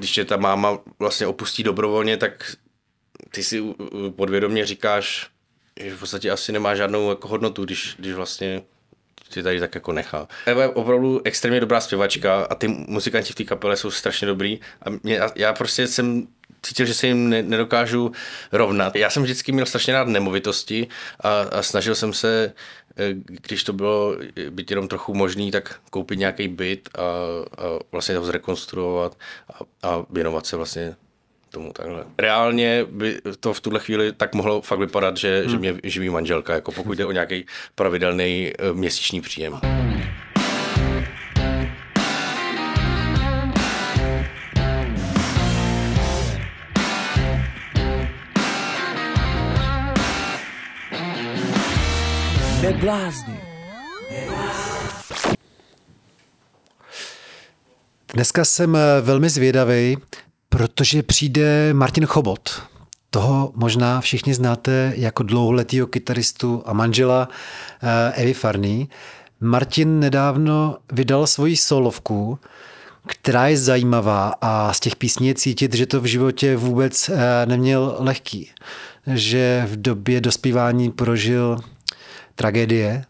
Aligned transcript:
když 0.00 0.12
tě 0.12 0.24
ta 0.24 0.36
máma 0.36 0.78
vlastně 0.98 1.26
opustí 1.26 1.62
dobrovolně, 1.62 2.16
tak 2.16 2.56
ty 3.30 3.42
si 3.42 3.62
podvědomě 4.16 4.66
říkáš, 4.66 5.28
že 5.80 5.96
v 5.96 6.00
podstatě 6.00 6.30
asi 6.30 6.52
nemá 6.52 6.74
žádnou 6.74 7.10
jako 7.10 7.28
hodnotu, 7.28 7.64
když, 7.64 7.94
když 7.98 8.12
vlastně 8.12 8.62
si 9.30 9.42
tady 9.42 9.60
tak 9.60 9.74
jako 9.74 9.92
nechá. 9.92 10.28
Eva 10.46 10.62
je 10.62 10.68
opravdu 10.68 11.20
extrémně 11.24 11.60
dobrá 11.60 11.80
zpěvačka 11.80 12.44
a 12.50 12.54
ty 12.54 12.68
muzikanti 12.68 13.32
v 13.32 13.36
té 13.36 13.44
kapele 13.44 13.76
jsou 13.76 13.90
strašně 13.90 14.26
dobrý 14.26 14.60
a 14.82 14.90
mě, 15.02 15.20
já 15.36 15.52
prostě 15.52 15.86
jsem 15.86 16.26
cítil, 16.62 16.86
že 16.86 16.94
se 16.94 17.06
jim 17.06 17.28
ne, 17.28 17.42
nedokážu 17.42 18.12
rovnat. 18.52 18.96
Já 18.96 19.10
jsem 19.10 19.22
vždycky 19.22 19.52
měl 19.52 19.66
strašně 19.66 19.92
rád 19.92 20.08
nemovitosti 20.08 20.88
a, 21.20 21.40
a 21.40 21.62
snažil 21.62 21.94
jsem 21.94 22.12
se, 22.12 22.44
eh, 22.46 22.54
když 23.24 23.64
to 23.64 23.72
bylo 23.72 24.16
být 24.50 24.70
jenom 24.70 24.88
trochu 24.88 25.14
možný, 25.14 25.50
tak 25.50 25.80
koupit 25.90 26.18
nějaký 26.18 26.48
byt 26.48 26.88
a, 26.98 27.00
a 27.02 27.78
vlastně 27.92 28.16
ho 28.16 28.24
zrekonstruovat 28.24 29.18
a, 29.52 29.88
a 29.88 30.04
věnovat 30.10 30.46
se 30.46 30.56
vlastně 30.56 30.94
tomu 31.50 31.72
takhle. 31.72 32.04
Reálně 32.18 32.86
by 32.90 33.20
to 33.40 33.52
v 33.52 33.60
tuhle 33.60 33.80
chvíli 33.80 34.12
tak 34.12 34.34
mohlo 34.34 34.60
fakt 34.60 34.78
vypadat, 34.78 35.16
že, 35.16 35.40
hmm. 35.40 35.50
že 35.50 35.58
mě 35.58 35.74
živí 35.84 36.08
manželka, 36.08 36.54
jako 36.54 36.72
pokud 36.72 36.98
jde 36.98 37.06
o 37.06 37.12
nějaký 37.12 37.46
pravidelný 37.74 38.52
eh, 38.58 38.72
měsíční 38.72 39.20
příjem. 39.20 39.79
Neblázni. 52.70 53.40
Dneska 58.14 58.44
jsem 58.44 58.76
eh, 58.76 59.00
velmi 59.00 59.30
zvědavý, 59.30 59.96
protože 60.48 61.02
přijde 61.02 61.74
Martin 61.74 62.06
Chobot. 62.06 62.62
Toho 63.10 63.52
možná 63.54 64.00
všichni 64.00 64.34
znáte 64.34 64.92
jako 64.96 65.22
dlouholetýho 65.22 65.86
kytaristu 65.86 66.62
a 66.66 66.72
manžela 66.72 67.28
eh, 67.82 68.22
Evy 68.22 68.34
Farný. 68.34 68.88
Martin 69.40 70.00
nedávno 70.00 70.76
vydal 70.92 71.26
svoji 71.26 71.56
solovku, 71.56 72.38
která 73.06 73.48
je 73.48 73.56
zajímavá 73.56 74.34
a 74.40 74.72
z 74.72 74.80
těch 74.80 74.96
písní 74.96 75.28
je 75.28 75.34
cítit, 75.34 75.74
že 75.74 75.86
to 75.86 76.00
v 76.00 76.04
životě 76.04 76.56
vůbec 76.56 77.08
eh, 77.08 77.46
neměl 77.46 77.96
lehký. 77.98 78.50
Že 79.06 79.66
v 79.70 79.76
době 79.82 80.20
dospívání 80.20 80.90
prožil 80.90 81.58
tragédie 82.40 83.04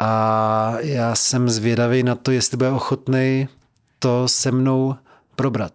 a 0.00 0.74
já 0.80 1.14
jsem 1.14 1.48
zvědavý 1.48 2.02
na 2.02 2.14
to, 2.14 2.30
jestli 2.30 2.56
bude 2.56 2.70
ochotný 2.70 3.48
to 3.98 4.28
se 4.28 4.52
mnou 4.52 4.94
probrat. 5.36 5.72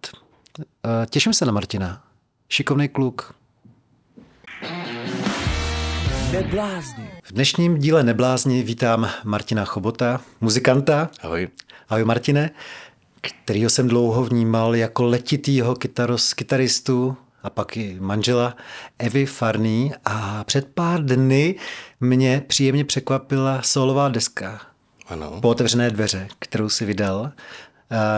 Eh, 0.59 1.05
těším 1.09 1.33
se 1.33 1.45
na 1.45 1.51
Martina. 1.51 2.03
Šikovný 2.49 2.89
kluk. 2.89 3.33
Neblázni. 6.31 7.09
V 7.23 7.31
dnešním 7.31 7.77
díle 7.77 8.03
Neblázni 8.03 8.63
vítám 8.63 9.09
Martina 9.23 9.65
Chobota, 9.65 10.21
muzikanta. 10.41 11.09
Ahoj. 11.21 11.47
Ahoj 11.89 12.03
Martine, 12.03 12.49
kterýho 13.21 13.69
jsem 13.69 13.87
dlouho 13.87 14.23
vnímal 14.23 14.75
jako 14.75 15.03
letitýho 15.03 15.75
kytaros, 15.75 16.33
kytaristu 16.33 17.17
a 17.43 17.49
pak 17.49 17.77
i 17.77 17.97
manžela 17.99 18.57
Evy 18.99 19.25
Farný 19.25 19.93
a 20.05 20.43
před 20.43 20.67
pár 20.73 21.05
dny 21.05 21.55
mě 21.99 22.43
příjemně 22.47 22.85
překvapila 22.85 23.61
solová 23.61 24.09
deska. 24.09 24.61
Ano. 25.07 25.39
Po 25.41 25.49
otevřené 25.49 25.89
dveře, 25.89 26.27
kterou 26.39 26.69
si 26.69 26.85
vydal. 26.85 27.31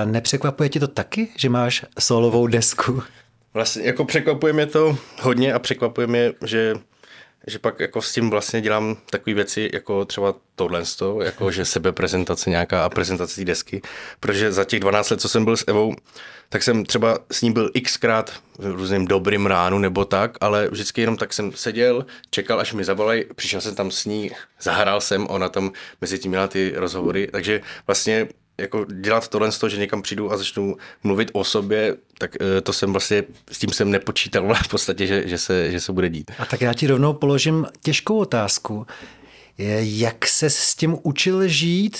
Nepřekvapuje 0.06 0.70
ti 0.70 0.80
to 0.80 0.88
taky, 0.88 1.28
že 1.38 1.50
máš 1.50 1.86
solovou 2.00 2.48
desku? 2.48 3.04
Vlastně 3.54 3.84
jako 3.84 4.06
překvapuje 4.06 4.54
mě 4.54 4.66
to 4.66 4.98
hodně 5.22 5.54
a 5.54 5.60
překvapuje 5.60 6.08
mě, 6.08 6.34
že 6.46 6.76
že 7.48 7.60
pak 7.60 7.80
jako 7.80 8.02
s 8.02 8.14
tím 8.14 8.30
vlastně 8.30 8.62
dělám 8.62 8.98
takové 9.10 9.34
věci, 9.34 9.70
jako 9.74 10.06
třeba 10.06 10.36
tohle, 10.56 10.84
jako 11.24 11.52
že 11.52 11.66
sebeprezentace 11.66 12.50
nějaká 12.50 12.86
a 12.86 12.90
prezentace 12.90 13.36
té 13.36 13.46
desky, 13.46 13.81
protože 14.20 14.52
za 14.52 14.64
těch 14.64 14.80
12 14.80 15.10
let, 15.10 15.22
co 15.22 15.30
jsem 15.30 15.46
byl 15.46 15.58
s 15.58 15.64
Evou, 15.68 15.96
tak 16.51 16.63
jsem 16.63 16.85
třeba 16.85 17.17
s 17.31 17.41
ním 17.41 17.53
byl 17.53 17.72
xkrát 17.84 18.34
v 18.57 18.72
různým 18.72 19.06
dobrým 19.06 19.45
ránu 19.45 19.79
nebo 19.79 20.06
tak, 20.06 20.38
ale 20.41 20.67
vždycky 20.72 21.01
jenom 21.01 21.17
tak 21.17 21.34
jsem 21.34 21.51
seděl, 21.56 22.06
čekal, 22.29 22.59
až 22.59 22.73
mi 22.73 22.84
zavolají, 22.84 23.23
přišel 23.35 23.62
jsem 23.62 23.75
tam 23.75 23.91
s 23.91 24.06
ní, 24.06 24.31
zahrál 24.62 25.01
jsem, 25.01 25.28
ona 25.29 25.50
tam 25.50 25.72
mezi 26.01 26.19
tím 26.19 26.31
měla 26.31 26.47
ty 26.47 26.73
rozhovory, 26.75 27.28
takže 27.31 27.62
vlastně 27.88 28.28
jako 28.57 28.85
dělat 28.85 29.28
tohle 29.28 29.51
z 29.51 29.57
toho, 29.57 29.69
že 29.69 29.78
někam 29.78 30.01
přijdu 30.01 30.31
a 30.31 30.38
začnu 30.38 30.78
mluvit 31.03 31.29
o 31.34 31.44
sobě, 31.44 31.95
tak 32.17 32.35
eh, 32.41 32.62
to 32.62 32.73
jsem 32.73 32.91
vlastně, 32.91 33.23
s 33.51 33.59
tím 33.59 33.69
jsem 33.69 33.91
nepočítal 33.91 34.53
v 34.63 34.68
podstatě, 34.68 35.07
že, 35.07 35.28
že, 35.28 35.38
se, 35.38 35.72
že 35.72 35.79
se 35.79 35.91
bude 35.91 36.09
dít. 36.09 36.31
A 36.39 36.45
tak 36.45 36.62
já 36.62 36.73
ti 36.73 36.88
rovnou 36.88 37.13
položím 37.13 37.66
těžkou 37.83 38.18
otázku. 38.18 38.88
Jak 39.79 40.28
se 40.28 40.50
s 40.50 40.75
tím 40.75 40.97
učil 41.03 41.47
žít? 41.47 41.97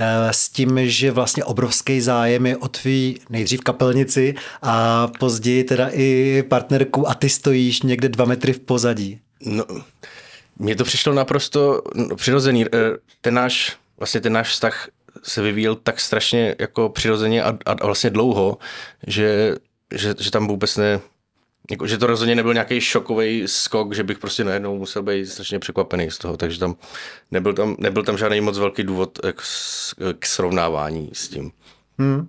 Eh, 0.00 0.32
s 0.32 0.48
tím, 0.48 0.78
že 0.90 1.10
vlastně 1.10 1.44
obrovský 1.44 2.00
zájem 2.00 2.46
je 2.46 2.56
o 2.56 2.68
tvý 2.68 3.20
nejdřív 3.30 3.60
kapelnici 3.60 4.34
a 4.62 5.06
později 5.18 5.64
teda 5.64 5.88
i 5.92 6.42
partnerku 6.48 7.08
a 7.08 7.14
ty 7.14 7.28
stojíš 7.28 7.82
někde 7.82 8.08
dva 8.08 8.24
metry 8.24 8.52
v 8.52 8.60
pozadí. 8.60 9.20
No, 9.40 9.64
mně 10.58 10.76
to 10.76 10.84
přišlo 10.84 11.14
naprosto 11.14 11.82
přirozený. 12.16 12.64
Eh, 12.66 12.68
ten 13.20 13.34
náš, 13.34 13.76
vlastně 13.98 14.20
ten 14.20 14.32
náš 14.32 14.48
vztah 14.48 14.88
se 15.22 15.42
vyvíjel 15.42 15.74
tak 15.74 16.00
strašně 16.00 16.54
jako 16.58 16.88
přirozeně 16.88 17.42
a, 17.42 17.48
a, 17.66 17.72
a 17.72 17.86
vlastně 17.86 18.10
dlouho, 18.10 18.58
že, 19.06 19.56
že, 19.94 20.14
že 20.18 20.30
tam 20.30 20.48
vůbec 20.48 20.76
ne, 20.76 21.00
jako, 21.70 21.86
že 21.86 21.98
to 21.98 22.06
rozhodně 22.06 22.34
nebyl 22.34 22.54
nějaký 22.54 22.80
šokový 22.80 23.42
skok, 23.46 23.94
že 23.94 24.04
bych 24.04 24.18
prostě 24.18 24.44
najednou 24.44 24.78
musel 24.78 25.02
být 25.02 25.26
strašně 25.26 25.58
překvapený 25.58 26.10
z 26.10 26.18
toho, 26.18 26.36
takže 26.36 26.58
tam 26.58 26.76
nebyl 27.30 27.52
tam, 27.52 27.76
nebyl 27.78 28.04
tam 28.04 28.18
žádný 28.18 28.40
moc 28.40 28.58
velký 28.58 28.82
důvod 28.82 29.18
k, 29.32 29.42
k 30.18 30.26
srovnávání 30.26 31.10
s 31.12 31.28
tím. 31.28 31.50
Hmm. 31.98 32.28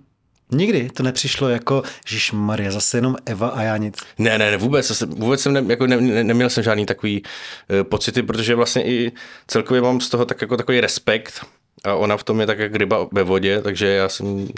Nikdy 0.52 0.90
to 0.90 1.02
nepřišlo 1.02 1.48
jako, 1.48 1.82
Žíš 2.06 2.32
Maria, 2.32 2.70
zase 2.70 2.98
jenom 2.98 3.16
Eva 3.26 3.48
a 3.48 3.62
já 3.62 3.76
nic. 3.76 3.98
Ne, 4.18 4.38
ne, 4.38 4.50
ne 4.50 4.56
vůbec, 4.56 5.02
vůbec 5.02 5.40
jsem 5.40 5.52
ne, 5.52 5.64
jako 5.68 5.86
ne, 5.86 6.00
ne, 6.00 6.24
neměl 6.24 6.50
jsem 6.50 6.64
žádný 6.64 6.86
takový 6.86 7.22
uh, 7.22 7.82
pocity, 7.82 8.22
protože 8.22 8.54
vlastně 8.54 8.86
i 8.86 9.12
celkově 9.46 9.82
mám 9.82 10.00
z 10.00 10.08
toho 10.08 10.24
tak 10.24 10.40
jako 10.40 10.56
takový 10.56 10.80
respekt, 10.80 11.46
a 11.84 11.94
ona 11.94 12.16
v 12.16 12.24
tom 12.24 12.40
je 12.40 12.46
tak 12.46 12.58
jak 12.58 12.74
ryba 12.74 13.08
ve 13.12 13.22
vodě, 13.22 13.62
takže 13.62 13.86
já 13.86 14.08
jsem, 14.08 14.48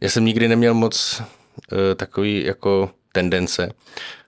já 0.00 0.08
jsem 0.08 0.24
nikdy 0.24 0.48
neměl 0.48 0.74
moc 0.74 1.20
uh, 1.20 1.78
takový 1.96 2.44
jako 2.44 2.90
tendence. 3.14 3.72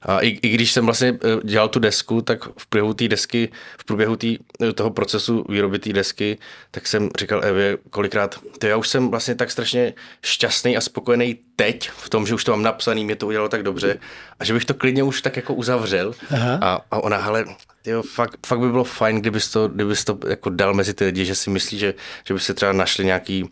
A 0.03 0.21
i, 0.21 0.29
i 0.29 0.49
když 0.49 0.73
jsem 0.73 0.85
vlastně 0.85 1.19
eh, 1.25 1.41
dělal 1.45 1.69
tu 1.69 1.79
desku, 1.79 2.23
tak 2.23 2.45
v 2.59 2.67
průběhu 2.67 2.95
té 2.95 3.09
desky, 3.09 3.49
v 3.79 3.85
průběhu 3.85 4.17
tý, 4.17 4.39
eh, 4.63 4.73
toho 4.73 4.91
procesu 4.91 5.45
výroby 5.49 5.79
té 5.79 5.93
desky, 5.93 6.39
tak 6.71 6.87
jsem 6.87 7.11
říkal 7.19 7.45
Evě 7.45 7.79
kolikrát, 7.91 8.39
to 8.59 8.67
já 8.67 8.77
už 8.77 8.89
jsem 8.89 9.09
vlastně 9.09 9.35
tak 9.35 9.51
strašně 9.51 9.95
šťastný 10.25 10.77
a 10.77 10.81
spokojený 10.81 11.39
teď 11.57 11.91
v 11.91 12.11
tom, 12.11 12.27
že 12.27 12.35
už 12.35 12.45
to 12.45 12.53
mám 12.53 12.63
napsaný, 12.63 13.05
mě 13.05 13.17
to 13.17 13.27
udělalo 13.27 13.49
tak 13.49 13.63
dobře 13.63 13.99
a 14.41 14.45
že 14.45 14.53
bych 14.53 14.65
to 14.65 14.75
klidně 14.75 15.03
už 15.03 15.23
tak 15.23 15.37
jako 15.37 15.55
uzavřel. 15.55 16.15
A, 16.61 16.81
a 16.91 17.03
ona, 17.03 17.17
hele, 17.17 17.45
jo, 17.87 18.03
fakt, 18.03 18.47
fakt 18.47 18.61
by 18.61 18.71
bylo 18.71 18.85
fajn, 18.85 19.21
kdybys 19.21 19.51
to, 19.51 19.69
kdybys 19.69 20.05
to 20.05 20.19
jako 20.29 20.51
dal 20.51 20.75
mezi 20.75 20.95
ty 20.95 21.05
lidi, 21.05 21.25
že 21.25 21.35
si 21.35 21.51
myslí, 21.51 21.79
že, 21.79 21.95
že 22.25 22.35
by 22.35 22.41
se 22.41 22.55
třeba 22.55 22.73
našli 22.73 23.05
nějaký 23.05 23.49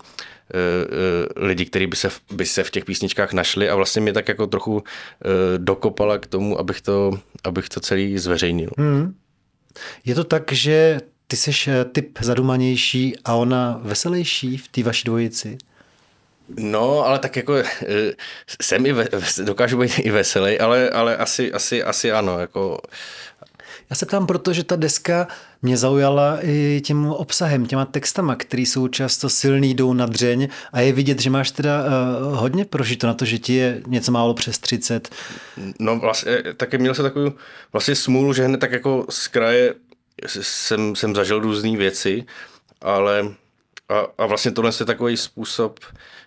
lidi, 1.37 1.65
kteří 1.65 1.87
by 1.87 1.97
se, 1.97 2.11
by 2.33 2.47
se 2.47 2.65
v 2.65 2.71
těch 2.71 2.85
písničkách 2.85 3.33
našli 3.33 3.69
a 3.69 3.75
vlastně 3.75 4.03
mě 4.03 4.13
tak 4.13 4.29
jako 4.29 4.47
trochu 4.47 4.75
uh, 4.75 4.83
dokopala 5.59 6.19
k 6.19 6.27
tomu, 6.27 6.59
abych 6.59 6.81
to, 6.81 7.19
abych 7.45 7.69
to 7.69 7.81
celý 7.81 8.19
zveřejnil. 8.19 8.71
Hmm. 8.79 9.15
Je 10.05 10.15
to 10.15 10.25
tak, 10.25 10.53
že 10.53 11.01
ty 11.27 11.37
jsi 11.37 11.51
typ 11.93 12.19
zadumanější 12.21 13.15
a 13.25 13.35
ona 13.35 13.81
veselější 13.83 14.57
v 14.57 14.69
té 14.69 14.83
vaší 14.83 15.05
dvojici? 15.05 15.59
No, 16.57 17.07
ale 17.07 17.19
tak 17.19 17.37
jako 17.37 17.55
jsem 18.63 18.87
i 18.87 18.93
ve, 18.93 19.09
dokážu 19.45 19.79
být 19.79 19.99
i 19.99 20.11
veselý, 20.11 20.59
ale, 20.59 20.91
ale 20.91 21.17
asi, 21.17 21.53
asi, 21.53 21.83
asi 21.83 22.13
ano. 22.13 22.39
Jako, 22.39 22.81
já 23.91 23.97
se 23.97 24.07
ptám, 24.07 24.27
protože 24.27 24.65
ta 24.65 24.77
deska 24.77 25.29
mě 25.63 25.77
zaujala 25.77 26.39
i 26.43 26.81
tím 26.85 27.07
obsahem, 27.07 27.67
těma 27.67 27.85
textama, 27.85 28.37
které 28.37 28.63
jsou 28.63 28.89
často 28.89 29.29
silný, 29.29 29.75
jdou 29.75 29.93
na 29.93 30.07
dřeň 30.07 30.49
a 30.73 30.81
je 30.81 30.93
vidět, 30.93 31.21
že 31.21 31.31
máš 31.31 31.51
teda 31.51 31.85
uh, 31.85 32.39
hodně 32.39 32.65
prožito 32.65 33.07
na 33.07 33.15
to, 33.15 33.25
že 33.25 33.39
ti 33.39 33.55
je 33.55 33.83
něco 33.87 34.13
málo 34.13 34.35
přes 34.35 34.59
30. 34.59 35.09
No 35.81 35.99
vlastně, 35.99 36.43
taky 36.57 36.79
měl 36.79 36.95
jsem 36.95 37.05
takovou 37.05 37.33
vlastně 37.73 37.95
smůlu, 37.95 38.33
že 38.33 38.45
hned 38.45 38.61
tak 38.61 38.73
jako 38.73 39.07
z 39.11 39.29
kraje 39.29 39.75
jsem, 40.27 40.97
jsem 40.97 41.15
zažil 41.15 41.41
různé 41.41 41.77
věci, 41.77 42.25
ale 42.83 43.35
a, 43.89 44.07
a 44.19 44.27
vlastně 44.27 44.51
tohle 44.51 44.71
je 44.81 44.87
takový 44.87 45.17
způsob, 45.17 45.81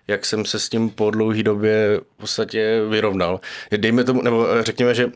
jak 0.08 0.26
jsem 0.26 0.46
se 0.46 0.60
s 0.60 0.70
tím 0.70 0.90
po 0.90 1.12
dlouhé 1.12 1.44
době 1.44 2.02
v 2.14 2.18
podstatě 2.18 2.82
vyrovnal. 2.90 3.40
Dejme 3.78 4.04
tomu, 4.04 4.22
nebo 4.22 4.48
řekněme, 4.64 4.96
že 4.96 5.12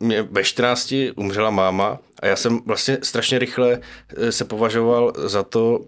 mě 0.00 0.22
ve 0.22 0.44
14 0.44 0.94
umřela 1.16 1.50
máma 1.50 1.98
a 2.22 2.26
já 2.26 2.36
jsem 2.36 2.60
vlastně 2.66 2.98
strašně 3.02 3.38
rychle 3.38 3.80
eh, 4.16 4.32
se 4.32 4.44
považoval 4.44 5.12
za 5.16 5.42
to, 5.42 5.84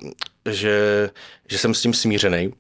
že, 0.50 1.10
že 1.48 1.58
jsem 1.58 1.74
s 1.74 1.82
tím 1.82 1.94
smířený 1.94 2.52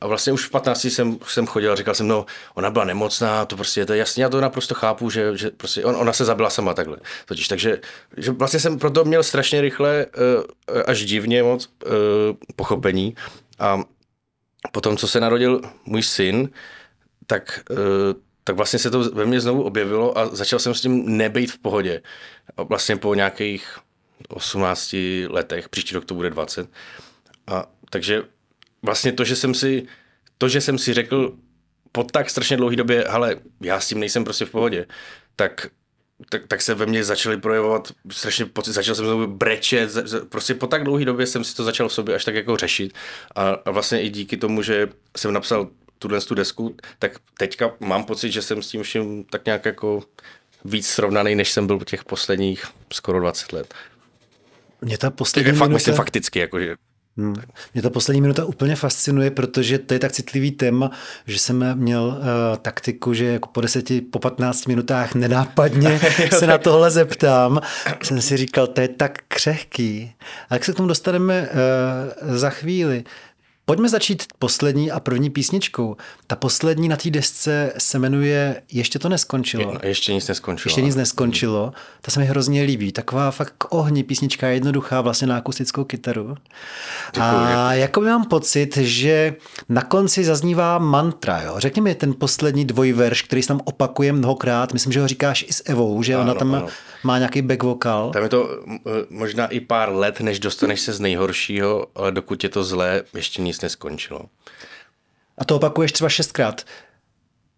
a 0.00 0.06
vlastně 0.06 0.32
už 0.32 0.46
v 0.46 0.50
15 0.50 0.84
jsem, 0.84 1.18
jsem 1.26 1.46
chodil 1.46 1.72
a 1.72 1.76
říkal 1.76 1.94
jsem, 1.94 2.08
no, 2.08 2.26
ona 2.54 2.70
byla 2.70 2.84
nemocná, 2.84 3.44
to 3.44 3.56
prostě 3.56 3.80
je 3.80 3.86
to 3.86 3.94
jasně, 3.94 4.22
já 4.22 4.28
to 4.28 4.40
naprosto 4.40 4.74
chápu, 4.74 5.10
že, 5.10 5.36
že 5.36 5.50
prostě 5.50 5.84
on, 5.84 5.96
ona 5.96 6.12
se 6.12 6.24
zabila 6.24 6.50
sama 6.50 6.74
takhle. 6.74 6.96
Totiž, 7.26 7.48
takže 7.48 7.80
že 8.16 8.30
vlastně 8.30 8.60
jsem 8.60 8.78
proto 8.78 9.04
měl 9.04 9.22
strašně 9.22 9.60
rychle, 9.60 10.06
uh, 10.06 10.82
až 10.86 11.04
divně 11.04 11.42
moc 11.42 11.66
uh, 11.86 11.92
pochopení. 12.56 13.14
A 13.58 13.80
potom, 14.72 14.96
co 14.96 15.08
se 15.08 15.20
narodil 15.20 15.60
můj 15.84 16.02
syn, 16.02 16.48
tak, 17.26 17.60
tak 18.48 18.56
vlastně 18.56 18.78
se 18.78 18.90
to 18.90 19.10
ve 19.10 19.26
mně 19.26 19.40
znovu 19.40 19.62
objevilo 19.62 20.18
a 20.18 20.26
začal 20.26 20.58
jsem 20.58 20.74
s 20.74 20.80
tím 20.80 21.16
nebejt 21.16 21.50
v 21.50 21.58
pohodě. 21.58 22.02
A 22.56 22.62
vlastně 22.62 22.96
po 22.96 23.14
nějakých 23.14 23.78
18 24.28 24.94
letech, 25.28 25.68
příští 25.68 25.94
rok 25.94 26.04
to 26.04 26.14
bude 26.14 26.30
20. 26.30 26.68
A 27.46 27.70
takže 27.90 28.22
vlastně 28.82 29.12
to, 29.12 29.24
že 29.24 29.36
jsem 29.36 29.54
si, 29.54 29.86
to, 30.38 30.48
že 30.48 30.60
jsem 30.60 30.78
si 30.78 30.94
řekl 30.94 31.36
po 31.92 32.04
tak 32.04 32.30
strašně 32.30 32.56
dlouhé 32.56 32.76
době, 32.76 33.04
ale 33.04 33.36
já 33.60 33.80
s 33.80 33.88
tím 33.88 34.00
nejsem 34.00 34.24
prostě 34.24 34.44
v 34.44 34.50
pohodě, 34.50 34.86
tak 35.36 35.66
tak, 36.30 36.46
tak 36.46 36.62
se 36.62 36.74
ve 36.74 36.86
mně 36.86 37.04
začaly 37.04 37.36
projevovat 37.36 37.92
strašně 38.10 38.46
pocit, 38.46 38.72
začal 38.72 38.94
jsem 38.94 39.06
znovu 39.06 39.26
brečet, 39.26 39.90
prostě 40.28 40.54
po 40.54 40.66
tak 40.66 40.84
dlouhé 40.84 41.04
době 41.04 41.26
jsem 41.26 41.44
si 41.44 41.56
to 41.56 41.64
začal 41.64 41.88
v 41.88 41.92
sobě 41.92 42.14
až 42.14 42.24
tak 42.24 42.34
jako 42.34 42.56
řešit 42.56 42.92
a, 43.34 43.48
a 43.50 43.70
vlastně 43.70 44.02
i 44.02 44.08
díky 44.08 44.36
tomu, 44.36 44.62
že 44.62 44.88
jsem 45.16 45.32
napsal 45.32 45.70
tuhle 45.98 46.20
tu 46.20 46.34
desku, 46.34 46.76
tak 46.98 47.12
teďka 47.38 47.70
mám 47.80 48.04
pocit, 48.04 48.32
že 48.32 48.42
jsem 48.42 48.62
s 48.62 48.68
tím 48.68 48.82
vším 48.82 49.24
tak 49.24 49.46
nějak 49.46 49.64
jako 49.64 50.02
víc 50.64 50.88
srovnaný, 50.88 51.34
než 51.34 51.52
jsem 51.52 51.66
byl 51.66 51.78
těch 51.78 52.04
posledních 52.04 52.64
skoro 52.92 53.20
20 53.20 53.52
let. 53.52 53.74
Mě 54.80 54.98
ta 54.98 55.10
poslední 55.10 55.52
fakt, 55.52 55.68
minuta... 55.68 55.74
myslím 55.74 55.94
fakticky, 55.94 56.38
jako, 56.38 56.60
že 56.60 56.76
Hmm. 57.18 57.34
Mě 57.74 57.82
ta 57.82 57.90
poslední 57.90 58.20
minuta 58.20 58.44
úplně 58.44 58.76
fascinuje, 58.76 59.30
protože 59.30 59.78
to 59.78 59.94
je 59.94 60.00
tak 60.00 60.12
citlivý 60.12 60.50
téma, 60.50 60.90
že 61.26 61.38
jsem 61.38 61.74
měl 61.74 62.02
uh, 62.02 62.56
taktiku, 62.56 63.14
že 63.14 63.24
jako 63.24 63.48
po 63.48 63.60
deseti, 63.60 64.00
po 64.00 64.18
15 64.18 64.66
minutách 64.66 65.14
nenápadně 65.14 66.00
se 66.38 66.46
na 66.46 66.58
tohle 66.58 66.90
zeptám. 66.90 67.60
Jsem 68.02 68.22
si 68.22 68.36
říkal, 68.36 68.66
to 68.66 68.80
je 68.80 68.88
tak 68.88 69.18
křehký. 69.28 70.12
A 70.50 70.54
jak 70.54 70.64
se 70.64 70.72
k 70.72 70.76
tomu 70.76 70.88
dostaneme 70.88 71.48
uh, 71.50 72.36
za 72.36 72.50
chvíli. 72.50 73.04
Pojďme 73.68 73.88
začít 73.88 74.22
poslední 74.38 74.90
a 74.90 75.00
první 75.00 75.30
písničkou. 75.30 75.96
Ta 76.26 76.36
poslední 76.36 76.88
na 76.88 76.96
té 76.96 77.10
desce 77.10 77.72
se 77.78 77.98
jmenuje 77.98 78.62
Ještě 78.72 78.98
to 78.98 79.08
neskončilo. 79.08 79.72
Je, 79.82 79.88
ještě 79.88 80.14
nic 80.14 80.28
neskončilo. 80.28 80.70
Ještě 80.70 80.82
nic 80.82 80.96
neskončilo. 80.96 81.72
Ta 82.00 82.10
se 82.10 82.20
mi 82.20 82.26
hrozně 82.26 82.62
líbí. 82.62 82.92
Taková 82.92 83.30
fakt 83.30 83.54
k 83.58 83.74
ohni 83.74 84.02
písnička, 84.02 84.48
jednoduchá 84.48 85.00
vlastně 85.00 85.26
na 85.26 85.36
akustickou 85.36 85.84
kytaru. 85.84 86.36
Děkuji, 87.14 87.26
a 87.26 87.72
jako 87.72 88.00
mám 88.00 88.24
pocit, 88.24 88.76
že 88.76 89.34
na 89.68 89.82
konci 89.82 90.24
zaznívá 90.24 90.78
mantra. 90.78 91.42
Jo? 91.42 91.54
Řekni 91.58 91.82
mi 91.82 91.94
ten 91.94 92.14
poslední 92.18 92.64
dvojverš, 92.64 93.22
který 93.22 93.42
se 93.42 93.48
tam 93.48 93.60
opakuje 93.64 94.12
mnohokrát. 94.12 94.72
Myslím, 94.72 94.92
že 94.92 95.00
ho 95.00 95.08
říkáš 95.08 95.44
i 95.48 95.52
s 95.52 95.62
Evou, 95.66 96.02
že 96.02 96.14
ano, 96.14 96.22
ona 96.22 96.34
tam 96.34 96.54
ano. 96.54 96.66
má 97.04 97.18
nějaký 97.18 97.42
back 97.42 97.62
vokal. 97.62 98.10
Tam 98.10 98.22
je 98.22 98.28
to 98.28 98.48
možná 99.10 99.46
i 99.46 99.60
pár 99.60 99.92
let, 99.92 100.20
než 100.20 100.38
dostaneš 100.38 100.80
se 100.80 100.92
z 100.92 101.00
nejhoršího, 101.00 101.86
ale 101.94 102.12
dokud 102.12 102.44
je 102.44 102.50
to 102.50 102.64
zlé, 102.64 103.02
ještě 103.14 103.42
nic 103.42 103.57
nic 103.58 103.62
neskončilo. 103.62 104.20
A 105.38 105.44
to 105.44 105.56
opakuješ 105.56 105.92
třeba 105.92 106.08
šestkrát. 106.08 106.64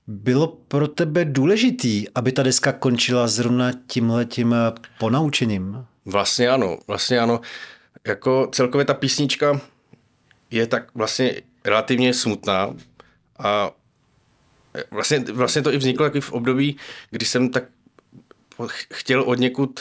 Bylo 0.07 0.47
pro 0.47 0.89
tebe 0.89 1.25
důležitý, 1.25 2.09
aby 2.15 2.33
ta 2.33 2.43
deska 2.43 2.73
končila 2.73 3.27
zrovna 3.27 3.71
tímhletím 3.87 4.55
ponaučením? 4.99 5.87
Vlastně 6.05 6.49
ano, 6.49 6.79
vlastně 6.87 7.21
ano. 7.21 7.41
Jako 8.07 8.49
celkově 8.53 8.85
ta 8.85 8.95
písnička 8.95 9.61
je 10.51 10.67
tak 10.67 10.95
vlastně 10.95 11.43
relativně 11.65 12.15
smutná 12.15 12.75
a 13.39 13.71
vlastně, 14.91 15.19
vlastně 15.19 15.63
to 15.63 15.73
i 15.73 15.77
vzniklo 15.77 16.05
jako 16.05 16.21
v 16.21 16.33
období, 16.33 16.77
kdy 17.11 17.27
jsem 17.27 17.49
tak 17.49 17.65
chtěl 18.93 19.23
od 19.23 19.39
někud 19.39 19.81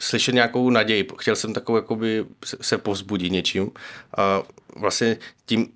slyšet 0.00 0.34
nějakou 0.34 0.70
naději. 0.70 1.08
Chtěl 1.18 1.36
jsem 1.36 1.54
takovou 1.54 1.76
jakoby 1.76 2.26
se 2.60 2.78
povzbudit 2.78 3.32
něčím 3.32 3.70
a 4.16 4.42
vlastně 4.76 5.16
tím 5.46 5.68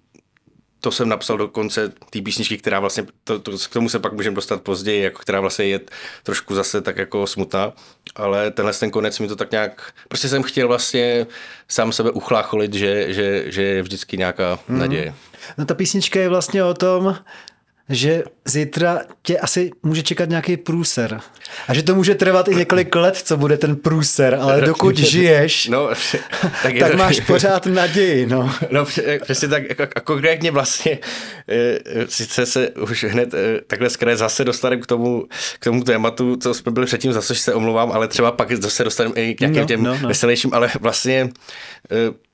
to 0.80 0.90
jsem 0.90 1.08
napsal 1.08 1.36
do 1.36 1.48
konce 1.48 1.88
té 2.10 2.22
písničky, 2.22 2.58
která 2.58 2.80
vlastně, 2.80 3.06
to, 3.24 3.38
to, 3.38 3.58
k 3.58 3.72
tomu 3.72 3.88
se 3.88 3.98
pak 3.98 4.12
můžeme 4.12 4.36
dostat 4.36 4.62
později, 4.62 5.02
jako 5.02 5.18
která 5.18 5.40
vlastně 5.40 5.64
je 5.64 5.80
trošku 6.22 6.54
zase 6.54 6.80
tak 6.80 6.96
jako 6.96 7.26
smutná, 7.26 7.72
ale 8.16 8.50
tenhle 8.50 8.72
ten 8.72 8.90
konec 8.90 9.18
mi 9.18 9.28
to 9.28 9.36
tak 9.36 9.50
nějak, 9.50 9.92
prostě 10.08 10.28
jsem 10.28 10.42
chtěl 10.42 10.68
vlastně 10.68 11.26
sám 11.68 11.92
sebe 11.92 12.10
uchlácholit, 12.10 12.74
že, 12.74 13.12
že, 13.14 13.52
že 13.52 13.62
je 13.62 13.82
vždycky 13.82 14.18
nějaká 14.18 14.58
hmm. 14.68 14.78
naděje. 14.78 15.14
No 15.58 15.64
ta 15.64 15.74
písnička 15.74 16.20
je 16.20 16.28
vlastně 16.28 16.64
o 16.64 16.74
tom, 16.74 17.16
že 17.88 18.22
zítra 18.44 19.00
tě 19.22 19.38
asi 19.38 19.70
může 19.82 20.02
čekat 20.02 20.28
nějaký 20.28 20.56
průser. 20.56 21.20
A 21.68 21.74
že 21.74 21.82
to 21.82 21.94
může 21.94 22.14
trvat 22.14 22.48
i 22.48 22.54
několik 22.54 22.94
let, 22.94 23.16
co 23.16 23.36
bude 23.36 23.56
ten 23.56 23.76
průser, 23.76 24.34
ale 24.34 24.60
dokud 24.60 24.98
žiješ, 24.98 25.66
no, 25.70 25.88
tak, 26.62 26.74
tak 26.78 26.90
to... 26.90 26.96
máš 26.96 27.20
pořád 27.20 27.66
naději. 27.66 28.26
No, 28.26 28.54
no 28.70 28.86
přesně 29.22 29.48
tak, 29.48 29.68
jako, 29.68 29.82
a 29.96 30.00
konkrétně 30.00 30.50
vlastně, 30.50 30.98
e, 31.48 31.78
sice 32.08 32.46
se 32.46 32.70
už 32.70 33.04
hned 33.04 33.34
e, 33.34 33.60
takhle 33.66 33.90
zkré 33.90 34.16
zase 34.16 34.44
dostaneme 34.44 34.82
k 34.82 34.86
tomu, 34.86 35.26
k 35.58 35.64
tomu 35.64 35.84
tématu, 35.84 36.36
co 36.36 36.54
jsme 36.54 36.72
byli 36.72 36.86
předtím, 36.86 37.12
zase 37.12 37.34
se 37.34 37.54
omlouvám, 37.54 37.92
ale 37.92 38.08
třeba 38.08 38.32
pak 38.32 38.52
zase 38.52 38.84
dostaneme 38.84 39.14
i 39.14 39.34
k 39.34 39.40
nějakým 39.40 39.60
no, 39.60 39.66
těm 39.66 39.82
no, 39.82 39.98
no. 40.02 40.08
veselějším, 40.08 40.54
ale 40.54 40.70
vlastně 40.80 41.28
e, 41.90 42.27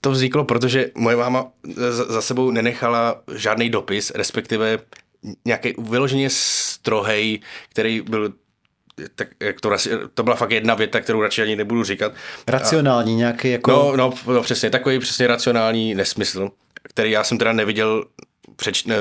to 0.00 0.10
vzniklo, 0.10 0.44
protože 0.44 0.90
moje 0.94 1.16
máma 1.16 1.46
za 1.90 2.22
sebou 2.22 2.50
nenechala 2.50 3.22
žádný 3.34 3.70
dopis, 3.70 4.12
respektive 4.14 4.78
nějaký 5.44 5.74
vyloženě 5.78 6.28
strohej, 6.30 7.40
který 7.68 8.00
byl 8.00 8.32
tak 9.14 9.28
jak 9.40 9.60
to, 9.60 9.70
to 10.14 10.22
byla 10.22 10.36
fakt 10.36 10.50
jedna 10.50 10.74
věta, 10.74 11.00
kterou 11.00 11.22
radši 11.22 11.42
ani 11.42 11.56
nebudu 11.56 11.84
říkat. 11.84 12.12
Racionální, 12.46 13.14
a, 13.14 13.16
nějaký 13.16 13.50
jako... 13.50 13.70
No, 13.70 13.96
no, 13.96 14.12
no, 14.26 14.42
přesně, 14.42 14.70
takový 14.70 14.98
přesně 14.98 15.26
racionální 15.26 15.94
nesmysl, 15.94 16.50
který 16.82 17.10
já 17.10 17.24
jsem 17.24 17.38
teda 17.38 17.52
neviděl 17.52 18.04
přeč, 18.56 18.84
ne, 18.84 18.96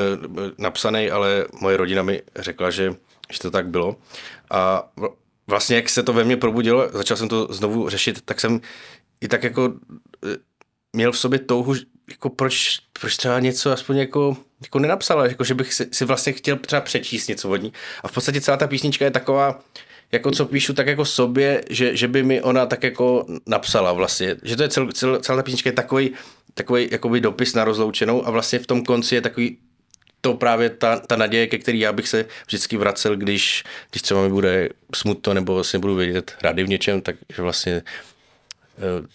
napsaný, 0.58 1.12
ale 1.12 1.46
moje 1.62 1.78
rodina 1.78 2.04
mi 2.04 2.22
řekla, 2.36 2.72
že, 2.72 2.94
že 3.32 3.40
to 3.40 3.52
tak 3.52 3.68
bylo. 3.68 3.96
A 4.52 4.90
vlastně, 5.48 5.76
jak 5.76 5.90
se 5.90 6.04
to 6.04 6.14
ve 6.14 6.24
mně 6.24 6.38
probudilo, 6.38 6.90
začal 6.94 7.18
jsem 7.18 7.30
to 7.30 7.48
znovu 7.50 7.90
řešit, 7.90 8.22
tak 8.26 8.40
jsem 8.40 8.62
i 9.22 9.28
tak 9.28 9.44
jako 9.44 9.74
měl 10.94 11.12
v 11.12 11.18
sobě 11.18 11.40
touhu, 11.40 11.76
jako 12.10 12.30
proč, 12.30 12.80
proč 13.02 13.18
třeba 13.18 13.40
něco 13.40 13.72
aspoň 13.72 13.98
jako, 13.98 14.38
jako 14.64 14.80
nenapsala, 14.80 15.26
jako 15.26 15.44
že 15.44 15.54
bych 15.54 15.74
si, 15.74 15.88
si 15.92 16.06
vlastně 16.06 16.34
chtěl 16.34 16.56
třeba 16.58 16.82
přečíst 16.82 17.28
něco 17.28 17.50
od 17.50 17.56
ní. 17.56 17.74
A 18.04 18.08
v 18.08 18.12
podstatě 18.12 18.42
celá 18.42 18.58
ta 18.58 18.68
písnička 18.68 19.06
je 19.06 19.12
taková, 19.12 19.60
jako 20.12 20.32
co 20.32 20.46
píšu 20.46 20.74
tak 20.74 20.88
jako 20.88 21.06
sobě, 21.06 21.64
že, 21.70 21.96
že 21.96 22.08
by 22.08 22.24
mi 22.24 22.42
ona 22.42 22.66
tak 22.66 22.84
jako 22.84 23.26
napsala 23.46 23.94
vlastně. 23.94 24.36
Že 24.44 24.56
to 24.56 24.64
je 24.64 24.70
cel, 24.70 24.92
cel, 24.92 25.20
celá 25.20 25.36
ta 25.36 25.44
písnička 25.44 25.70
je 25.70 25.74
takový, 25.74 26.12
takový 26.54 26.88
jakoby 26.92 27.22
dopis 27.22 27.54
na 27.54 27.64
rozloučenou 27.64 28.28
a 28.28 28.32
vlastně 28.32 28.60
v 28.60 28.68
tom 28.68 28.84
konci 28.86 29.16
je 29.16 29.22
takový 29.22 29.58
to 30.22 30.34
právě 30.34 30.70
ta, 30.70 31.00
ta 31.00 31.16
naděje, 31.16 31.48
ke 31.48 31.58
který 31.58 31.80
já 31.80 31.94
bych 31.94 32.08
se 32.08 32.26
vždycky 32.48 32.78
vracel, 32.78 33.16
když, 33.16 33.64
když 33.90 34.02
třeba 34.02 34.22
mi 34.22 34.30
bude 34.30 34.70
smutno 34.96 35.34
nebo 35.34 35.64
si 35.64 35.78
budu 35.78 35.96
vědět 35.96 36.36
rady 36.42 36.64
v 36.64 36.70
něčem, 36.70 37.02
takže 37.02 37.42
vlastně 37.42 37.82
eh, 38.78 39.08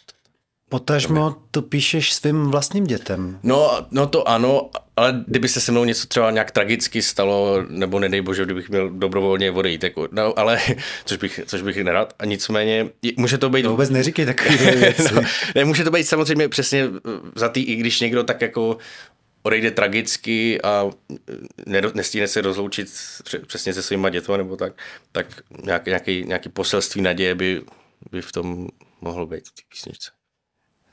Potažmo 0.75 1.37
to 1.51 1.63
píšeš 1.63 2.13
svým 2.13 2.51
vlastním 2.51 2.85
dětem. 2.85 3.39
No, 3.43 3.87
no 3.91 4.07
to 4.07 4.29
ano, 4.29 4.71
ale 4.97 5.25
kdyby 5.27 5.49
se 5.49 5.61
se 5.61 5.73
mnou 5.73 5.85
něco 5.85 6.07
třeba 6.07 6.31
nějak 6.31 6.51
tragicky 6.51 7.03
stalo, 7.03 7.63
nebo 7.69 7.99
nedej 7.99 8.21
bože, 8.21 8.45
kdybych 8.45 8.69
měl 8.69 8.91
dobrovolně 8.91 9.51
odejít, 9.51 9.83
jako, 9.83 10.09
no, 10.13 10.39
ale 10.39 10.59
což 11.05 11.19
bych, 11.19 11.41
což 11.47 11.63
bych 11.63 11.85
nerad. 11.85 12.15
A 12.19 12.25
nicméně, 12.25 12.89
může 13.17 13.39
to 13.39 13.51
být... 13.51 13.63
To 13.63 13.71
vůbec 13.71 13.91
neříkej 13.91 14.27
takové 14.27 14.57
věci. 14.77 15.15
ne, 15.55 15.65
může 15.65 15.85
to 15.85 15.91
být 15.91 16.05
samozřejmě 16.05 16.49
přesně 16.49 16.89
za 17.35 17.49
tý, 17.49 17.63
i 17.63 17.77
když 17.77 18.01
někdo 18.01 18.25
tak 18.25 18.41
jako 18.43 18.79
odejde 19.43 19.71
tragicky 19.71 20.63
a 20.63 20.91
nestíne 21.95 22.29
se 22.29 22.41
rozloučit 22.41 22.89
přesně 23.47 23.73
se 23.73 23.83
svýma 23.83 24.11
dětma 24.11 24.37
nebo 24.37 24.57
tak, 24.57 24.73
tak 25.13 25.27
nějaký, 25.65 25.91
nějaký, 25.91 26.25
nějaký 26.27 26.49
poselství 26.49 27.03
naděje 27.03 27.35
by, 27.35 27.63
by 28.11 28.23
v 28.23 28.33
tom 28.33 28.69
mohlo 29.01 29.27
být 29.27 29.49
v 29.49 29.53
té 29.53 29.63
písničce. 29.69 30.11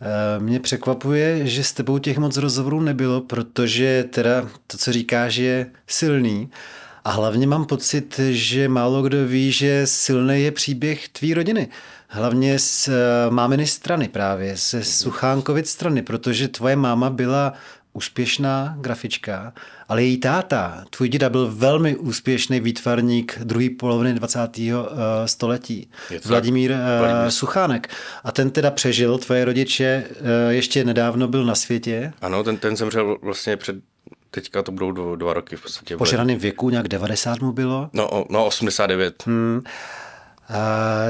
Eh, 0.01 0.39
mě 0.39 0.59
překvapuje, 0.59 1.47
že 1.47 1.63
s 1.63 1.73
tebou 1.73 1.97
těch 1.97 2.17
moc 2.17 2.37
rozhovorů 2.37 2.81
nebylo, 2.81 3.21
protože 3.21 4.05
teda 4.09 4.49
to, 4.67 4.77
co 4.77 4.91
říkáš, 4.91 5.35
je 5.35 5.71
silný. 5.87 6.49
A 7.03 7.11
hlavně 7.11 7.47
mám 7.47 7.65
pocit, 7.65 8.19
že 8.29 8.69
málo 8.69 9.01
kdo 9.01 9.27
ví, 9.27 9.51
že 9.51 9.81
silný 9.87 10.43
je 10.43 10.51
příběh 10.51 11.09
tvý 11.09 11.33
rodiny. 11.33 11.69
Hlavně 12.07 12.59
z 12.59 12.87
eh, 12.87 12.91
máminy 13.29 13.67
strany 13.67 14.07
právě, 14.07 14.57
ze 14.57 14.83
Suchánkovic 14.83 15.69
strany, 15.69 16.01
protože 16.01 16.47
tvoje 16.47 16.75
máma 16.75 17.09
byla 17.09 17.53
úspěšná 17.93 18.75
grafička, 18.81 19.53
ale 19.89 20.03
její 20.03 20.17
táta, 20.17 20.85
tvůj 20.89 21.09
děda, 21.09 21.29
byl 21.29 21.51
velmi 21.55 21.95
úspěšný 21.95 22.59
výtvarník 22.59 23.39
druhé 23.43 23.67
poloviny 23.79 24.13
20. 24.13 24.39
Eh, 24.59 25.27
století. 25.27 25.89
Vladimír, 26.25 26.73
Vladimír 26.99 27.31
Suchánek. 27.31 27.89
A 28.23 28.31
ten 28.31 28.49
teda 28.51 28.71
přežil, 28.71 29.17
tvoje 29.17 29.45
rodiče 29.45 30.03
eh, 30.09 30.53
ještě 30.53 30.83
nedávno 30.83 31.27
byl 31.27 31.45
na 31.45 31.55
světě. 31.55 32.13
Ano, 32.21 32.43
ten, 32.43 32.57
ten 32.57 32.77
zemřel 32.77 33.17
vlastně 33.21 33.57
před 33.57 33.75
teďka 34.31 34.63
to 34.63 34.71
budou 34.71 34.91
dva, 34.91 35.15
dva 35.15 35.33
roky 35.33 35.55
v 35.55 35.61
podstatě. 35.61 35.97
Po 35.97 36.05
věku, 36.37 36.69
nějak 36.69 36.87
90 36.87 37.39
mu 37.39 37.51
bylo? 37.51 37.89
No, 37.93 38.25
no 38.29 38.45
89. 38.45 39.25
Hmm. 39.25 39.61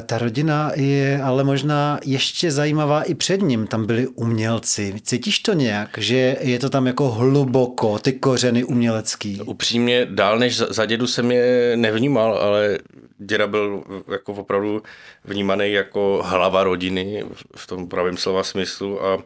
Ta 0.05 0.17
rodina 0.17 0.71
je 0.75 1.21
ale 1.23 1.43
možná 1.43 1.99
ještě 2.05 2.51
zajímavá 2.51 3.03
i 3.03 3.15
před 3.15 3.41
ním. 3.41 3.67
Tam 3.67 3.85
byli 3.85 4.07
umělci. 4.07 4.93
Cítíš 5.01 5.39
to 5.39 5.53
nějak, 5.53 5.97
že 5.97 6.37
je 6.41 6.59
to 6.59 6.69
tam 6.69 6.87
jako 6.87 7.09
hluboko, 7.09 7.99
ty 7.99 8.13
kořeny 8.13 8.63
umělecký? 8.63 9.41
Upřímně, 9.41 10.05
dál 10.05 10.39
než 10.39 10.57
za, 10.57 10.73
za 10.73 10.85
dědu 10.85 11.07
jsem 11.07 11.31
je 11.31 11.77
nevnímal, 11.77 12.37
ale 12.37 12.77
děda 13.17 13.47
byl 13.47 13.83
jako 14.11 14.33
opravdu 14.33 14.83
vnímaný 15.25 15.71
jako 15.71 16.21
hlava 16.25 16.63
rodiny 16.63 17.23
v 17.55 17.67
tom 17.67 17.87
pravém 17.87 18.17
slova 18.17 18.43
smyslu 18.43 19.05
a 19.05 19.17
e, 19.17 19.21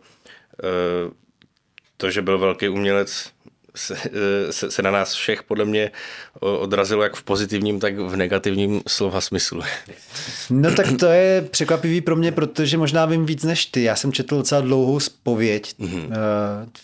to, 1.98 2.12
že 2.12 2.22
byl 2.22 2.40
velký 2.40 2.70
umělec, 2.70 3.32
se, 3.76 3.96
se, 4.50 4.72
se 4.72 4.82
na 4.82 4.92
nás 4.92 5.14
všech 5.14 5.44
podle 5.44 5.66
mě 5.66 5.92
odrazilo 6.40 7.04
jak 7.04 7.16
v 7.16 7.24
pozitivním, 7.24 7.80
tak 7.80 8.00
v 8.00 8.16
negativním 8.16 8.82
slova 8.88 9.22
smyslu. 9.22 9.62
No 10.50 10.74
tak 10.76 10.88
to 11.00 11.06
je 11.06 11.42
překvapivý 11.52 12.02
pro 12.02 12.16
mě, 12.16 12.32
protože 12.32 12.78
možná 12.78 13.06
vím 13.06 13.26
víc 13.26 13.44
než 13.44 13.66
ty. 13.66 13.84
Já 13.84 13.96
jsem 13.96 14.12
četl 14.12 14.38
docela 14.38 14.62
dlouhou 14.62 15.00
spověď 15.00 15.76
mm-hmm. 15.80 16.10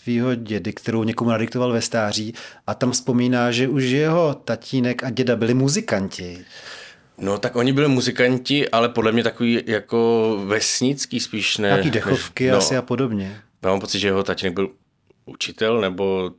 tvýho 0.02 0.34
dědy, 0.34 0.72
kterou 0.72 1.04
někomu 1.04 1.30
nadiktoval 1.30 1.72
ve 1.72 1.80
stáří 1.80 2.34
a 2.66 2.74
tam 2.74 2.92
vzpomíná, 2.92 3.50
že 3.50 3.68
už 3.68 3.84
jeho 3.84 4.34
tatínek 4.44 5.04
a 5.04 5.10
děda 5.10 5.36
byli 5.36 5.54
muzikanti. 5.54 6.44
No 7.18 7.38
tak 7.38 7.56
oni 7.56 7.72
byli 7.72 7.88
muzikanti, 7.88 8.68
ale 8.68 8.88
podle 8.88 9.12
mě 9.12 9.22
takový 9.22 9.62
jako 9.66 10.38
vesnický 10.46 11.20
spíš 11.20 11.58
ne. 11.58 11.68
Nějaký 11.68 11.90
dechovky 11.90 12.44
než, 12.44 12.52
no, 12.52 12.58
asi 12.58 12.76
a 12.76 12.82
podobně. 12.82 13.40
Já 13.62 13.70
mám 13.70 13.80
pocit, 13.80 13.98
že 13.98 14.08
jeho 14.08 14.22
tatínek 14.22 14.54
byl 14.54 14.70
učitel, 15.32 15.80
nebo 15.80 16.30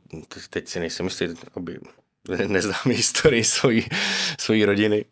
teď 0.50 0.68
si 0.68 0.80
nejsem 0.80 1.06
jistý, 1.06 1.26
aby 1.54 1.78
neznám 2.46 2.82
historii 2.90 3.44
svojí, 3.44 3.86
svojí 4.40 4.64
rodiny. 4.64 5.04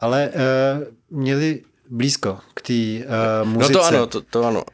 Ale 0.00 0.30
uh, 0.30 1.18
měli 1.18 1.62
blízko 1.90 2.40
k 2.54 2.60
té 2.62 2.72
uh, 2.72 3.48
muzice. 3.48 3.72
No 3.72 3.78
to 3.78 3.84
ano, 3.84 4.06
to, 4.06 4.20
to 4.20 4.44
ano. 4.44 4.64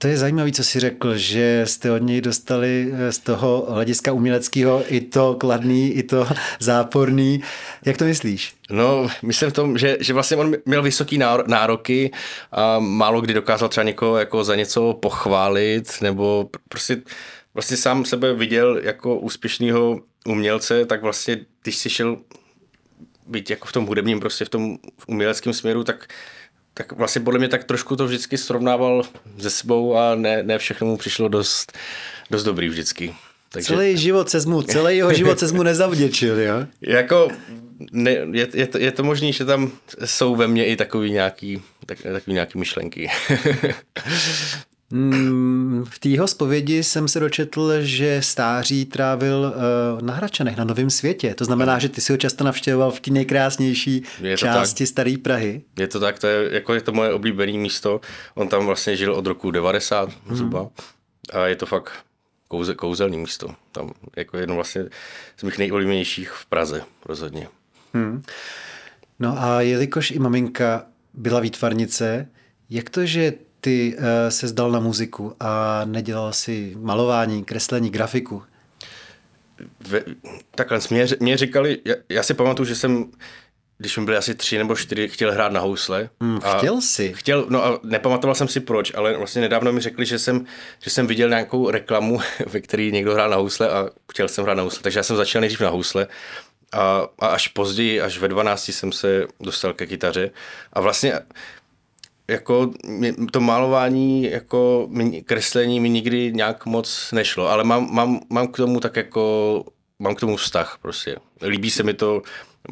To 0.00 0.08
je 0.08 0.16
zajímavé, 0.16 0.52
co 0.52 0.64
jsi 0.64 0.80
řekl, 0.80 1.16
že 1.16 1.62
jste 1.66 1.92
od 1.92 1.98
něj 1.98 2.20
dostali 2.20 2.92
eh, 2.92 3.12
z 3.12 3.18
toho 3.18 3.66
hlediska 3.70 4.12
uměleckého 4.12 4.94
i 4.94 5.00
to 5.00 5.34
kladný, 5.34 5.92
i 5.92 6.02
to 6.02 6.26
záporný. 6.60 7.42
Jak 7.84 7.96
to 7.96 8.04
myslíš? 8.04 8.54
No, 8.70 9.08
myslím 9.22 9.50
v 9.50 9.52
tom, 9.52 9.78
že, 9.78 9.96
že 10.00 10.12
vlastně 10.12 10.36
on 10.36 10.54
měl 10.66 10.82
vysoký 10.82 11.18
nároky 11.46 12.10
a 12.52 12.78
málo 12.78 13.20
kdy 13.20 13.34
dokázal 13.34 13.68
třeba 13.68 13.84
někoho 13.84 14.16
jako 14.16 14.44
za 14.44 14.54
něco 14.56 14.94
pochválit, 14.94 16.00
nebo 16.00 16.50
prostě 16.68 17.02
vlastně 17.54 17.76
sám 17.76 18.04
sebe 18.04 18.34
viděl 18.34 18.80
jako 18.82 19.18
úspěšného 19.18 20.00
umělce, 20.26 20.84
tak 20.84 21.02
vlastně, 21.02 21.40
když 21.62 21.76
si 21.76 21.90
šel 21.90 22.16
být 23.26 23.50
jako 23.50 23.66
v 23.66 23.72
tom 23.72 23.86
hudebním, 23.86 24.20
prostě 24.20 24.44
v 24.44 24.48
tom 24.48 24.78
uměleckém 25.06 25.52
směru, 25.52 25.84
tak 25.84 26.08
tak 26.78 26.92
vlastně 26.92 27.20
podle 27.20 27.38
mě 27.38 27.48
tak 27.48 27.64
trošku 27.64 27.96
to 27.96 28.06
vždycky 28.06 28.38
srovnával 28.38 29.02
se 29.38 29.50
sebou 29.50 29.96
a 29.96 30.14
ne, 30.14 30.42
ne 30.42 30.58
všechno 30.58 30.86
mu 30.86 30.96
přišlo 30.96 31.28
dost, 31.28 31.72
dost 32.30 32.44
dobrý 32.44 32.68
vždycky. 32.68 33.14
Takže... 33.48 33.66
Celý 33.66 33.96
život 33.96 34.30
se 34.30 34.40
mu, 34.46 34.62
celý 34.62 34.96
jeho 34.96 35.14
život 35.14 35.38
se 35.38 35.52
mu 35.52 35.62
nezavděčil, 35.62 36.40
jo? 36.40 36.66
jako 36.80 37.28
ne, 37.92 38.10
je, 38.10 38.48
je, 38.54 38.66
to, 38.66 38.78
je 38.78 38.92
to 38.92 39.02
možné, 39.02 39.32
že 39.32 39.44
tam 39.44 39.72
jsou 40.04 40.36
ve 40.36 40.48
mně 40.48 40.66
i 40.66 40.76
takový 40.76 41.10
nějaký, 41.10 41.62
tak, 41.86 42.02
takový 42.02 42.34
nějaký 42.34 42.58
myšlenky. 42.58 43.10
V 45.84 45.98
té 45.98 46.08
zpovědi 46.26 46.82
jsem 46.82 47.08
se 47.08 47.20
dočetl, 47.20 47.72
že 47.80 48.22
stáří 48.22 48.84
trávil 48.84 49.54
uh, 49.54 50.02
na 50.02 50.14
Hračanech, 50.14 50.56
na 50.56 50.64
Novém 50.64 50.90
světě. 50.90 51.34
To 51.34 51.44
znamená, 51.44 51.78
že 51.78 51.88
ty 51.88 52.00
si 52.00 52.12
ho 52.12 52.16
často 52.16 52.44
navštěvoval 52.44 52.90
v 52.90 53.00
té 53.00 53.10
nejkrásnější 53.10 54.02
části 54.36 54.84
tak. 54.84 54.88
Staré 54.88 55.14
Prahy. 55.22 55.62
Je 55.78 55.88
to 55.88 56.00
tak, 56.00 56.18
to 56.18 56.26
je, 56.26 56.54
jako 56.54 56.74
je 56.74 56.80
to 56.80 56.92
moje 56.92 57.12
oblíbené 57.12 57.52
místo. 57.52 58.00
On 58.34 58.48
tam 58.48 58.66
vlastně 58.66 58.96
žil 58.96 59.14
od 59.14 59.26
roku 59.26 59.50
90 59.50 60.10
hmm. 60.26 60.36
zhruba. 60.36 60.68
A 61.32 61.46
je 61.46 61.56
to 61.56 61.66
fakt 61.66 61.92
kouze, 62.48 62.74
kouzelný 62.74 63.18
místo. 63.18 63.54
Tam 63.72 63.90
jako 64.16 64.36
jedno 64.36 64.54
vlastně 64.54 64.84
z 65.36 65.42
mých 65.42 65.58
nejoblíbenějších 65.58 66.30
v 66.30 66.46
Praze 66.46 66.82
rozhodně. 67.06 67.48
Hmm. 67.94 68.22
No 69.18 69.42
a 69.42 69.60
jelikož 69.60 70.10
i 70.10 70.18
maminka 70.18 70.86
byla 71.14 71.40
výtvarnice, 71.40 72.28
jak 72.70 72.90
to, 72.90 73.06
že 73.06 73.32
ty 73.60 73.96
uh, 73.98 74.04
se 74.28 74.48
zdal 74.48 74.70
na 74.70 74.80
muziku 74.80 75.36
a 75.40 75.82
nedělal 75.84 76.32
si 76.32 76.76
malování, 76.80 77.44
kreslení, 77.44 77.90
grafiku? 77.90 78.42
Ve, 79.88 80.04
takhle, 80.54 80.78
mě, 80.90 81.06
mě 81.20 81.36
říkali, 81.36 81.78
já, 81.84 81.94
já 82.08 82.22
si 82.22 82.34
pamatuju, 82.34 82.66
že 82.66 82.74
jsem 82.74 83.10
když 83.78 83.92
jsme 83.92 84.04
byli 84.04 84.16
asi 84.16 84.34
tři 84.34 84.58
nebo 84.58 84.76
čtyři, 84.76 85.08
chtěl 85.08 85.32
hrát 85.32 85.52
na 85.52 85.60
housle. 85.60 86.10
Mm, 86.20 86.40
chtěl 86.40 86.80
si? 86.80 87.12
Chtěl, 87.16 87.46
no 87.48 87.64
a 87.64 87.80
nepamatoval 87.82 88.34
jsem 88.34 88.48
si 88.48 88.60
proč, 88.60 88.92
ale 88.94 89.16
vlastně 89.16 89.40
nedávno 89.42 89.72
mi 89.72 89.80
řekli, 89.80 90.06
že 90.06 90.18
jsem, 90.18 90.46
že 90.80 90.90
jsem 90.90 91.06
viděl 91.06 91.28
nějakou 91.28 91.70
reklamu, 91.70 92.20
ve 92.46 92.60
které 92.60 92.90
někdo 92.90 93.14
hrál 93.14 93.30
na 93.30 93.36
housle 93.36 93.70
a 93.70 93.88
chtěl 94.12 94.28
jsem 94.28 94.44
hrát 94.44 94.54
na 94.54 94.62
housle. 94.62 94.82
Takže 94.82 94.98
já 94.98 95.02
jsem 95.02 95.16
začal 95.16 95.40
nejdřív 95.40 95.60
na 95.60 95.68
housle 95.68 96.06
a, 96.72 97.08
a 97.18 97.26
až 97.26 97.48
později, 97.48 98.00
až 98.00 98.18
ve 98.18 98.28
12 98.28 98.68
jsem 98.68 98.92
se 98.92 99.26
dostal 99.40 99.72
ke 99.72 99.86
kytaře. 99.86 100.30
A 100.72 100.80
vlastně 100.80 101.14
jako 102.28 102.70
to 103.32 103.40
malování, 103.40 104.22
jako 104.22 104.88
kreslení 105.24 105.80
mi 105.80 105.88
nikdy 105.88 106.32
nějak 106.32 106.66
moc 106.66 107.12
nešlo, 107.12 107.48
ale 107.48 107.64
mám, 107.64 107.94
mám, 107.94 108.20
mám 108.30 108.48
k 108.48 108.56
tomu 108.56 108.80
tak 108.80 108.96
jako, 108.96 109.64
mám 109.98 110.14
k 110.14 110.20
tomu 110.20 110.36
vztah 110.36 110.78
prostě. 110.82 111.16
Líbí 111.42 111.70
se 111.70 111.82
mi 111.82 111.94
to, 111.94 112.22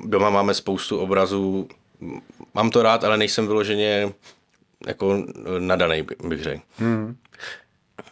doma 0.04 0.30
máme 0.30 0.54
spoustu 0.54 0.98
obrazů, 0.98 1.68
mám 2.54 2.70
to 2.70 2.82
rád, 2.82 3.04
ale 3.04 3.16
nejsem 3.16 3.46
vyloženě 3.46 4.12
jako 4.86 5.26
nadaný, 5.58 6.06
bych 6.28 6.42
řekl. 6.42 6.62
Hmm. 6.78 7.16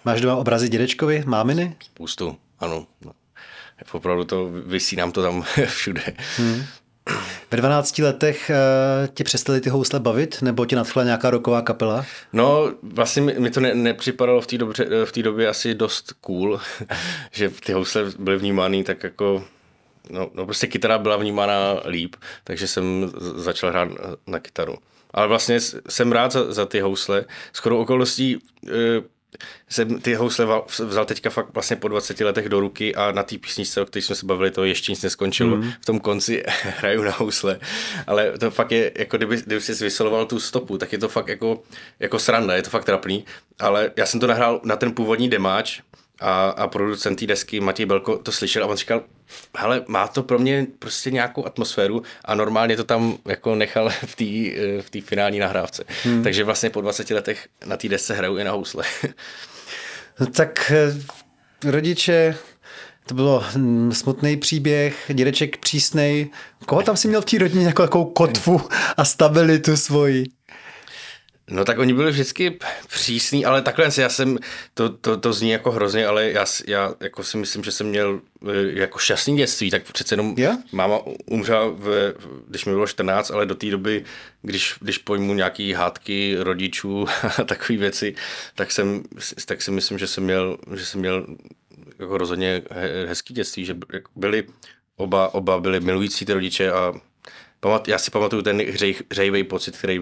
Máš 0.04 0.20
doma 0.20 0.36
obrazy 0.36 0.68
dědečkovi, 0.68 1.22
máminy? 1.26 1.76
Spoustu, 1.80 2.36
ano. 2.58 2.86
No. 3.04 3.12
Opravdu 3.92 4.24
to 4.24 4.50
vysí 4.50 4.96
nám 4.96 5.12
to 5.12 5.22
tam 5.22 5.42
všude. 5.66 6.02
Hmm. 6.36 6.64
Ve 7.54 7.58
12 7.58 7.98
letech 7.98 8.50
eh, 8.50 9.08
tě 9.14 9.24
přestali 9.24 9.60
ty 9.60 9.70
housle 9.70 10.00
bavit, 10.00 10.42
nebo 10.42 10.66
tě 10.66 10.76
nadchla 10.76 11.04
nějaká 11.04 11.30
roková 11.30 11.62
kapela? 11.62 12.06
No, 12.32 12.72
vlastně 12.82 13.22
mi 13.22 13.50
to 13.50 13.60
ne, 13.60 13.74
nepřipadalo 13.74 14.40
v 14.40 14.46
té 14.46 14.58
době, 14.58 14.74
v 15.04 15.12
té 15.12 15.22
době 15.22 15.48
asi 15.48 15.74
dost 15.74 16.12
cool, 16.20 16.60
že 17.32 17.50
ty 17.66 17.72
housle 17.72 18.04
byly 18.18 18.36
vnímány 18.36 18.84
tak 18.84 19.02
jako 19.02 19.44
No, 20.10 20.30
no 20.34 20.44
prostě 20.44 20.66
kytara 20.66 20.98
byla 20.98 21.16
vnímána 21.16 21.80
líp, 21.86 22.16
takže 22.44 22.68
jsem 22.68 23.12
začal 23.36 23.70
hrát 23.70 23.88
na 24.26 24.38
kytaru. 24.38 24.76
Ale 25.10 25.28
vlastně 25.28 25.60
jsem 25.88 26.12
rád 26.12 26.32
za, 26.32 26.52
za 26.52 26.66
ty 26.66 26.80
housle. 26.80 27.24
Skoro 27.52 27.78
okolností 27.78 28.38
eh, 28.68 28.70
jsem 29.68 30.00
ty 30.00 30.14
housle 30.14 30.46
vzal 30.84 31.04
teďka 31.04 31.30
fakt 31.30 31.54
vlastně 31.54 31.76
po 31.76 31.88
20 31.88 32.20
letech 32.20 32.48
do 32.48 32.60
ruky 32.60 32.94
a 32.94 33.12
na 33.12 33.22
té 33.22 33.38
písničce, 33.38 33.82
o 33.82 33.86
které 33.86 34.02
jsme 34.02 34.16
se 34.16 34.26
bavili, 34.26 34.50
to 34.50 34.64
ještě 34.64 34.92
nic 34.92 35.02
neskončilo. 35.02 35.56
Mm. 35.56 35.72
V 35.80 35.86
tom 35.86 36.00
konci 36.00 36.44
hraju 36.62 37.02
na 37.02 37.12
housle, 37.12 37.60
ale 38.06 38.38
to 38.38 38.50
fakt 38.50 38.72
je, 38.72 38.92
jako 38.98 39.16
kdyby, 39.16 39.36
kdyby 39.36 39.60
jsi 39.60 39.84
vysoloval 39.84 40.26
tu 40.26 40.40
stopu, 40.40 40.78
tak 40.78 40.92
je 40.92 40.98
to 40.98 41.08
fakt 41.08 41.28
jako, 41.28 41.62
jako 42.00 42.18
sranda, 42.18 42.56
je 42.56 42.62
to 42.62 42.70
fakt 42.70 42.84
trapný, 42.84 43.24
ale 43.58 43.90
já 43.96 44.06
jsem 44.06 44.20
to 44.20 44.26
nahrál 44.26 44.60
na 44.64 44.76
ten 44.76 44.92
původní 44.92 45.28
demáč, 45.28 45.80
a, 46.24 46.48
a 46.48 46.68
producent 46.68 47.18
té 47.18 47.26
desky 47.26 47.60
Matěj 47.60 47.86
Belko 47.86 48.18
to 48.18 48.32
slyšel 48.32 48.64
a 48.64 48.66
on 48.66 48.76
říkal, 48.76 49.02
hele, 49.58 49.84
má 49.88 50.08
to 50.08 50.22
pro 50.22 50.38
mě 50.38 50.66
prostě 50.78 51.10
nějakou 51.10 51.46
atmosféru 51.46 52.02
a 52.24 52.34
normálně 52.34 52.76
to 52.76 52.84
tam 52.84 53.18
jako 53.28 53.54
nechal 53.54 53.90
v 54.06 54.16
té 54.16 54.24
v 54.82 54.90
tý 54.90 55.00
finální 55.00 55.38
nahrávce. 55.38 55.84
Hmm. 56.04 56.22
Takže 56.22 56.44
vlastně 56.44 56.70
po 56.70 56.80
20 56.80 57.10
letech 57.10 57.48
na 57.66 57.76
té 57.76 57.88
desce 57.88 58.14
hraju 58.14 58.36
i 58.36 58.44
na 58.44 58.52
housle. 58.52 58.84
no 60.20 60.26
tak 60.26 60.72
eh, 60.74 61.70
rodiče, 61.70 62.36
to 63.06 63.14
bylo 63.14 63.44
smutný 63.92 64.36
příběh, 64.36 65.10
dědeček 65.14 65.56
přísnej. 65.56 66.30
Koho 66.66 66.82
tam 66.82 66.96
si 66.96 67.08
měl 67.08 67.20
v 67.20 67.24
té 67.24 67.38
rodině 67.38 67.66
jako 67.66 67.82
takovou 67.82 68.04
kotvu 68.04 68.60
a 68.96 69.04
stabilitu 69.04 69.76
svoji? 69.76 70.24
No 71.50 71.64
tak 71.64 71.78
oni 71.78 71.94
byli 71.94 72.10
vždycky 72.10 72.58
přísní, 72.88 73.44
ale 73.44 73.62
takhle 73.62 73.88
já 73.98 74.08
jsem, 74.08 74.38
to, 74.74 74.88
to, 74.88 75.16
to 75.16 75.32
zní 75.32 75.50
jako 75.50 75.70
hrozně, 75.70 76.06
ale 76.06 76.30
já, 76.30 76.44
já 76.66 76.94
jako 77.00 77.24
si 77.24 77.36
myslím, 77.36 77.64
že 77.64 77.72
jsem 77.72 77.86
měl 77.86 78.20
eh, 78.42 78.52
jako 78.72 78.98
šťastný 78.98 79.36
dětství, 79.36 79.70
tak 79.70 79.82
přece 79.82 80.12
jenom 80.12 80.34
yeah? 80.38 80.58
máma 80.72 80.98
umřela, 81.26 81.68
v, 81.68 82.14
když 82.48 82.64
mi 82.64 82.72
bylo 82.72 82.86
14, 82.86 83.30
ale 83.30 83.46
do 83.46 83.54
té 83.54 83.70
doby, 83.70 84.04
když, 84.42 84.74
když 84.80 84.98
pojmu 84.98 85.34
nějaký 85.34 85.72
hádky 85.72 86.36
rodičů 86.38 87.06
a 87.38 87.44
takové 87.44 87.78
věci, 87.78 88.14
tak, 88.54 88.72
jsem, 88.72 89.02
tak 89.46 89.62
si 89.62 89.70
myslím, 89.70 89.98
že 89.98 90.06
jsem 90.06 90.24
měl, 90.24 90.58
že 90.74 90.86
jsem 90.86 91.00
měl 91.00 91.26
jako 91.98 92.18
rozhodně 92.18 92.62
hezký 93.08 93.34
dětství, 93.34 93.64
že 93.64 93.76
byli 94.16 94.46
oba, 94.96 95.34
oba 95.34 95.60
byli 95.60 95.80
milující 95.80 96.24
ty 96.24 96.32
rodiče 96.32 96.72
a 96.72 96.92
pamat, 97.60 97.88
já 97.88 97.98
si 97.98 98.10
pamatuju 98.10 98.42
ten 98.42 98.62
hřej, 98.62 98.94
hřejivý 99.10 99.44
pocit, 99.44 99.76
který 99.76 100.00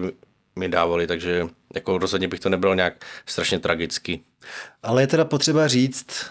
mi 0.55 0.69
dávali, 0.69 1.07
takže 1.07 1.47
jako 1.75 1.97
rozhodně 1.97 2.27
bych 2.27 2.39
to 2.39 2.49
nebylo 2.49 2.73
nějak 2.73 3.05
strašně 3.25 3.59
tragicky. 3.59 4.21
Ale 4.83 5.03
je 5.03 5.07
teda 5.07 5.25
potřeba 5.25 5.67
říct, 5.67 6.25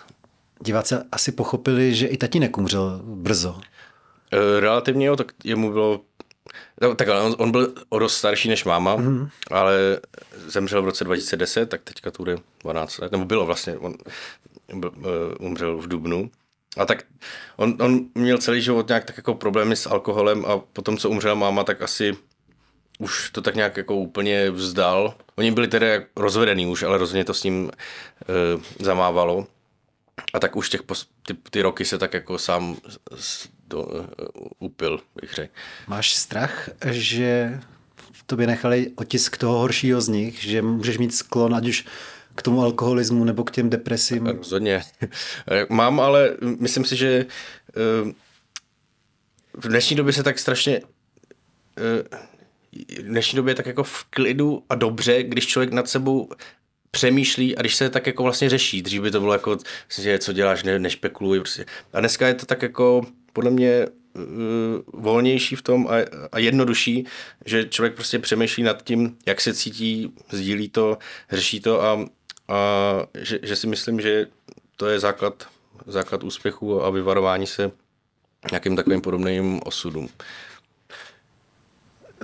diváci 0.64 0.94
asi 1.12 1.32
pochopili, 1.32 1.94
že 1.94 2.06
i 2.06 2.16
tatínek 2.16 2.58
umřel 2.58 3.00
brzo. 3.04 3.60
E, 4.32 4.60
relativně 4.60 5.06
jo, 5.06 5.16
tak 5.16 5.32
jemu 5.44 5.72
bylo 5.72 6.00
No, 6.80 6.94
tak 6.94 7.08
on, 7.08 7.34
on 7.38 7.50
byl 7.50 7.74
o 7.88 7.98
dost 7.98 8.16
starší 8.16 8.48
než 8.48 8.64
máma, 8.64 8.96
mm-hmm. 8.96 9.28
ale 9.50 10.00
zemřel 10.46 10.82
v 10.82 10.84
roce 10.84 11.04
2010, 11.04 11.68
tak 11.68 11.80
teďka 11.84 12.10
tu 12.10 12.22
bude 12.22 12.36
12 12.62 12.98
let, 12.98 13.12
nebo 13.12 13.24
bylo 13.24 13.46
vlastně, 13.46 13.76
on 13.76 13.94
byl, 14.74 14.92
uh, 14.96 15.04
umřel 15.46 15.76
v 15.76 15.88
Dubnu. 15.88 16.30
A 16.76 16.86
tak 16.86 17.04
on, 17.56 17.76
on 17.80 18.00
měl 18.14 18.38
celý 18.38 18.62
život 18.62 18.88
nějak 18.88 19.04
tak 19.04 19.16
jako 19.16 19.34
problémy 19.34 19.76
s 19.76 19.86
alkoholem 19.86 20.44
a 20.46 20.58
potom, 20.58 20.96
co 20.96 21.10
umřela 21.10 21.34
máma, 21.34 21.64
tak 21.64 21.82
asi 21.82 22.16
už 23.02 23.30
to 23.30 23.42
tak 23.42 23.54
nějak 23.54 23.76
jako 23.76 23.96
úplně 23.96 24.50
vzdal. 24.50 25.14
Oni 25.36 25.50
byli 25.50 25.68
tedy 25.68 26.06
rozvedený 26.16 26.66
už, 26.66 26.82
ale 26.82 26.98
rozhodně 26.98 27.24
to 27.24 27.34
s 27.34 27.44
ním 27.44 27.64
uh, 27.64 27.70
zamávalo. 28.78 29.46
A 30.34 30.40
tak 30.40 30.56
už 30.56 30.68
těch 30.68 30.82
pos, 30.82 31.08
ty, 31.26 31.34
ty 31.50 31.62
roky 31.62 31.84
se 31.84 31.98
tak 31.98 32.14
jako 32.14 32.38
sám 32.38 32.76
to 33.68 33.82
uh, 33.82 34.06
upil, 34.58 35.00
bych 35.20 35.34
řekl. 35.34 35.52
Máš 35.86 36.14
strach, 36.14 36.68
že 36.90 37.60
v 38.12 38.22
tobě 38.22 38.46
nechali 38.46 38.92
otisk 38.96 39.36
toho 39.36 39.58
horšího 39.58 40.00
z 40.00 40.08
nich, 40.08 40.42
že 40.42 40.62
můžeš 40.62 40.98
mít 40.98 41.14
sklon, 41.14 41.54
ať 41.54 41.68
už 41.68 41.84
k 42.34 42.42
tomu 42.42 42.62
alkoholismu 42.62 43.24
nebo 43.24 43.44
k 43.44 43.50
těm 43.50 43.70
depresím? 43.70 44.26
Rozhodně. 44.26 44.82
Mám, 45.68 46.00
ale 46.00 46.36
myslím 46.58 46.84
si, 46.84 46.96
že 46.96 47.26
uh, 48.04 48.12
v 49.54 49.68
dnešní 49.68 49.96
době 49.96 50.12
se 50.12 50.22
tak 50.22 50.38
strašně 50.38 50.80
uh, 50.80 50.86
v 52.72 53.02
dnešní 53.02 53.36
době 53.36 53.54
tak 53.54 53.66
jako 53.66 53.84
v 53.84 54.04
klidu 54.04 54.64
a 54.68 54.74
dobře, 54.74 55.22
když 55.22 55.46
člověk 55.46 55.72
nad 55.72 55.88
sebou 55.88 56.28
přemýšlí 56.90 57.56
a 57.56 57.60
když 57.60 57.74
se 57.74 57.90
tak 57.90 58.06
jako 58.06 58.22
vlastně 58.22 58.50
řeší. 58.50 58.82
Dřív 58.82 59.02
by 59.02 59.10
to 59.10 59.20
bylo 59.20 59.32
jako, 59.32 59.58
že 60.00 60.18
co 60.18 60.32
děláš, 60.32 60.62
ne, 60.62 60.78
nešpekuluj. 60.78 61.40
Prostě. 61.40 61.66
A 61.92 62.00
dneska 62.00 62.26
je 62.26 62.34
to 62.34 62.46
tak 62.46 62.62
jako 62.62 63.06
podle 63.32 63.50
mě 63.50 63.86
uh, 64.14 64.22
volnější 65.02 65.56
v 65.56 65.62
tom 65.62 65.88
a, 65.88 65.92
a 66.32 66.38
jednodušší, 66.38 67.06
že 67.46 67.68
člověk 67.68 67.94
prostě 67.94 68.18
přemýšlí 68.18 68.62
nad 68.62 68.82
tím, 68.82 69.16
jak 69.26 69.40
se 69.40 69.54
cítí, 69.54 70.12
sdílí 70.30 70.68
to, 70.68 70.98
řeší 71.30 71.60
to 71.60 71.82
a, 71.82 72.06
a 72.48 72.58
že, 73.14 73.38
že 73.42 73.56
si 73.56 73.66
myslím, 73.66 74.00
že 74.00 74.26
to 74.76 74.86
je 74.86 74.98
základ, 74.98 75.48
základ 75.86 76.24
úspěchu 76.24 76.84
a 76.84 76.90
vyvarování 76.90 77.46
se 77.46 77.70
nějakým 78.50 78.76
takovým 78.76 79.00
podobným 79.00 79.60
osudům 79.64 80.08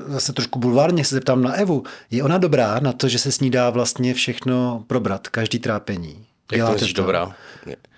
zase 0.06 0.32
trošku 0.32 0.58
bulvárně 0.58 1.04
se 1.04 1.14
zeptám 1.14 1.42
na 1.42 1.52
Evu. 1.52 1.82
Je 2.10 2.22
ona 2.22 2.38
dobrá 2.38 2.80
na 2.80 2.92
to, 2.92 3.08
že 3.08 3.18
se 3.18 3.32
s 3.32 3.40
ní 3.40 3.50
dá 3.50 3.70
vlastně 3.70 4.14
všechno 4.14 4.84
probrat, 4.86 5.28
každý 5.28 5.58
trápení? 5.58 6.24
Jak 6.52 6.78
to 6.78 6.86
to 6.86 6.92
dobrá? 6.94 7.34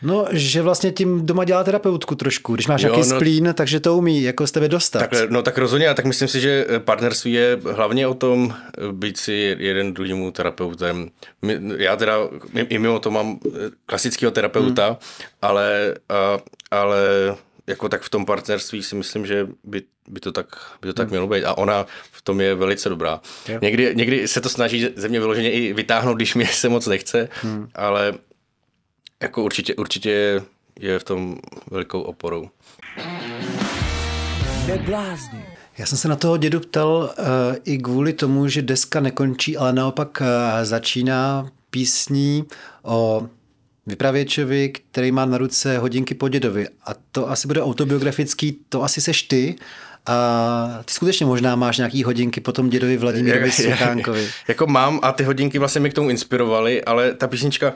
No, 0.03 0.27
že 0.31 0.63
vlastně 0.63 0.93
tím 0.93 1.27
doma 1.27 1.45
dělá 1.45 1.65
terapeutku 1.65 2.15
trošku. 2.15 2.55
Když 2.55 2.67
máš 2.67 2.83
jo, 2.83 2.89
nějaký 2.89 3.11
no, 3.11 3.17
splín, 3.17 3.55
takže 3.55 3.81
to 3.81 3.97
umí 3.97 4.23
jako 4.23 4.47
z 4.47 4.53
tebe 4.53 4.69
dostat. 4.69 4.99
Tak, 4.99 5.31
no 5.31 5.43
tak 5.43 5.59
rozhodně, 5.59 5.89
a 5.89 5.95
tak 5.95 6.05
myslím 6.05 6.29
si, 6.29 6.41
že 6.41 6.67
partnerství 6.79 7.33
je 7.33 7.59
hlavně 7.75 8.07
o 8.07 8.15
tom 8.15 8.55
být 8.93 9.17
si 9.17 9.57
jeden 9.59 9.95
druhýmu 9.95 10.31
terapeutem. 10.31 11.11
Já 11.77 11.97
teda 11.97 12.15
i 12.55 12.79
mimo 12.79 12.99
to 12.99 13.11
mám 13.11 13.39
klasického 13.87 14.33
terapeuta, 14.33 14.87
hmm. 14.87 14.97
ale, 15.43 15.95
a, 16.09 16.39
ale 16.71 17.01
jako 17.71 17.89
tak 17.89 18.03
v 18.03 18.09
tom 18.09 18.27
partnerství 18.27 18.83
si 18.83 18.95
myslím, 18.95 19.27
že 19.27 19.47
by, 19.65 19.83
by 20.09 20.21
to 20.21 20.33
tak, 20.33 20.47
by 20.83 20.89
to 20.89 20.93
tak 20.93 21.07
hmm. 21.07 21.11
mělo 21.11 21.27
být. 21.27 21.45
A 21.45 21.59
ona 21.59 21.87
v 22.13 22.23
tom 22.23 22.41
je 22.41 22.55
velice 22.55 22.89
dobrá. 22.89 23.21
Někdy, 23.63 23.93
někdy 23.95 24.29
se 24.29 24.41
to 24.41 24.49
snaží 24.49 24.89
ze 24.97 25.09
mě 25.09 25.21
vyloženě 25.21 25.51
i 25.51 25.73
vytáhnout, 25.73 26.17
když 26.17 26.35
mi 26.35 26.47
se 26.47 26.69
moc 26.69 26.87
nechce, 26.87 27.29
hmm. 27.43 27.69
ale 27.75 28.15
jako 29.23 29.43
určitě, 29.43 29.75
určitě 29.75 30.43
je 30.81 30.99
v 30.99 31.05
tom 31.05 31.39
velikou 31.71 32.01
oporou. 32.01 32.51
Já 35.79 35.87
jsem 35.87 35.99
se 35.99 36.09
na 36.09 36.17
toho 36.17 36.37
dědu 36.37 36.61
ptal 36.61 36.89
uh, 37.19 37.57
i 37.65 37.79
kvůli 37.79 38.13
tomu, 38.13 38.49
že 38.49 38.63
deska 38.63 39.01
nekončí, 39.01 39.57
ale 39.57 39.73
naopak 39.73 40.21
uh, 40.21 40.27
začíná 40.65 41.51
písní 41.71 42.45
o 42.83 43.29
vypravěčovi, 43.91 44.69
který 44.69 45.13
má 45.13 45.25
na 45.25 45.39
ruce 45.39 45.79
hodinky 45.79 46.15
po 46.15 46.29
dědovi. 46.29 46.69
A 46.87 46.91
to 47.13 47.31
asi 47.31 47.47
bude 47.47 47.63
autobiografický, 47.63 48.59
to 48.69 48.83
asi 48.83 49.01
seš 49.01 49.23
ty. 49.23 49.57
A 50.07 50.83
ty 50.85 50.93
skutečně 50.93 51.27
možná 51.27 51.57
máš 51.57 51.79
nějaký 51.79 52.05
hodinky 52.05 52.41
po 52.41 52.53
tom 52.53 52.71
dědovi 52.71 52.97
Vladimírovi 52.97 53.51
Suchánkovi. 53.53 54.29
Jako 54.49 54.67
mám 54.67 55.01
a 55.03 55.13
ty 55.13 55.25
hodinky 55.25 55.59
vlastně 55.59 55.81
mi 55.81 55.91
k 55.91 55.95
tomu 55.95 56.11
inspirovaly, 56.11 56.85
ale 56.85 57.15
ta 57.15 57.29
písnička, 57.29 57.75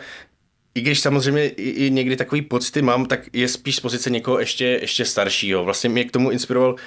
i 0.75 0.81
když 0.81 1.01
samozřejmě 1.01 1.49
i, 1.49 1.71
i 1.71 1.91
někdy 1.91 2.17
takový 2.17 2.43
pocity 2.43 2.83
mám, 2.83 3.07
tak 3.07 3.21
je 3.33 3.49
spíš 3.49 3.77
z 3.77 3.81
pozice 3.81 4.11
někoho 4.11 4.39
ještě, 4.39 4.65
ještě 4.65 5.05
staršího. 5.05 5.65
Vlastně 5.65 5.91
mě 5.91 6.05
k 6.05 6.11
tomu 6.11 6.31
inspiroval 6.31 6.73
uh, 6.73 6.79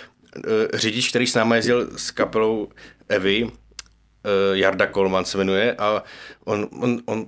řidič, 0.73 1.09
který 1.09 1.27
s 1.27 1.35
námi 1.35 1.55
jezdil 1.55 1.89
s 1.97 2.11
kapelou 2.11 2.69
Evy, 3.09 3.43
uh, 3.43 3.51
Jarda 4.53 4.87
Kolman 4.87 5.25
se 5.25 5.37
jmenuje 5.37 5.75
a 5.75 6.03
on, 6.45 6.67
on, 6.79 7.01
on 7.05 7.27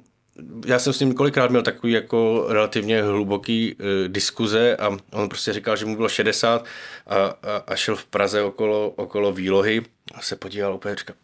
já 0.66 0.80
jsem 0.80 0.94
s 0.94 1.00
ním 1.00 1.10
několikrát 1.10 1.50
měl 1.50 1.62
takový 1.62 1.94
jako 1.94 2.46
relativně 2.50 3.04
hluboký 3.04 3.76
uh, 3.76 3.86
diskuze 4.08 4.78
a 4.78 4.98
on 5.12 5.30
prostě 5.30 5.54
říkal, 5.54 5.76
že 5.76 5.86
mu 5.86 5.96
bylo 5.96 6.10
60 6.10 6.66
a, 7.08 7.16
a, 7.16 7.36
a 7.68 7.76
šel 7.76 7.96
v 7.96 8.06
Praze 8.06 8.42
okolo, 8.42 8.90
okolo 8.90 9.34
výlohy 9.34 9.82
a 10.14 10.22
se 10.22 10.36
podíval 10.36 10.76
úplně 10.76 10.96
říkal, 10.96 11.16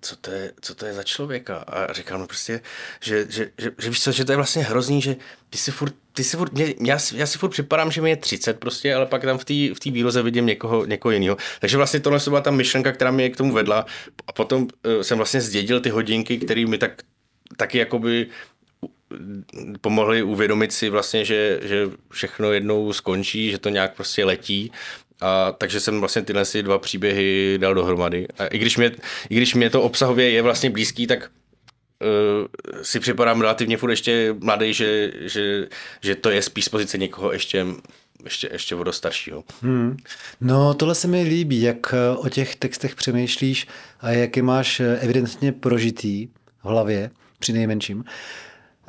co 0.00 0.16
to, 0.16 0.30
je, 0.30 0.52
co 0.60 0.74
to 0.74 0.86
je 0.86 0.94
za 0.94 1.02
člověka? 1.02 1.56
A 1.56 1.92
říkal 1.92 2.18
mu 2.18 2.26
prostě, 2.26 2.60
že, 3.00 3.26
že, 3.28 3.50
že, 3.58 3.70
že, 3.78 3.90
víš 3.90 4.02
co, 4.02 4.12
že 4.12 4.24
to 4.24 4.32
je 4.32 4.36
vlastně 4.36 4.62
hrozný, 4.62 5.02
že 5.02 5.16
ty 5.50 5.58
si 5.58 5.70
furt, 5.70 5.94
ty 6.12 6.24
si 6.24 6.36
furt 6.36 6.52
mě, 6.52 6.74
já, 6.84 6.98
já 7.14 7.26
si 7.26 7.38
furt 7.38 7.50
připadám, 7.50 7.90
že 7.90 8.00
mi 8.00 8.10
je 8.10 8.16
30 8.16 8.58
prostě, 8.58 8.94
ale 8.94 9.06
pak 9.06 9.22
tam 9.22 9.38
v 9.38 9.44
té 9.44 9.54
v 9.54 9.92
výloze 9.92 10.22
vidím 10.22 10.46
někoho, 10.46 10.84
někoho 10.84 11.12
jiného. 11.12 11.36
Takže 11.60 11.76
vlastně 11.76 12.00
tohle 12.00 12.18
byla 12.28 12.40
ta 12.40 12.50
myšlenka, 12.50 12.92
která 12.92 13.10
mě 13.10 13.30
k 13.30 13.36
tomu 13.36 13.52
vedla 13.52 13.86
a 14.26 14.32
potom 14.32 14.62
uh, 14.62 15.02
jsem 15.02 15.16
vlastně 15.16 15.40
zdědil 15.40 15.80
ty 15.80 15.90
hodinky, 15.90 16.38
které 16.38 16.66
mi 16.66 16.78
tak 16.78 17.02
taky 17.56 17.78
jakoby 17.78 18.26
pomohli 19.80 20.22
uvědomit 20.22 20.72
si 20.72 20.88
vlastně, 20.88 21.24
že, 21.24 21.60
že 21.62 21.88
všechno 22.10 22.52
jednou 22.52 22.92
skončí, 22.92 23.50
že 23.50 23.58
to 23.58 23.68
nějak 23.68 23.94
prostě 23.94 24.24
letí 24.24 24.72
a 25.20 25.52
takže 25.52 25.80
jsem 25.80 26.00
vlastně 26.00 26.22
tyhle 26.22 26.44
si 26.44 26.62
dva 26.62 26.78
příběhy 26.78 27.58
dal 27.60 27.74
dohromady. 27.74 28.26
A 28.38 28.46
i 28.46 28.58
když 28.58 28.76
mě, 28.76 28.92
i 29.30 29.36
když 29.36 29.54
mě 29.54 29.70
to 29.70 29.82
obsahově 29.82 30.30
je 30.30 30.42
vlastně 30.42 30.70
blízký, 30.70 31.06
tak 31.06 31.30
uh, 32.00 32.46
si 32.82 33.00
připadám 33.00 33.40
relativně 33.40 33.76
furt 33.76 33.90
ještě 33.90 34.34
mladý, 34.40 34.74
že, 34.74 35.12
že, 35.20 35.68
že 36.00 36.14
to 36.14 36.30
je 36.30 36.42
spíš 36.42 36.64
z 36.64 36.68
pozice 36.68 36.98
někoho 36.98 37.32
ještě 37.32 37.66
ještě, 38.24 38.48
ještě 38.52 38.74
vodo 38.74 38.92
staršího. 38.92 39.44
Hmm. 39.62 39.96
No, 40.40 40.74
tohle 40.74 40.94
se 40.94 41.08
mi 41.08 41.22
líbí, 41.22 41.62
jak 41.62 41.94
eh, 41.94 42.16
o 42.16 42.28
těch 42.28 42.56
textech 42.56 42.94
přemýšlíš 42.94 43.66
a 44.00 44.10
jak 44.10 44.36
je 44.36 44.42
máš 44.42 44.80
eh, 44.80 44.98
evidentně 45.00 45.52
prožitý 45.52 46.28
v 46.62 46.64
hlavě, 46.64 47.10
při 47.40 47.52
nejmenším. 47.52 48.04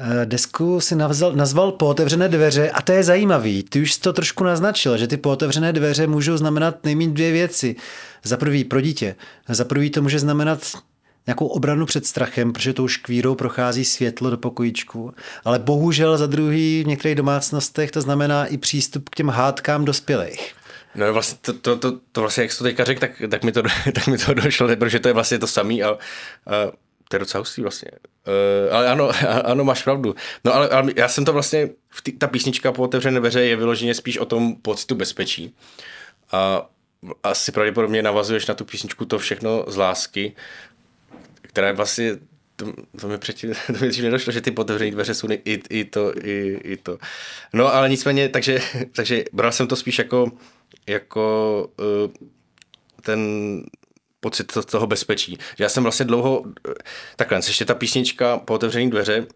Eh, 0.03 0.25
desku 0.25 0.81
si 0.81 0.95
nazval, 0.95 1.33
nazval 1.33 1.71
pootevřené 1.71 2.29
dveře 2.29 2.71
a 2.71 2.81
to 2.81 2.91
je 2.91 3.03
zajímavý. 3.03 3.63
Ty 3.63 3.81
už 3.81 3.93
jsi 3.93 4.01
to 4.01 4.13
trošku 4.13 4.43
naznačil, 4.43 4.97
že 4.97 5.07
ty 5.07 5.17
pootevřené 5.17 5.73
dveře 5.73 6.07
můžou 6.07 6.37
znamenat 6.37 6.83
nejméně 6.83 7.13
dvě 7.13 7.31
věci. 7.31 7.75
Za 8.23 8.37
prvý 8.37 8.63
pro 8.63 8.81
dítě. 8.81 9.15
Za 9.49 9.65
prvý 9.65 9.89
to 9.89 10.01
může 10.01 10.19
znamenat 10.19 10.59
nějakou 11.27 11.47
obranu 11.47 11.85
před 11.85 12.05
strachem, 12.05 12.53
protože 12.53 12.73
tou 12.73 12.87
škvírou 12.87 13.35
prochází 13.35 13.85
světlo 13.85 14.29
do 14.29 14.37
pokojíčku. 14.37 15.13
Ale 15.45 15.59
bohužel 15.59 16.17
za 16.17 16.27
druhý 16.27 16.83
v 16.83 16.87
některých 16.87 17.15
domácnostech 17.15 17.91
to 17.91 18.01
znamená 18.01 18.45
i 18.45 18.57
přístup 18.57 19.09
k 19.09 19.15
těm 19.15 19.29
hádkám 19.29 19.85
dospělých. 19.85 20.53
No 20.95 21.13
vlastně 21.13 21.37
to, 21.41 21.53
to, 21.53 21.77
to, 21.77 21.99
to 22.11 22.21
vlastně, 22.21 22.43
jak 22.43 22.51
jsi 22.51 22.57
to 22.57 22.63
teďka 22.63 22.83
řekl, 22.83 22.99
tak, 22.99 23.11
tak, 23.29 23.43
mi 23.43 23.51
to, 23.51 23.63
tak 23.93 24.07
mi 24.07 24.17
to 24.17 24.33
došlo, 24.33 24.75
protože 24.75 24.99
to 24.99 25.07
je 25.07 25.13
vlastně 25.13 25.39
to 25.39 25.47
samé 25.47 25.73
a, 25.73 25.89
a 25.89 25.97
to 27.11 27.15
je 27.15 27.19
docela 27.19 27.39
hustý 27.39 27.61
vlastně. 27.61 27.91
Uh, 28.27 28.75
ale 28.75 28.87
ano, 28.87 29.11
ano, 29.43 29.63
máš 29.63 29.83
pravdu. 29.83 30.15
No 30.45 30.55
ale, 30.55 30.69
ale 30.69 30.93
já 30.95 31.07
jsem 31.07 31.25
to 31.25 31.33
vlastně, 31.33 31.69
tý, 32.03 32.11
ta 32.11 32.27
písnička 32.27 32.71
po 32.71 32.83
otevřené 32.83 33.19
dveře 33.19 33.41
je 33.41 33.55
vyloženě 33.55 33.93
spíš 33.93 34.17
o 34.17 34.25
tom 34.25 34.55
pocitu 34.55 34.95
bezpečí. 34.95 35.55
A 36.31 36.69
asi 37.23 37.51
pravděpodobně 37.51 38.01
navazuješ 38.01 38.47
na 38.47 38.53
tu 38.53 38.65
písničku 38.65 39.05
to 39.05 39.19
všechno 39.19 39.65
z 39.67 39.77
lásky, 39.77 40.35
která 41.41 41.67
je 41.67 41.73
vlastně 41.73 42.17
to, 42.55 42.73
to 43.01 43.07
mi 43.07 43.17
předtím, 43.17 43.53
to 43.67 43.85
mi 43.85 44.01
nedošlo, 44.01 44.33
že 44.33 44.41
ty 44.41 44.51
otevřené 44.51 44.91
dveře 44.91 45.13
jsou 45.13 45.27
i, 45.31 45.61
i, 45.69 45.85
to, 45.85 46.13
i, 46.23 46.59
i 46.63 46.77
to. 46.77 46.97
No 47.53 47.73
ale 47.73 47.89
nicméně, 47.89 48.29
takže, 48.29 48.59
takže 48.91 49.23
bral 49.33 49.51
jsem 49.51 49.67
to 49.67 49.75
spíš 49.75 49.97
jako, 49.97 50.31
jako 50.87 51.67
uh, 51.79 52.27
ten 53.01 53.19
pocit 54.21 54.53
toho 54.71 54.87
bezpečí. 54.87 55.37
Já 55.59 55.69
jsem 55.69 55.83
vlastně 55.83 56.05
dlouho, 56.05 56.43
takhle, 57.15 57.37
ještě 57.37 57.65
ta 57.65 57.75
písnička 57.75 58.37
po 58.37 58.53
otevření 58.53 58.89
dveře 58.89 59.27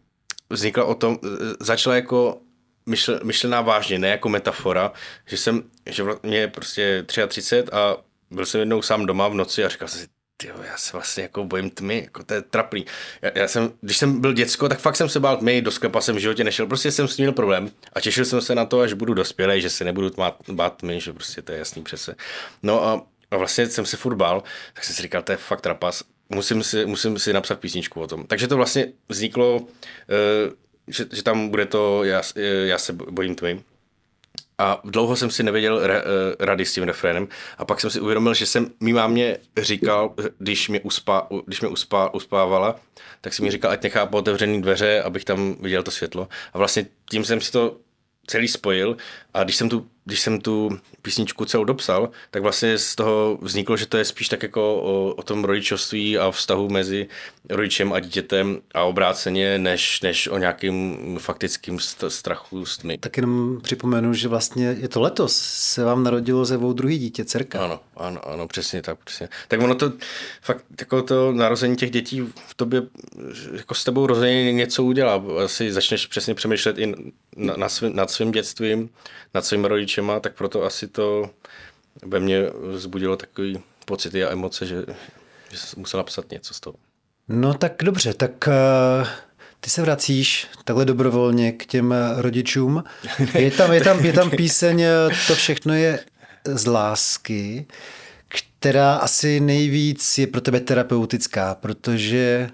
vznikla 0.50 0.86
o 0.86 0.95
tom, 0.95 1.17
začala 1.60 1.95
jako 1.95 2.41
myšl, 2.86 3.19
myšlená 3.24 3.62
vážně, 3.62 4.00
ne 4.00 4.08
jako 4.08 4.30
metafora, 4.30 4.91
že 5.26 5.38
jsem, 5.38 5.63
že 5.86 6.04
mě 6.24 6.48
prostě 6.48 7.04
33 7.08 7.63
a 7.71 7.98
byl 8.32 8.45
jsem 8.45 8.60
jednou 8.60 8.82
sám 8.82 9.06
doma 9.06 9.28
v 9.28 9.34
noci 9.34 9.65
a 9.65 9.69
říkal 9.69 9.88
jsem 9.88 10.02
si, 10.02 10.08
ty 10.38 10.48
já 10.48 10.78
se 10.78 10.91
vlastně 10.93 11.24
jako 11.24 11.43
bojím 11.43 11.69
tmy, 11.69 12.02
jako 12.02 12.24
to 12.24 12.34
je 12.34 12.41
trapný. 12.41 12.86
Já, 13.21 13.32
já, 13.36 13.48
jsem, 13.48 13.71
když 13.82 13.98
jsem 13.98 14.21
byl 14.21 14.34
děcko, 14.34 14.69
tak 14.69 14.80
fakt 14.80 14.95
jsem 14.95 15.10
se 15.10 15.19
bál 15.19 15.38
tmy, 15.38 15.62
do 15.62 15.71
sklepa 15.71 16.02
jsem 16.02 16.15
v 16.15 16.19
životě 16.19 16.43
nešel, 16.43 16.67
prostě 16.67 16.91
jsem 16.91 17.08
s 17.08 17.15
tím 17.15 17.24
měl 17.24 17.34
problém 17.34 17.71
a 17.93 18.02
těšil 18.02 18.26
jsem 18.26 18.41
se 18.41 18.56
na 18.56 18.65
to, 18.65 18.80
až 18.80 18.93
budu 18.93 19.13
dospělý, 19.13 19.62
že 19.62 19.69
se 19.69 19.84
nebudu 19.84 20.10
tmát, 20.10 20.36
bát 20.52 20.78
tmy, 20.78 21.02
že 21.02 21.13
prostě 21.13 21.41
to 21.41 21.52
je 21.52 21.58
jasný 21.58 21.84
přece. 21.84 22.15
No 22.63 22.84
a, 22.84 23.06
a 23.36 23.38
vlastně 23.38 23.67
jsem 23.67 23.86
se 23.86 23.98
furt 23.98 24.15
bál, 24.15 24.43
tak 24.74 24.84
jsem 24.84 24.95
si 24.95 25.02
říkal, 25.02 25.21
to 25.21 25.32
je 25.32 25.38
fakt 25.38 25.62
trapas, 25.62 26.04
musím 26.30 26.63
si, 26.63 26.86
musím 26.86 27.19
si 27.19 27.34
napsat 27.34 27.60
písničku 27.60 28.02
o 28.02 28.08
tom. 28.08 28.24
Takže 28.28 28.48
to 28.48 28.58
vlastně 28.58 28.88
vzniklo, 29.10 29.56
uh, 29.58 29.67
že, 30.88 31.06
že 31.13 31.24
tam 31.24 31.50
bude 31.50 31.65
to 31.65 32.04
já, 32.04 32.21
já 32.65 32.78
se 32.78 32.93
bojím 32.93 33.36
tmy. 33.36 33.63
A 34.58 34.82
dlouho 34.84 35.15
jsem 35.15 35.30
si 35.30 35.43
nevěděl 35.43 35.82
eh, 35.84 36.02
rady 36.39 36.65
s 36.65 36.74
tím 36.74 36.84
refrénem 36.84 37.28
a 37.58 37.65
pak 37.65 37.82
jsem 37.82 37.89
si 37.89 38.00
uvědomil, 38.00 38.34
že 38.34 38.45
jsem 38.45 38.71
mý 38.80 38.93
mámě 38.93 39.38
říkal, 39.58 40.13
když 40.38 40.69
mě, 40.69 40.80
uspá, 40.80 41.28
když 41.45 41.62
mě 41.62 41.69
uspá, 41.69 42.13
uspávala, 42.13 42.80
tak 43.21 43.34
si 43.34 43.43
mi 43.43 43.52
říkal, 43.52 43.71
ať 43.71 43.84
nechá 43.84 44.06
po 44.06 44.17
otevřený 44.17 44.62
dveře, 44.62 45.02
abych 45.02 45.26
tam 45.26 45.56
viděl 45.60 45.84
to 45.84 45.91
světlo. 45.91 46.28
A 46.54 46.58
vlastně 46.58 46.86
tím 47.10 47.26
jsem 47.26 47.41
si 47.41 47.52
to 47.52 47.78
celý 48.28 48.48
spojil 48.48 48.98
a 49.34 49.43
když 49.43 49.56
jsem 49.56 49.69
tu, 49.69 49.88
když 50.06 50.20
jsem 50.20 50.41
tu 50.41 50.80
písničku 51.02 51.46
celou 51.46 51.63
dopsal, 51.63 52.10
tak 52.32 52.41
vlastně 52.41 52.78
z 52.78 52.96
toho 52.96 53.38
vzniklo, 53.41 53.78
že 53.78 53.86
to 53.86 53.98
je 53.98 54.06
spíš 54.06 54.30
tak 54.30 54.44
jako 54.44 54.82
o, 54.82 55.13
o 55.13 55.24
tom 55.24 55.44
rodičovství 55.44 56.18
a 56.18 56.32
vztahu 56.32 56.70
mezi 56.70 57.08
rodičem 57.50 57.94
a 57.94 58.00
dítětem 58.00 58.62
a 58.74 58.84
obráceně, 58.84 59.60
než, 59.60 60.02
než 60.02 60.28
o 60.28 60.38
nějakým 60.38 60.98
faktickým 61.20 61.80
strachu 62.08 62.65
s 62.65 62.78
tmy. 62.78 62.98
Tak 62.98 63.18
jenom 63.18 63.62
připomenu, 63.62 64.13
že 64.13 64.28
vlastně 64.28 64.76
je 64.80 64.88
to 64.88 65.02
letos, 65.02 65.36
se 65.38 65.84
vám 65.84 66.04
narodilo 66.04 66.46
ze 66.46 66.58
dvou 66.58 66.74
druhý 66.74 66.98
dítě, 66.98 67.26
dcerka. 67.26 67.60
Ano, 67.60 67.80
ano, 67.98 68.30
ano, 68.30 68.48
přesně 68.48 68.82
tak, 68.82 69.00
přesně. 69.04 69.30
Tak 69.48 69.62
ono 69.62 69.76
to, 69.76 69.94
fakt 70.41 70.65
jako 70.80 71.02
to 71.02 71.32
narození 71.32 71.76
těch 71.76 71.91
dětí 71.91 72.22
v 72.48 72.54
tobě, 72.54 72.84
jako 73.54 73.76
s 73.76 73.84
tebou 73.84 74.08
rozhodně 74.08 74.54
něco 74.54 74.84
udělá. 74.84 75.24
Asi 75.44 75.74
začneš 75.74 76.08
přesně 76.08 76.36
přemýšlet 76.36 76.78
i 76.78 76.94
na, 77.36 77.54
na 77.58 77.70
svým, 77.70 77.96
nad 77.96 78.12
svým 78.12 78.32
dětstvím, 78.32 78.89
nad 79.34 79.46
svými 79.46 79.68
rodičema, 79.95 80.19
tak 80.19 80.36
proto 80.36 80.63
asi 80.63 80.88
to 80.88 81.29
ve 82.05 82.19
mně 82.19 82.41
vzbudilo 82.71 83.17
takový 83.17 83.60
pocity 83.86 84.23
a 84.23 84.31
emoce, 84.31 84.65
že, 84.65 84.86
že 85.51 85.58
jsem 85.58 85.79
musel 85.79 85.97
napsat 85.97 86.31
něco 86.31 86.53
z 86.53 86.60
toho. 86.60 86.75
No 87.27 87.53
tak 87.53 87.73
dobře, 87.84 88.13
tak 88.13 88.47
uh, 88.47 89.08
ty 89.60 89.69
se 89.69 89.81
vracíš 89.81 90.47
takhle 90.63 90.86
dobrovolně 90.86 91.51
k 91.51 91.65
těm 91.65 91.93
eh, 91.93 92.21
rodičům. 92.21 92.84
Je 93.34 93.51
tam, 93.51 93.73
je 93.73 93.81
tam, 93.81 94.05
je 94.05 94.13
tam 94.13 94.29
píseň, 94.29 94.81
eh, 94.81 95.10
to 95.27 95.36
všechno 95.36 95.73
je 95.73 95.99
z 96.45 96.67
lásky, 96.67 97.65
která 98.27 98.95
asi 98.95 99.39
nejvíc 99.39 100.17
je 100.17 100.27
pro 100.27 100.41
tebe 100.41 100.60
terapeutická, 100.60 101.55
protože, 101.55 102.49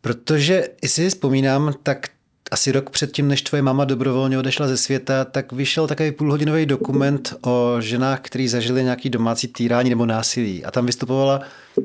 protože, 0.00 0.68
jestli 0.82 1.02
si 1.02 1.08
vzpomínám, 1.08 1.74
tak 1.82 2.08
asi 2.50 2.72
rok 2.72 2.90
předtím, 2.90 3.28
než 3.28 3.42
tvoje 3.42 3.62
máma 3.62 3.84
dobrovolně 3.84 4.38
odešla 4.38 4.68
ze 4.68 4.76
světa, 4.76 5.24
tak 5.24 5.52
vyšel 5.52 5.86
takový 5.86 6.12
půlhodinový 6.12 6.66
dokument 6.66 7.34
o 7.46 7.76
ženách, 7.80 8.20
kteří 8.20 8.48
zažili 8.48 8.84
nějaký 8.84 9.10
domácí 9.10 9.48
týrání 9.48 9.90
nebo 9.90 10.06
násilí. 10.06 10.64
A 10.64 10.70
tam 10.70 10.86
vystupovala 10.86 11.40
uh, 11.76 11.84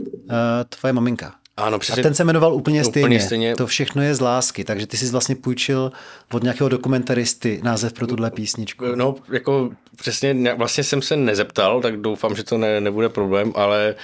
tvoje 0.69 0.93
maminka. 0.93 1.35
Ano, 1.57 1.79
přesně. 1.79 2.01
A 2.01 2.03
ten 2.03 2.13
se 2.13 2.23
jmenoval 2.23 2.53
úplně 2.53 2.83
stejně. 2.83 3.05
úplně 3.05 3.19
stejně. 3.19 3.55
To 3.55 3.67
všechno 3.67 4.01
je 4.01 4.15
z 4.15 4.19
lásky, 4.19 4.63
takže 4.63 4.87
ty 4.87 4.97
jsi 4.97 5.09
vlastně 5.09 5.35
půjčil 5.35 5.91
od 6.33 6.43
nějakého 6.43 6.69
dokumentaristy 6.69 7.59
název 7.63 7.93
pro 7.93 8.07
tuhle 8.07 8.31
písničku. 8.31 8.85
No, 8.95 9.15
jako 9.31 9.69
přesně, 9.95 10.53
vlastně 10.57 10.83
jsem 10.83 11.01
se 11.01 11.15
nezeptal, 11.15 11.81
tak 11.81 11.97
doufám, 11.97 12.35
že 12.35 12.43
to 12.43 12.57
ne, 12.57 12.81
nebude 12.81 13.09
problém, 13.09 13.51
ale 13.55 13.95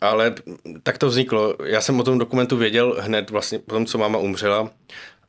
ale 0.00 0.34
tak 0.82 0.98
to 0.98 1.06
vzniklo. 1.08 1.54
Já 1.64 1.80
jsem 1.80 2.00
o 2.00 2.02
tom 2.02 2.18
dokumentu 2.18 2.56
věděl 2.56 2.96
hned 3.00 3.30
vlastně 3.30 3.58
po 3.58 3.74
tom, 3.74 3.86
co 3.86 3.98
máma 3.98 4.18
umřela 4.18 4.70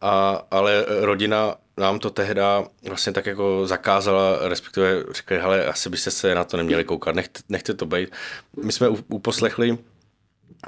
a, 0.02 0.44
ale 0.52 0.86
rodina 0.88 1.56
nám 1.78 2.00
to 2.00 2.10
tehda 2.10 2.66
vlastně 2.88 3.14
tak 3.14 3.26
jako 3.26 3.68
zakázala, 3.68 4.50
respektive 4.50 5.04
řekli, 5.12 5.40
hele, 5.40 5.66
asi 5.66 5.90
byste 5.90 6.12
se 6.12 6.36
na 6.36 6.44
to 6.44 6.58
neměli 6.58 6.84
koukat, 6.84 7.16
nechte, 7.16 7.40
nechte 7.50 7.74
to 7.74 7.86
být. 7.86 8.10
My 8.64 8.72
jsme 8.72 8.90
uposlechli 8.90 9.78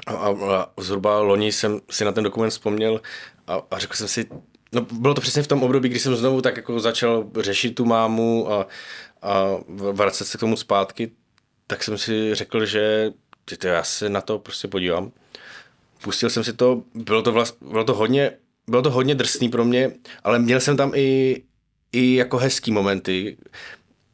a, 0.06 0.12
a 0.12 0.66
zhruba 0.80 1.20
loni 1.20 1.52
jsem 1.52 1.80
si 1.90 2.04
na 2.04 2.12
ten 2.12 2.24
dokument 2.24 2.50
vzpomněl 2.50 3.00
a, 3.46 3.62
a 3.70 3.78
řekl 3.78 3.96
jsem 3.96 4.08
si, 4.08 4.26
no 4.72 4.80
bylo 4.80 5.14
to 5.14 5.20
přesně 5.20 5.42
v 5.42 5.46
tom 5.46 5.62
období, 5.62 5.88
kdy 5.88 5.98
jsem 5.98 6.16
znovu 6.16 6.40
tak 6.40 6.56
jako 6.56 6.80
začal 6.80 7.26
řešit 7.40 7.74
tu 7.74 7.84
mámu 7.84 8.52
a, 8.52 8.66
a 9.22 9.46
vracet 9.92 10.24
se 10.24 10.38
k 10.38 10.40
tomu 10.40 10.56
zpátky, 10.56 11.10
tak 11.66 11.82
jsem 11.82 11.98
si 11.98 12.34
řekl, 12.34 12.66
že 12.66 13.12
ty, 13.44 13.66
já 13.66 13.82
se 13.82 14.08
na 14.08 14.20
to 14.20 14.38
prostě 14.38 14.68
podívám. 14.68 15.12
Pustil 16.02 16.30
jsem 16.30 16.44
si 16.44 16.52
to, 16.52 16.82
bylo 16.94 17.22
to, 17.22 17.32
vlast, 17.32 17.56
bylo 17.60 17.84
to 17.84 17.94
hodně 17.94 18.32
bylo 18.68 18.82
to 18.82 18.90
hodně 18.90 19.14
drsný 19.14 19.48
pro 19.48 19.64
mě, 19.64 19.92
ale 20.24 20.38
měl 20.38 20.60
jsem 20.60 20.76
tam 20.76 20.92
i, 20.94 21.42
i 21.92 22.14
jako 22.14 22.38
hezký 22.38 22.72
momenty, 22.72 23.36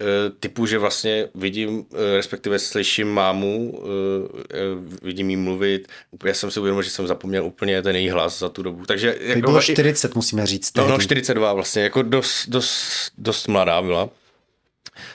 eh, 0.00 0.04
typu, 0.40 0.66
že 0.66 0.78
vlastně 0.78 1.28
vidím, 1.34 1.84
eh, 1.94 2.16
respektive 2.16 2.58
slyším 2.58 3.08
mámu, 3.08 3.82
eh, 3.82 4.58
vidím 5.02 5.30
jí 5.30 5.36
mluvit. 5.36 5.88
Já 6.24 6.34
jsem 6.34 6.50
si 6.50 6.60
uvědomil, 6.60 6.82
že 6.82 6.90
jsem 6.90 7.06
zapomněl 7.06 7.44
úplně 7.44 7.82
ten 7.82 7.96
její 7.96 8.10
hlas 8.10 8.38
za 8.38 8.48
tu 8.48 8.62
dobu. 8.62 8.84
Takže 8.86 9.16
jako, 9.20 9.40
bylo 9.40 9.62
40, 9.62 10.14
musíme 10.14 10.46
říct. 10.46 10.76
No, 10.76 10.88
no, 10.88 10.98
42 10.98 11.52
vlastně, 11.52 11.82
jako 11.82 12.02
dost, 12.02 12.48
dost, 12.48 13.10
dost 13.18 13.48
mladá 13.48 13.82
byla. 13.82 14.10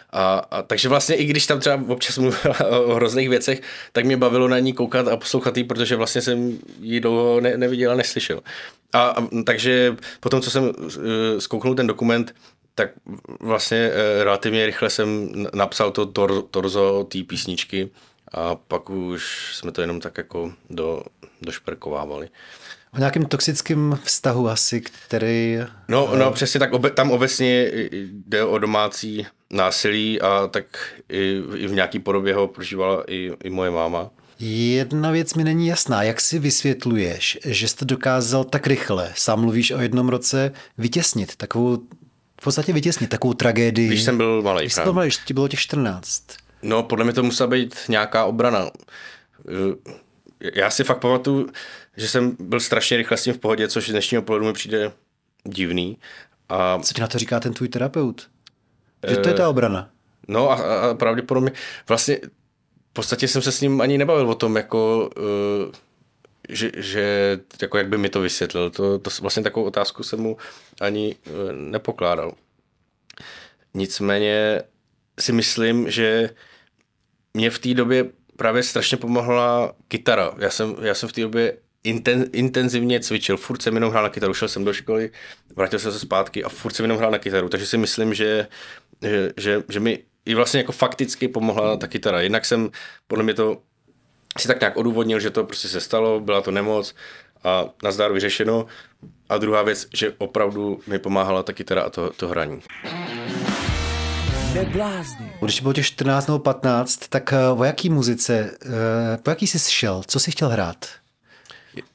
A, 0.10 0.42
a 0.52 0.62
takže 0.62 0.90
vlastně 0.90 1.16
i 1.16 1.26
když 1.26 1.48
tam 1.48 1.60
třeba 1.60 1.84
občas 1.88 2.18
mluvila 2.18 2.68
o 2.86 2.94
hrozných 2.96 3.30
věcech, 3.30 3.62
tak 3.92 4.06
mě 4.06 4.18
bavilo 4.18 4.48
na 4.48 4.60
ní 4.60 4.74
koukat 4.74 5.08
a 5.08 5.18
poslouchat 5.18 5.58
jí, 5.58 5.64
protože 5.64 5.96
vlastně 5.96 6.22
jsem 6.22 6.58
ji 6.82 7.00
dlouho 7.00 7.42
ne, 7.42 7.58
neviděl 7.58 7.92
a 7.92 7.96
neslyšel. 7.96 8.42
A, 8.94 9.08
a 9.08 9.28
takže 9.46 9.96
potom, 10.20 10.42
co 10.42 10.52
jsem 10.52 10.64
uh, 10.64 10.72
zkouknul 11.40 11.76
ten 11.76 11.88
dokument, 11.88 12.36
tak 12.76 12.90
vlastně 13.40 13.90
uh, 13.90 14.24
relativně 14.24 14.66
rychle 14.66 14.90
jsem 14.90 15.30
napsal 15.54 15.92
to 15.92 16.06
tor, 16.06 16.44
torzo 16.52 17.04
té 17.04 17.24
písničky 17.24 17.90
a 18.32 18.56
pak 18.56 18.90
už 18.90 19.52
jsme 19.56 19.72
to 19.72 19.82
jenom 19.82 20.00
tak 20.00 20.18
jako 20.18 20.54
do, 20.70 21.04
došperkovávali. 21.42 22.30
O 22.94 22.98
nějakém 22.98 23.26
toxickém 23.26 24.00
vztahu 24.04 24.50
asi, 24.50 24.82
který... 24.82 25.58
No, 25.88 26.16
no 26.16 26.32
přesně 26.32 26.60
tak, 26.60 26.74
obe, 26.74 26.90
tam 26.90 27.12
obecně 27.12 27.72
jde 27.92 28.44
o 28.44 28.58
domácí 28.58 29.28
násilí 29.54 30.22
a 30.22 30.48
tak 30.48 30.66
i, 31.10 31.42
i 31.56 31.68
v 31.68 31.72
nějaký 31.72 32.00
podobě 32.00 32.36
ho 32.36 32.48
prožívala 32.48 33.04
i, 33.08 33.32
i 33.44 33.50
moje 33.50 33.72
máma. 33.72 34.10
Jedna 34.40 35.12
věc 35.12 35.34
mi 35.34 35.44
není 35.44 35.68
jasná. 35.68 36.04
Jak 36.04 36.22
si 36.22 36.40
vysvětluješ, 36.40 37.40
že 37.46 37.68
jste 37.68 37.86
dokázal 37.86 38.44
tak 38.44 38.68
rychle, 38.68 39.14
sám 39.16 39.42
mluvíš 39.42 39.72
o 39.72 39.80
jednom 39.80 40.10
roce, 40.10 40.52
vytěsnit 40.78 41.36
takovou, 41.36 41.78
v 42.42 42.44
podstatě 42.44 42.74
vytěsnit 42.74 43.10
takovou 43.10 43.34
tragédii? 43.34 43.88
Když 43.88 44.02
jsem 44.02 44.18
byl 44.18 44.42
malý. 44.42 44.62
Když 44.62 44.74
jsem 44.74 44.84
byl 44.84 44.94
malý, 44.94 45.10
ti 45.26 45.34
bylo 45.34 45.48
těch 45.48 45.60
14. 45.60 46.24
No, 46.62 46.84
podle 46.84 47.06
mě 47.06 47.14
to 47.14 47.24
musela 47.24 47.48
být 47.48 47.76
nějaká 47.90 48.26
obrana. 48.26 48.72
Já 50.56 50.70
si 50.70 50.84
fakt 50.84 51.00
pamatuju, 51.00 51.50
že 51.98 52.08
jsem 52.08 52.38
byl 52.40 52.60
strašně 52.60 52.98
rychle 52.98 53.18
s 53.18 53.24
tím 53.24 53.34
v 53.34 53.38
pohodě, 53.40 53.68
což 53.68 53.88
z 53.88 53.92
dnešního 53.92 54.24
pohledu 54.24 54.46
mi 54.46 54.54
přijde 54.54 54.92
divný. 55.44 55.98
A... 56.50 56.80
Co 56.80 56.94
ti 56.94 57.02
na 57.02 57.08
to 57.08 57.20
říká 57.20 57.40
ten 57.40 57.54
tvůj 57.54 57.68
terapeut? 57.68 58.28
Že 59.08 59.18
to 59.18 59.30
je 59.30 59.36
ta 59.36 59.50
obrana. 59.50 59.90
No 60.28 60.52
a, 60.52 60.56
a 60.56 60.94
pravděpodobně 60.94 61.52
vlastně 61.88 62.18
v 62.90 62.94
podstatě 62.94 63.28
jsem 63.28 63.42
se 63.42 63.52
s 63.52 63.62
ním 63.62 63.82
ani 63.82 63.98
nebavil 63.98 64.30
o 64.30 64.36
tom, 64.36 64.56
jako, 64.56 65.10
uh, 65.18 65.72
že, 66.50 66.72
že 66.78 67.40
jako 67.62 67.78
jak 67.78 67.88
by 67.88 67.98
mi 67.98 68.10
to 68.10 68.22
vysvětlil. 68.22 68.70
To, 68.70 69.00
to 69.00 69.10
vlastně 69.22 69.44
takovou 69.44 69.66
otázku 69.66 70.04
jsem 70.04 70.20
mu 70.20 70.38
ani 70.82 71.16
uh, 71.26 71.34
nepokládal. 71.52 72.34
Nicméně 73.74 74.62
si 75.20 75.32
myslím, 75.32 75.92
že 75.92 76.30
mě 77.34 77.50
v 77.50 77.60
té 77.60 77.74
době 77.74 78.06
právě 78.38 78.64
strašně 78.64 78.98
pomohla 78.98 79.74
kytara. 79.88 80.34
Já 80.38 80.50
jsem, 80.50 80.76
já 80.82 80.94
jsem 80.94 81.10
v 81.10 81.14
té 81.14 81.22
době 81.22 81.58
inten, 81.84 82.30
intenzivně 82.34 83.00
cvičil, 83.00 83.38
furt 83.38 83.62
jsem 83.62 83.76
jenom 83.76 83.92
hrál 83.92 84.04
na 84.04 84.10
kytaru, 84.10 84.34
šel 84.34 84.48
jsem 84.48 84.66
do 84.66 84.74
školy, 84.74 85.12
vrátil 85.56 85.80
jsem 85.80 85.92
se 85.92 86.00
zpátky 86.00 86.44
a 86.44 86.50
furt 86.50 86.74
jsem 86.74 86.84
jenom 86.84 86.98
hrál 86.98 87.12
na 87.12 87.18
kytaru, 87.18 87.50
takže 87.50 87.66
si 87.66 87.78
myslím, 87.78 88.14
že, 88.14 88.48
že, 89.04 89.32
že, 89.38 89.64
že 89.70 89.80
mi 89.80 90.00
i 90.26 90.36
vlastně 90.36 90.60
jako 90.60 90.72
fakticky 90.72 91.28
pomohla 91.28 91.78
ta 91.78 91.88
kytara. 91.88 92.22
Jednak 92.22 92.46
jsem, 92.46 92.70
podle 93.08 93.24
mě 93.24 93.34
to 93.34 93.58
si 94.40 94.48
tak 94.48 94.60
nějak 94.60 94.78
odůvodnil, 94.78 95.20
že 95.20 95.30
to 95.30 95.44
prostě 95.44 95.68
se 95.68 95.82
stalo, 95.82 96.20
byla 96.20 96.42
to 96.42 96.52
nemoc 96.52 96.96
a 97.44 97.66
nazdar 97.84 98.14
vyřešeno. 98.14 98.66
A 99.30 99.38
druhá 99.38 99.62
věc, 99.62 99.88
že 99.94 100.14
opravdu 100.18 100.80
mi 100.88 101.00
pomáhala 101.00 101.44
ta 101.44 101.54
kytara 101.54 101.82
a 101.82 101.90
to, 101.90 102.10
to 102.10 102.28
hraní. 102.28 102.62
Když 105.42 105.62
bylo 105.62 105.74
těch 105.74 105.86
14 105.86 106.28
nebo 106.28 106.40
15, 106.40 107.08
tak 107.10 107.34
eh, 107.34 107.50
o 107.50 107.64
jaký 107.64 107.90
muzice, 107.90 108.52
eh, 108.66 109.18
po 109.24 109.30
jaký 109.30 109.48
jsi 109.48 109.72
šel? 109.72 110.02
Co 110.08 110.20
jsi 110.20 110.32
chtěl 110.32 110.50
hrát? 110.50 110.86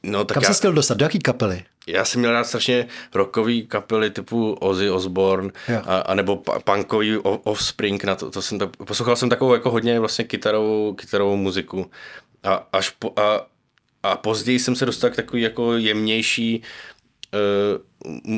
No, 0.03 0.25
tak 0.25 0.35
Kam 0.35 0.43
já, 0.43 0.53
jsi 0.53 0.59
chtěl 0.59 0.73
dostat? 0.73 0.97
Do 0.97 1.05
jaký 1.05 1.19
kapely? 1.19 1.63
Já 1.91 2.05
jsem 2.05 2.19
měl 2.19 2.31
rád 2.31 2.43
strašně 2.43 2.87
rockový 3.13 3.67
kapely 3.67 4.09
typu 4.09 4.53
Ozzy 4.53 4.89
Osbourne, 4.89 5.51
a, 5.85 5.97
a, 5.97 6.13
nebo 6.13 6.43
punkový 6.63 7.17
Offspring, 7.17 8.03
na 8.03 8.15
to, 8.15 8.31
to 8.31 8.41
jsem 8.41 8.59
tak, 8.59 8.69
poslouchal 8.77 9.15
jsem 9.15 9.29
takovou 9.29 9.53
jako 9.53 9.71
hodně 9.71 9.99
vlastně 9.99 10.25
kytarovou, 10.25 10.93
kytarovou 10.93 11.35
muziku. 11.35 11.91
A, 12.43 12.67
až 12.73 12.89
po, 12.89 13.13
a, 13.19 13.47
a 14.03 14.17
později 14.17 14.59
jsem 14.59 14.75
se 14.75 14.85
dostal 14.85 15.09
k 15.09 15.15
takový 15.15 15.41
jako 15.41 15.73
jemnější 15.73 16.63
uh, 17.33 17.81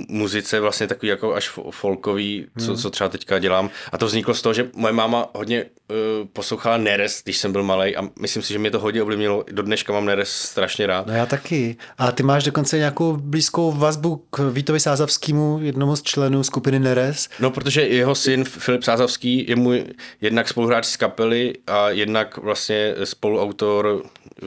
muzice, 0.09 0.59
vlastně 0.59 0.87
takový 0.87 1.09
jako 1.09 1.33
až 1.33 1.49
folkový, 1.71 2.45
co, 2.59 2.65
hmm. 2.65 2.75
co 2.75 2.89
třeba 2.89 3.09
teďka 3.09 3.39
dělám. 3.39 3.69
A 3.91 3.97
to 3.97 4.05
vzniklo 4.05 4.33
z 4.33 4.41
toho, 4.41 4.53
že 4.53 4.69
moje 4.75 4.93
máma 4.93 5.29
hodně 5.33 5.63
uh, 5.63 5.97
poslouchala 6.33 6.77
Neres, 6.77 7.21
když 7.23 7.37
jsem 7.37 7.51
byl 7.51 7.63
malý 7.63 7.95
a 7.95 8.01
myslím 8.19 8.43
si, 8.43 8.53
že 8.53 8.59
mě 8.59 8.71
to 8.71 8.79
hodně 8.79 9.01
ovlivnilo. 9.01 9.45
Do 9.51 9.63
dneška 9.63 9.93
mám 9.93 10.05
Neres 10.05 10.29
strašně 10.29 10.87
rád. 10.87 11.07
No 11.07 11.13
já 11.13 11.25
taky. 11.25 11.77
A 11.97 12.11
ty 12.11 12.23
máš 12.23 12.43
dokonce 12.43 12.77
nějakou 12.77 13.17
blízkou 13.17 13.71
vazbu 13.71 14.25
k 14.29 14.51
Vítovi 14.51 14.79
Sázavskému, 14.79 15.59
jednomu 15.61 15.95
z 15.95 16.03
členů 16.03 16.43
skupiny 16.43 16.79
Neres? 16.79 17.29
No, 17.39 17.51
protože 17.51 17.81
jeho 17.81 18.15
syn 18.15 18.43
Filip 18.43 18.83
Sázavský 18.83 19.45
je 19.49 19.55
můj 19.55 19.85
jednak 20.21 20.49
spoluhráč 20.49 20.85
z 20.85 20.97
kapely 20.97 21.53
a 21.67 21.89
jednak 21.89 22.37
vlastně 22.37 22.95
spoluautor 23.03 24.03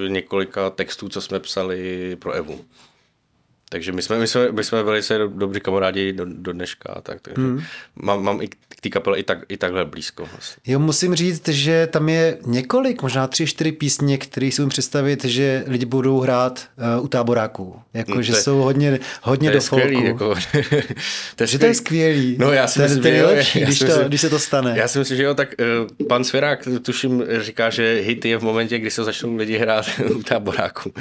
několika 0.09 0.71
textů, 0.71 1.09
co 1.09 1.21
jsme 1.21 1.41
psali 1.41 2.17
pro 2.17 2.33
Evu. 2.33 2.61
Takže 3.75 3.93
my 3.93 4.03
jsme, 4.03 4.19
my 4.19 4.27
jsme, 4.27 4.53
my 4.53 4.65
jsme 4.65 4.83
velice 4.83 5.19
dobří 5.19 5.61
kamarádi 5.61 6.13
do, 6.13 6.25
do 6.29 6.53
dneška. 6.53 7.01
Tak, 7.03 7.21
takže 7.21 7.43
hmm. 7.43 7.63
mám, 7.97 8.23
mám 8.23 8.43
i 8.43 8.49
k 8.49 8.81
té 8.81 8.89
kapele 8.89 9.19
i, 9.19 9.23
tak, 9.23 9.39
i 9.49 9.57
takhle 9.57 9.85
blízko. 9.85 10.29
Vlastně. 10.33 10.73
Jo, 10.73 10.79
musím 10.79 11.15
říct, 11.15 11.49
že 11.49 11.87
tam 11.87 12.09
je 12.09 12.39
několik, 12.47 13.03
možná 13.03 13.27
tři, 13.27 13.47
čtyři 13.47 13.73
písně, 13.73 14.19
které 14.19 14.51
si 14.53 14.67
představit, 14.67 15.25
že 15.25 15.65
lidi 15.67 15.87
budou 15.87 16.21
hrát 16.21 16.67
uh, 16.99 17.05
u 17.05 17.09
táboráků. 17.09 17.81
Jako, 17.95 18.13
hmm, 18.13 18.23
že 18.23 18.33
je, 18.33 18.43
jsou 18.43 18.59
hodně, 18.59 18.99
hodně 19.23 19.51
do 19.51 19.61
skvělý, 19.61 19.95
folku. 19.95 20.25
Jako, 20.25 20.35
to 21.37 21.43
je 21.43 21.47
že 21.47 21.59
to 21.59 21.67
je 21.67 21.75
skvělý. 21.75 22.37
No, 22.39 22.53
já 22.53 22.67
si 22.67 22.79
to, 22.79 22.83
myslím, 22.83 23.03
to 23.03 23.09
je 23.09 23.15
nejlepší, 23.15 23.61
když, 23.61 23.79
to, 23.79 24.05
když 24.07 24.21
se 24.21 24.31
to 24.31 24.39
stane. 24.39 24.75
Já 24.77 24.89
si 24.89 24.99
myslím, 24.99 25.17
že 25.17 25.23
jo, 25.23 25.35
tak 25.35 25.55
uh, 26.01 26.07
pan 26.07 26.25
Svěrák, 26.25 26.69
tuším, 26.83 27.25
říká, 27.41 27.71
že 27.71 27.95
hit 27.95 28.25
je 28.25 28.39
v 28.39 28.43
momentě, 28.43 28.79
kdy 28.79 28.91
se 28.91 29.05
začnou 29.05 29.37
lidi 29.37 29.59
hrát 29.59 29.87
u 30.17 30.23
táboráků. 30.23 30.93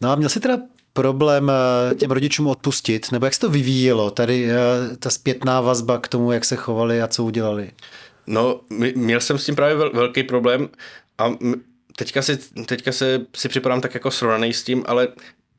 No 0.00 0.10
a 0.10 0.14
měl 0.14 0.28
jsi 0.28 0.40
teda 0.40 0.58
problém 0.92 1.50
eh, 1.50 1.94
těm 1.94 2.10
rodičům 2.10 2.46
odpustit, 2.46 3.12
nebo 3.12 3.26
jak 3.26 3.34
se 3.34 3.40
to 3.40 3.50
vyvíjelo, 3.50 4.10
tady 4.10 4.50
eh, 4.50 4.56
ta 4.96 5.10
zpětná 5.10 5.60
vazba 5.60 5.98
k 5.98 6.08
tomu, 6.08 6.32
jak 6.32 6.44
se 6.44 6.56
chovali 6.56 7.02
a 7.02 7.08
co 7.08 7.24
udělali? 7.24 7.70
No, 8.26 8.60
měl 8.94 9.20
jsem 9.20 9.38
s 9.38 9.46
tím 9.46 9.56
právě 9.56 9.76
velký 9.76 10.22
problém 10.22 10.68
a 11.18 11.30
teďka, 11.96 12.22
si, 12.22 12.36
teďka 12.66 12.92
se 12.92 13.26
si 13.36 13.48
připadám 13.48 13.80
tak 13.80 13.94
jako 13.94 14.10
srovnaný 14.10 14.52
s 14.52 14.64
tím, 14.64 14.84
ale 14.86 15.08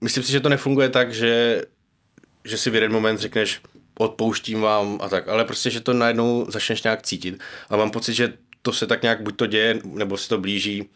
myslím 0.02 0.24
si, 0.24 0.32
že 0.32 0.39
to 0.39 0.50
nefunguje 0.50 0.89
tak, 0.89 1.13
že, 1.13 1.63
že 2.46 2.58
si 2.58 2.70
v 2.70 2.76
jeden 2.76 2.91
moment 2.91 3.17
řekneš, 3.17 3.62
odpouštím 4.00 4.62
vám 4.62 5.00
a 5.02 5.10
tak, 5.10 5.28
ale 5.28 5.46
prostě, 5.46 5.70
že 5.70 5.82
to 5.82 5.94
najednou 5.94 6.46
začneš 6.50 6.84
nějak 6.84 7.02
cítit. 7.02 7.39
A 7.70 7.78
mám 7.78 7.91
pocit, 7.91 8.13
že 8.13 8.34
to 8.62 8.74
se 8.74 8.88
tak 8.88 9.02
nějak 9.02 9.22
buď 9.22 9.36
to 9.36 9.48
děje, 9.48 9.80
nebo 9.84 10.17
se 10.17 10.30
to 10.30 10.38
blíží. 10.38 10.89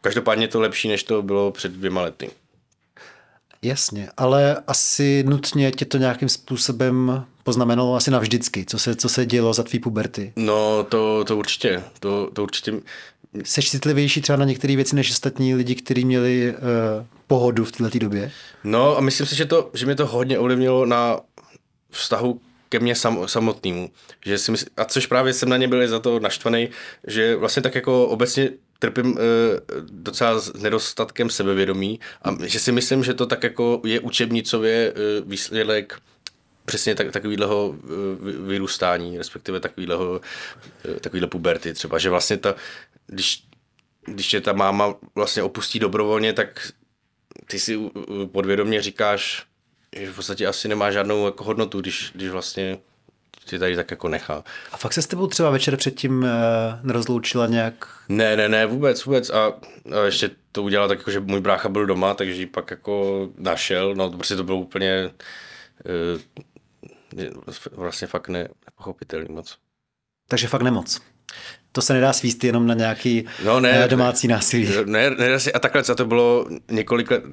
Každopádně 0.00 0.44
je 0.44 0.48
to 0.48 0.60
lepší, 0.60 0.88
než 0.88 1.02
to 1.02 1.22
bylo 1.22 1.52
před 1.52 1.72
dvěma 1.72 2.02
lety. 2.02 2.30
Jasně, 3.62 4.08
ale 4.16 4.56
asi 4.66 5.24
nutně 5.26 5.70
tě 5.70 5.84
to 5.84 5.98
nějakým 5.98 6.28
způsobem 6.28 7.24
poznamenalo 7.44 7.94
asi 7.94 8.10
navždycky, 8.10 8.64
co 8.64 8.78
se, 8.78 8.96
co 8.96 9.08
se 9.08 9.26
dělo 9.26 9.54
za 9.54 9.62
tvý 9.62 9.78
puberty. 9.78 10.32
No, 10.36 10.84
to, 10.84 11.24
to 11.24 11.36
určitě, 11.36 11.82
to, 12.00 12.30
to 12.32 12.42
určitě. 12.42 12.72
Jsi 13.44 13.62
citlivější 13.62 14.20
třeba 14.20 14.36
na 14.36 14.44
některé 14.44 14.76
věci 14.76 14.96
než 14.96 15.10
ostatní 15.10 15.54
lidi, 15.54 15.74
kteří 15.74 16.04
měli 16.04 16.54
uh, 16.54 17.06
pohodu 17.26 17.64
v 17.64 17.72
této 17.72 17.98
době? 17.98 18.32
No 18.64 18.96
a 18.96 19.00
myslím 19.00 19.26
si, 19.26 19.36
že, 19.36 19.46
to, 19.46 19.70
že 19.74 19.86
mě 19.86 19.94
to 19.94 20.06
hodně 20.06 20.38
ovlivnilo 20.38 20.86
na 20.86 21.20
vztahu 21.90 22.40
ke 22.68 22.78
mně 22.78 22.94
sam, 22.94 23.28
samotnému. 23.28 23.90
Že 24.26 24.38
si 24.38 24.50
mysl, 24.50 24.66
a 24.76 24.84
což 24.84 25.06
právě 25.06 25.32
jsem 25.32 25.48
na 25.48 25.56
ně 25.56 25.68
byl 25.68 25.88
za 25.88 25.98
to 25.98 26.20
naštvaný, 26.20 26.68
že 27.06 27.36
vlastně 27.36 27.62
tak 27.62 27.74
jako 27.74 28.06
obecně 28.06 28.50
trpím 28.80 29.12
uh, 29.12 29.18
docela 29.90 30.40
s 30.40 30.52
nedostatkem 30.52 31.30
sebevědomí 31.30 32.00
a 32.22 32.36
že 32.46 32.60
si 32.60 32.72
myslím, 32.72 33.04
že 33.04 33.14
to 33.14 33.26
tak 33.26 33.42
jako 33.42 33.80
je 33.84 34.00
učebnicově 34.00 34.92
uh, 34.92 35.28
výsledek 35.30 36.00
přesně 36.64 36.94
tak, 36.94 37.12
takovýhleho 37.12 37.68
uh, 37.68 37.78
vyrůstání, 38.46 39.18
respektive 39.18 39.60
takovýhleho, 39.60 40.20
uh, 40.88 40.96
takovýhle 41.00 41.28
puberty 41.28 41.72
třeba, 41.74 41.98
že 41.98 42.10
vlastně 42.10 42.36
ta, 42.36 42.54
když, 43.06 43.44
když 44.04 44.28
tě 44.28 44.40
ta 44.40 44.52
máma 44.52 44.94
vlastně 45.14 45.42
opustí 45.42 45.78
dobrovolně, 45.78 46.32
tak 46.32 46.72
ty 47.46 47.58
si 47.58 47.78
podvědomě 48.32 48.82
říkáš, 48.82 49.46
že 49.96 50.12
v 50.12 50.16
podstatě 50.16 50.46
asi 50.46 50.68
nemá 50.68 50.90
žádnou 50.90 51.26
jako 51.26 51.44
hodnotu, 51.44 51.80
když, 51.80 52.12
když 52.14 52.30
vlastně 52.30 52.78
tě 53.44 53.58
tady 53.58 53.76
tak 53.76 53.90
jako 53.90 54.08
nechá. 54.08 54.44
A 54.72 54.76
fakt 54.76 54.92
se 54.92 55.02
s 55.02 55.06
tebou 55.06 55.26
třeba 55.26 55.50
večer 55.50 55.76
předtím 55.76 56.24
e, 56.24 56.30
nerozloučila 56.82 57.46
nějak? 57.46 57.88
Ne, 58.08 58.36
ne, 58.36 58.48
ne, 58.48 58.66
vůbec, 58.66 59.04
vůbec. 59.04 59.30
A, 59.30 59.52
a 60.00 60.04
ještě 60.04 60.30
to 60.52 60.62
udělala 60.62 60.88
tak, 60.88 60.98
jako, 60.98 61.10
že 61.10 61.20
můj 61.20 61.40
brácha 61.40 61.68
byl 61.68 61.86
doma, 61.86 62.14
takže 62.14 62.32
ji 62.32 62.46
pak 62.46 62.70
jako 62.70 63.28
našel. 63.38 63.94
No, 63.94 64.10
prostě 64.10 64.36
to 64.36 64.44
bylo 64.44 64.58
úplně 64.58 65.10
e, 67.20 67.30
vlastně 67.72 68.06
fakt 68.06 68.28
ne, 68.28 68.48
nepochopitelný 68.66 69.34
moc. 69.34 69.58
Takže 70.28 70.48
fakt 70.48 70.62
nemoc. 70.62 71.00
To 71.72 71.82
se 71.82 71.92
nedá 71.92 72.12
svíst 72.12 72.44
jenom 72.44 72.66
na 72.66 72.74
nějaký 72.74 73.24
no 73.44 73.60
ne, 73.60 73.84
eh, 73.84 73.88
domácí 73.88 74.28
násilí. 74.28 74.68
Ne, 74.84 75.10
ne, 75.10 75.34
a 75.54 75.58
takhle 75.58 75.82
a 75.92 75.94
to 75.94 76.04
bylo 76.04 76.46
několik 76.70 77.10
let 77.10 77.24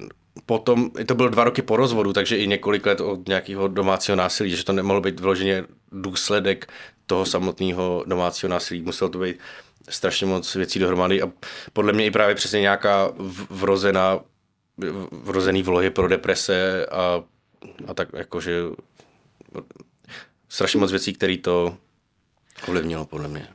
potom, 0.46 0.90
to 1.06 1.14
bylo 1.14 1.28
dva 1.28 1.44
roky 1.44 1.62
po 1.62 1.76
rozvodu, 1.76 2.12
takže 2.12 2.36
i 2.36 2.46
několik 2.46 2.86
let 2.86 3.00
od 3.00 3.28
nějakého 3.28 3.68
domácího 3.68 4.16
násilí, 4.16 4.56
že 4.56 4.64
to 4.64 4.72
nemohlo 4.72 5.00
být 5.00 5.20
vyloženě 5.20 5.64
důsledek 5.92 6.72
toho 7.06 7.26
samotného 7.26 8.04
domácího 8.06 8.50
násilí. 8.50 8.82
Muselo 8.82 9.10
to 9.10 9.18
být 9.18 9.36
strašně 9.88 10.26
moc 10.26 10.54
věcí 10.54 10.78
dohromady 10.78 11.22
a 11.22 11.32
podle 11.72 11.92
mě 11.92 12.06
i 12.06 12.10
právě 12.10 12.34
přesně 12.34 12.60
nějaká 12.60 13.12
vrozená, 13.50 14.20
vrozený 15.10 15.62
vlohy 15.62 15.90
pro 15.90 16.08
deprese 16.08 16.86
a, 16.86 17.22
a 17.86 17.94
tak 17.94 18.08
jakože 18.12 18.62
strašně 20.48 20.80
moc 20.80 20.90
věcí, 20.90 21.12
které 21.12 21.36
to 21.36 21.76
ovlivnilo 22.68 23.06
podle 23.06 23.28
mě. 23.28 23.48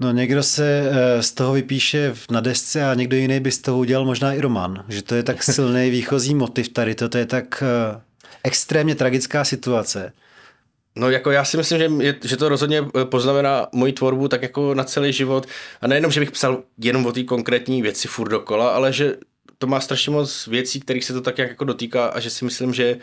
No 0.00 0.12
někdo 0.12 0.42
se 0.42 0.90
eh, 0.90 1.22
z 1.22 1.32
toho 1.32 1.52
vypíše 1.52 2.14
na 2.30 2.40
desce 2.40 2.90
a 2.90 2.94
někdo 2.94 3.16
jiný 3.16 3.40
by 3.40 3.52
z 3.52 3.58
toho 3.58 3.78
udělal 3.78 4.04
možná 4.04 4.32
i 4.32 4.40
román. 4.40 4.84
Že 4.88 5.02
to 5.02 5.14
je 5.14 5.22
tak 5.22 5.42
silný 5.52 5.90
výchozí 5.90 6.34
motiv 6.34 6.68
tady, 6.68 6.94
to, 6.94 7.08
to 7.08 7.18
je 7.18 7.26
tak 7.26 7.62
eh, 7.62 8.00
extrémně 8.44 8.94
tragická 8.94 9.44
situace. 9.44 10.12
No 10.96 11.10
jako 11.10 11.30
já 11.30 11.44
si 11.44 11.56
myslím, 11.56 11.78
že, 11.78 11.90
je, 12.06 12.14
že 12.24 12.36
to 12.36 12.48
rozhodně 12.48 12.84
eh, 13.00 13.04
poznamená 13.04 13.66
moji 13.72 13.92
tvorbu 13.92 14.28
tak 14.28 14.42
jako 14.42 14.74
na 14.74 14.84
celý 14.84 15.12
život. 15.12 15.46
A 15.80 15.86
nejenom, 15.86 16.10
že 16.10 16.20
bych 16.20 16.30
psal 16.30 16.62
jenom 16.78 17.06
o 17.06 17.12
té 17.12 17.22
konkrétní 17.22 17.82
věci 17.82 18.08
furt 18.08 18.28
dokola, 18.28 18.70
ale 18.70 18.92
že 18.92 19.16
to 19.58 19.66
má 19.66 19.80
strašně 19.80 20.12
moc 20.12 20.46
věcí, 20.46 20.80
kterých 20.80 21.04
se 21.04 21.12
to 21.12 21.20
tak 21.20 21.38
jako 21.38 21.64
dotýká 21.64 22.06
a 22.06 22.20
že 22.20 22.30
si 22.30 22.44
myslím, 22.44 22.74
že 22.74 22.98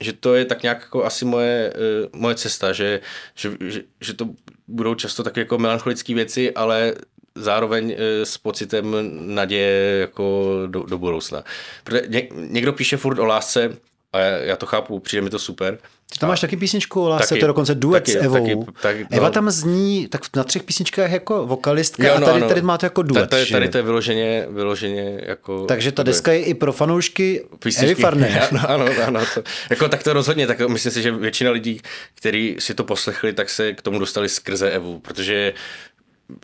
že 0.00 0.12
to 0.12 0.34
je 0.34 0.44
tak 0.44 0.62
nějak 0.62 0.80
jako 0.80 1.04
asi 1.04 1.24
moje, 1.24 1.72
uh, 1.72 2.20
moje 2.20 2.34
cesta, 2.34 2.72
že, 2.72 3.00
že, 3.34 3.50
že, 3.60 3.82
že 4.00 4.14
to 4.14 4.28
budou 4.68 4.94
často 4.94 5.22
tak 5.22 5.36
jako 5.36 5.58
melancholické 5.58 6.14
věci, 6.14 6.54
ale 6.54 6.94
zároveň 7.34 7.84
uh, 7.84 7.92
s 8.24 8.38
pocitem 8.38 8.96
naděje 9.34 9.98
jako 10.00 10.52
do, 10.66 10.82
do 10.82 10.98
budoucna. 10.98 11.44
Protože 11.84 12.02
ně, 12.08 12.28
někdo 12.32 12.72
píše 12.72 12.96
furt 12.96 13.18
o 13.18 13.24
lásce 13.24 13.76
a 14.12 14.18
já, 14.18 14.36
já 14.36 14.56
to 14.56 14.66
chápu, 14.66 15.00
přijde 15.00 15.22
mi 15.22 15.30
to 15.30 15.38
super, 15.38 15.78
ty 16.12 16.18
tam 16.18 16.28
máš 16.28 16.40
taky 16.40 16.56
písničku 16.56 17.02
o 17.02 17.08
lásce, 17.08 17.28
taky, 17.28 17.40
to 17.40 17.44
je 17.44 17.46
dokonce 17.46 17.74
duet 17.74 18.04
taky, 18.04 18.12
s 18.12 18.16
Evou. 18.16 18.64
Taky, 18.64 18.82
taky, 18.82 19.06
no. 19.10 19.16
Eva 19.16 19.30
tam 19.30 19.50
zní 19.50 20.08
tak 20.08 20.20
na 20.36 20.44
třech 20.44 20.62
písničkách 20.62 21.10
jako 21.10 21.46
vokalistka 21.46 22.06
jo, 22.06 22.20
no, 22.20 22.26
a 22.26 22.30
tady, 22.30 22.48
tady 22.48 22.62
má 22.62 22.78
to 22.78 22.86
jako 22.86 23.02
duet. 23.02 23.30
Tady, 23.30 23.46
tady 23.46 23.68
to 23.68 23.78
je 23.78 23.82
vyloženě, 23.82 24.46
vyloženě 24.50 25.20
jako... 25.26 25.64
Takže 25.64 25.92
ta 25.92 26.02
deska 26.02 26.32
je 26.32 26.44
i 26.44 26.54
pro 26.54 26.72
fanoušky 26.72 27.44
Evy 27.78 27.94
Farné. 27.94 28.40
Ano, 28.50 28.62
ano, 28.68 28.92
ano 29.06 29.20
to, 29.34 29.42
jako, 29.70 29.88
tak 29.88 30.02
to 30.02 30.12
rozhodně, 30.12 30.46
tak 30.46 30.68
myslím 30.68 30.92
si, 30.92 31.02
že 31.02 31.12
většina 31.12 31.50
lidí, 31.50 31.80
kteří 32.14 32.56
si 32.58 32.74
to 32.74 32.84
poslechli, 32.84 33.32
tak 33.32 33.50
se 33.50 33.72
k 33.72 33.82
tomu 33.82 33.98
dostali 33.98 34.28
skrze 34.28 34.70
Evu, 34.70 34.98
protože 34.98 35.54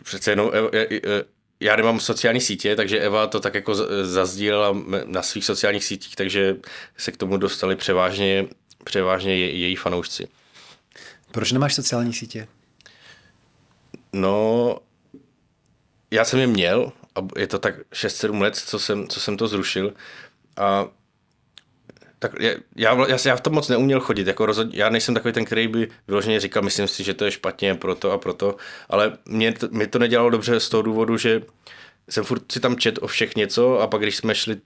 přece 0.03 0.31
jenom 0.31 0.51
já 1.59 1.75
nemám 1.75 1.99
sociální 1.99 2.41
sítě, 2.41 2.75
takže 2.75 2.99
Eva 2.99 3.27
to 3.27 3.39
tak 3.39 3.55
jako 3.55 3.75
zazdílela 4.03 4.75
na 5.05 5.21
svých 5.21 5.45
sociálních 5.45 5.83
sítích, 5.83 6.15
takže 6.15 6.55
se 6.97 7.11
k 7.11 7.17
tomu 7.17 7.37
dostali 7.37 7.75
převážně 7.75 8.45
převážně 8.83 9.35
je, 9.35 9.51
její 9.51 9.75
fanoušci. 9.75 10.27
Proč 11.31 11.51
nemáš 11.51 11.75
sociální 11.75 12.13
sítě? 12.13 12.47
No, 14.13 14.77
já 16.11 16.25
jsem 16.25 16.39
je 16.39 16.47
měl 16.47 16.91
a 17.15 17.19
je 17.37 17.47
to 17.47 17.59
tak 17.59 17.75
6-7 17.91 18.41
let, 18.41 18.55
co 18.55 18.79
jsem, 18.79 19.07
co 19.07 19.19
jsem 19.19 19.37
to 19.37 19.47
zrušil 19.47 19.93
a 20.57 20.87
tak 22.19 22.31
já, 22.39 22.51
já, 22.75 23.17
já 23.25 23.35
v 23.35 23.41
tom 23.41 23.53
moc 23.53 23.69
neuměl 23.69 23.99
chodit, 23.99 24.27
jako 24.27 24.45
rozhod, 24.45 24.73
já 24.73 24.89
nejsem 24.89 25.13
takový 25.15 25.33
ten, 25.33 25.45
který 25.45 25.67
by 25.67 25.89
vyloženě 26.07 26.39
říkal, 26.39 26.63
myslím 26.63 26.87
si, 26.87 27.03
že 27.03 27.13
to 27.13 27.25
je 27.25 27.31
špatně 27.31 27.75
proto 27.75 28.11
a 28.11 28.17
proto, 28.17 28.55
ale 28.89 29.17
mě 29.25 29.53
to, 29.53 29.67
mě 29.71 29.87
to 29.87 29.99
nedělalo 29.99 30.29
dobře 30.29 30.59
z 30.59 30.69
toho 30.69 30.81
důvodu, 30.81 31.17
že 31.17 31.41
jsem 32.09 32.23
furt 32.23 32.51
si 32.51 32.59
tam 32.59 32.77
čet 32.77 32.99
o 33.01 33.07
všech 33.07 33.35
něco 33.35 33.79
a 33.79 33.87
pak 33.87 34.01
když 34.01 34.15
jsme 34.15 34.35
šli 34.35 34.61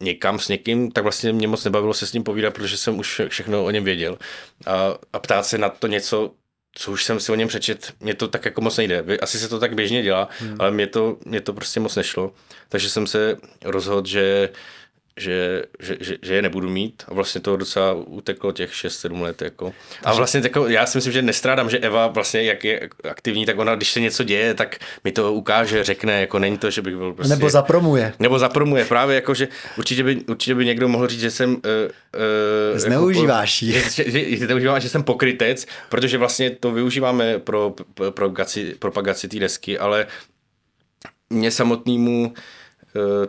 někam 0.00 0.38
s 0.38 0.48
někým, 0.48 0.90
tak 0.90 1.02
vlastně 1.02 1.32
mě 1.32 1.48
moc 1.48 1.64
nebavilo 1.64 1.94
se 1.94 2.06
s 2.06 2.12
ním 2.12 2.24
povídat, 2.24 2.54
protože 2.54 2.76
jsem 2.76 2.98
už 2.98 3.20
všechno 3.28 3.64
o 3.64 3.70
něm 3.70 3.84
věděl. 3.84 4.18
A, 4.66 4.94
a 5.12 5.18
ptát 5.18 5.46
se 5.46 5.58
na 5.58 5.68
to 5.68 5.86
něco 5.86 6.30
co 6.76 6.92
už 6.92 7.04
jsem 7.04 7.20
si 7.20 7.32
o 7.32 7.34
něm 7.34 7.48
přečet, 7.48 7.92
mě 8.00 8.14
to 8.14 8.28
tak 8.28 8.44
jako 8.44 8.60
moc 8.60 8.76
nejde. 8.76 9.04
Asi 9.22 9.38
se 9.38 9.48
to 9.48 9.60
tak 9.60 9.74
běžně 9.74 10.02
dělá, 10.02 10.28
hmm. 10.38 10.56
ale 10.58 10.70
mě 10.70 10.86
to, 10.86 11.16
mě 11.24 11.40
to 11.40 11.52
prostě 11.52 11.80
moc 11.80 11.96
nešlo. 11.96 12.32
Takže 12.68 12.90
jsem 12.90 13.06
se 13.06 13.36
rozhodl, 13.64 14.08
že 14.08 14.48
že, 15.16 15.62
že, 15.80 15.96
že, 16.00 16.16
že 16.22 16.34
je 16.34 16.42
nebudu 16.42 16.70
mít 16.70 17.02
a 17.08 17.14
vlastně 17.14 17.40
to 17.40 17.56
docela 17.56 17.94
uteklo 17.94 18.52
těch 18.52 18.72
6-7 18.72 19.20
let. 19.20 19.42
Jako. 19.42 19.72
A 20.04 20.14
vlastně 20.14 20.40
jako, 20.44 20.68
já 20.68 20.86
si 20.86 20.98
myslím, 20.98 21.12
že 21.12 21.22
nestrádám, 21.22 21.70
že 21.70 21.78
Eva 21.78 22.06
vlastně 22.06 22.42
jak 22.42 22.64
je 22.64 22.88
aktivní, 23.10 23.46
tak 23.46 23.58
ona, 23.58 23.74
když 23.74 23.92
se 23.92 24.00
něco 24.00 24.24
děje, 24.24 24.54
tak 24.54 24.76
mi 25.04 25.12
to 25.12 25.32
ukáže, 25.32 25.84
řekne, 25.84 26.20
jako 26.20 26.38
není 26.38 26.58
to, 26.58 26.70
že 26.70 26.82
bych 26.82 26.96
byl 26.96 27.12
prostě... 27.12 27.34
Nebo 27.34 27.50
zapromuje. 27.50 28.12
Nebo 28.18 28.38
zapromuje, 28.38 28.84
právě 28.84 29.14
jako, 29.14 29.34
že 29.34 29.48
určitě 29.78 30.02
by, 30.02 30.16
určitě 30.16 30.54
by 30.54 30.64
někdo 30.64 30.88
mohl 30.88 31.08
říct, 31.08 31.20
že 31.20 31.30
jsem... 31.30 31.50
Uh, 31.50 31.56
uh, 32.72 32.78
Zneužíváš 32.78 33.62
jako, 33.62 33.88
že, 33.88 34.10
že, 34.10 34.10
že, 34.10 34.60
že, 34.60 34.80
že 34.80 34.88
jsem 34.88 35.02
pokrytec, 35.02 35.66
protože 35.88 36.18
vlastně 36.18 36.50
to 36.50 36.72
využíváme 36.72 37.38
pro, 37.38 37.74
pro 37.94 38.12
propagaci, 38.12 38.74
propagaci 38.78 39.28
té 39.28 39.38
desky, 39.38 39.78
ale 39.78 40.06
mě 41.30 41.50
samotnému 41.50 42.26
uh, 42.26 42.34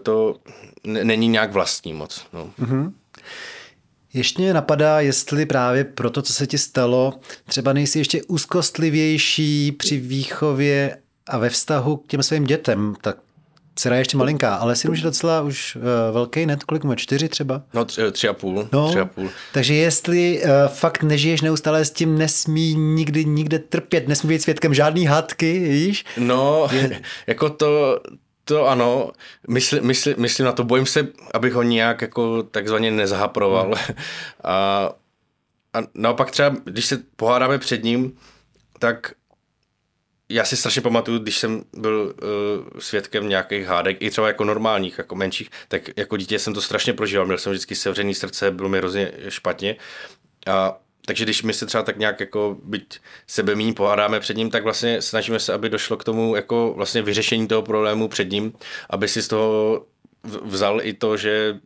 to 0.04 0.36
není 0.84 1.28
nějak 1.28 1.54
vlastní 1.54 1.94
moc. 1.94 2.26
No. 2.34 2.50
Mm-hmm. 2.60 2.92
Ještě 4.14 4.42
mě 4.42 4.54
napadá, 4.54 5.00
jestli 5.00 5.46
právě 5.46 5.84
pro 5.84 6.10
to, 6.10 6.22
co 6.22 6.34
se 6.34 6.48
ti 6.48 6.58
stalo, 6.58 7.14
třeba 7.46 7.74
nejsi 7.74 8.00
ještě 8.00 8.24
úzkostlivější 8.24 9.72
při 9.72 9.98
výchově 9.98 10.98
a 11.28 11.38
ve 11.38 11.50
vztahu 11.50 11.98
k 11.98 12.08
těm 12.08 12.24
svým 12.24 12.44
dětem, 12.44 12.96
tak 13.02 13.18
dcera 13.76 13.96
je 13.96 14.02
ještě 14.02 14.18
malinká, 14.18 14.56
ale 14.56 14.76
syn 14.76 14.92
už 14.92 14.98
je 14.98 15.04
docela 15.04 15.42
už 15.42 15.76
uh, 15.76 15.82
velký, 16.14 16.46
ne? 16.46 16.58
Kolik 16.66 16.84
má? 16.84 16.96
Čtyři 16.96 17.30
třeba? 17.30 17.62
No, 17.74 17.86
tři, 17.86 18.02
tři 18.12 18.28
a 18.28 18.34
půl. 18.34 18.68
No, 18.72 18.90
tři 18.90 19.00
a 19.00 19.06
půl. 19.06 19.30
Takže 19.54 19.74
jestli 19.74 20.42
uh, 20.44 20.50
fakt 20.68 21.04
nežiješ 21.04 21.42
neustále 21.42 21.86
s 21.86 21.92
tím, 21.92 22.18
nesmí 22.18 22.74
nikdy 22.74 23.26
nikde 23.26 23.60
trpět, 23.60 24.08
nesmí 24.08 24.30
být 24.30 24.42
svědkem 24.42 24.74
žádný 24.74 25.06
hádky, 25.06 25.60
víš? 25.60 26.06
No, 26.18 26.68
je... 26.72 27.02
jako 27.28 27.50
to, 27.50 28.00
to 28.46 28.68
ano, 28.68 29.12
mysl, 29.48 29.82
mysl, 29.82 30.14
myslím 30.18 30.46
na 30.46 30.52
to, 30.52 30.64
bojím 30.64 30.86
se, 30.86 31.08
abych 31.34 31.54
ho 31.54 31.64
nějak 31.64 32.02
jako 32.02 32.44
takzvaně 32.44 32.92
nezahaproval. 32.92 33.76
Hmm. 33.76 33.96
A, 34.44 34.90
a 35.74 35.80
naopak 35.94 36.32
třeba, 36.32 36.56
když 36.64 36.86
se 36.86 37.04
pohádáme 37.16 37.58
před 37.58 37.84
ním, 37.84 38.18
tak 38.80 39.12
já 40.30 40.46
si 40.46 40.58
strašně 40.58 40.82
pamatuju, 40.82 41.20
když 41.20 41.38
jsem 41.38 41.64
byl 41.78 42.16
uh, 42.24 42.80
svědkem 42.80 43.30
nějakých 43.30 43.66
hádek, 43.66 43.98
i 44.00 44.10
třeba 44.10 44.28
jako 44.28 44.44
normálních, 44.44 44.98
jako 44.98 45.16
menších, 45.16 45.50
tak 45.68 45.82
jako 45.98 46.18
dítě 46.18 46.40
jsem 46.40 46.54
to 46.54 46.62
strašně 46.62 46.94
prožíval. 46.94 47.26
Měl 47.26 47.38
jsem 47.38 47.52
vždycky 47.52 47.76
sevřený 47.76 48.16
srdce, 48.16 48.52
bylo 48.52 48.70
mi 48.70 48.78
hrozně 48.78 49.12
špatně. 49.30 49.76
A 50.48 50.78
takže 51.06 51.24
když 51.24 51.44
my 51.44 51.54
se 51.54 51.66
třeba 51.66 51.84
tak 51.84 51.98
nějak 51.98 52.20
jako 52.20 52.58
byť 52.64 53.00
sebe 53.28 53.56
míň 53.56 53.74
pohádáme 53.74 54.20
před 54.20 54.38
ním, 54.38 54.50
tak 54.50 54.64
vlastně 54.64 55.02
snažíme 55.02 55.40
se, 55.40 55.54
aby 55.54 55.70
došlo 55.70 55.98
k 55.98 56.04
tomu 56.04 56.36
jako 56.36 56.74
vlastně 56.76 57.02
vyřešení 57.02 57.48
toho 57.48 57.62
problému 57.62 58.08
před 58.08 58.32
ním, 58.32 58.54
aby 58.90 59.08
si 59.08 59.22
z 59.22 59.28
toho 59.28 59.86
vzal 60.44 60.80
i 60.84 60.94
to, 60.94 61.18
že 61.18 61.60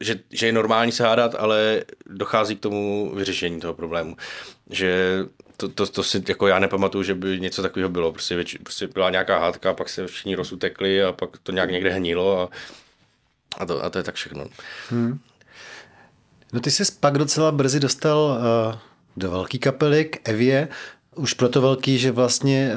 že, 0.00 0.20
že 0.30 0.46
je 0.46 0.52
normální 0.52 0.92
se 0.92 1.04
hádat, 1.04 1.34
ale 1.38 1.84
dochází 2.06 2.56
k 2.56 2.60
tomu 2.60 3.12
vyřešení 3.14 3.60
toho 3.60 3.74
problému. 3.74 4.16
Že 4.70 5.18
to, 5.56 5.68
to, 5.68 5.86
to 5.86 6.02
si 6.02 6.22
jako 6.28 6.46
já 6.46 6.58
nepamatuju, 6.58 7.04
že 7.04 7.14
by 7.14 7.40
něco 7.40 7.62
takového 7.62 7.88
bylo. 7.88 8.12
Prostě, 8.12 8.34
věč, 8.34 8.56
prostě 8.62 8.86
byla 8.86 9.10
nějaká 9.10 9.38
hádka, 9.38 9.74
pak 9.74 9.88
se 9.88 10.06
všichni 10.06 10.34
rozutekli 10.34 11.02
a 11.02 11.12
pak 11.12 11.38
to 11.42 11.52
nějak 11.52 11.70
někde 11.70 11.90
hnilo 11.90 12.40
a, 12.40 12.48
a, 13.58 13.66
to, 13.66 13.84
a 13.84 13.90
to 13.90 13.98
je 13.98 14.04
tak 14.04 14.14
všechno. 14.14 14.46
Hmm. 14.90 15.18
No 16.54 16.60
ty 16.60 16.70
jsi 16.70 16.82
pak 17.00 17.18
docela 17.18 17.52
brzy 17.52 17.80
dostal 17.80 18.18
uh, 18.18 18.78
do 19.16 19.30
velké 19.30 19.58
kapely 19.58 20.04
k 20.04 20.28
Evě, 20.28 20.68
už 21.14 21.34
proto 21.34 21.60
velký, 21.60 21.98
že 21.98 22.12
vlastně 22.12 22.72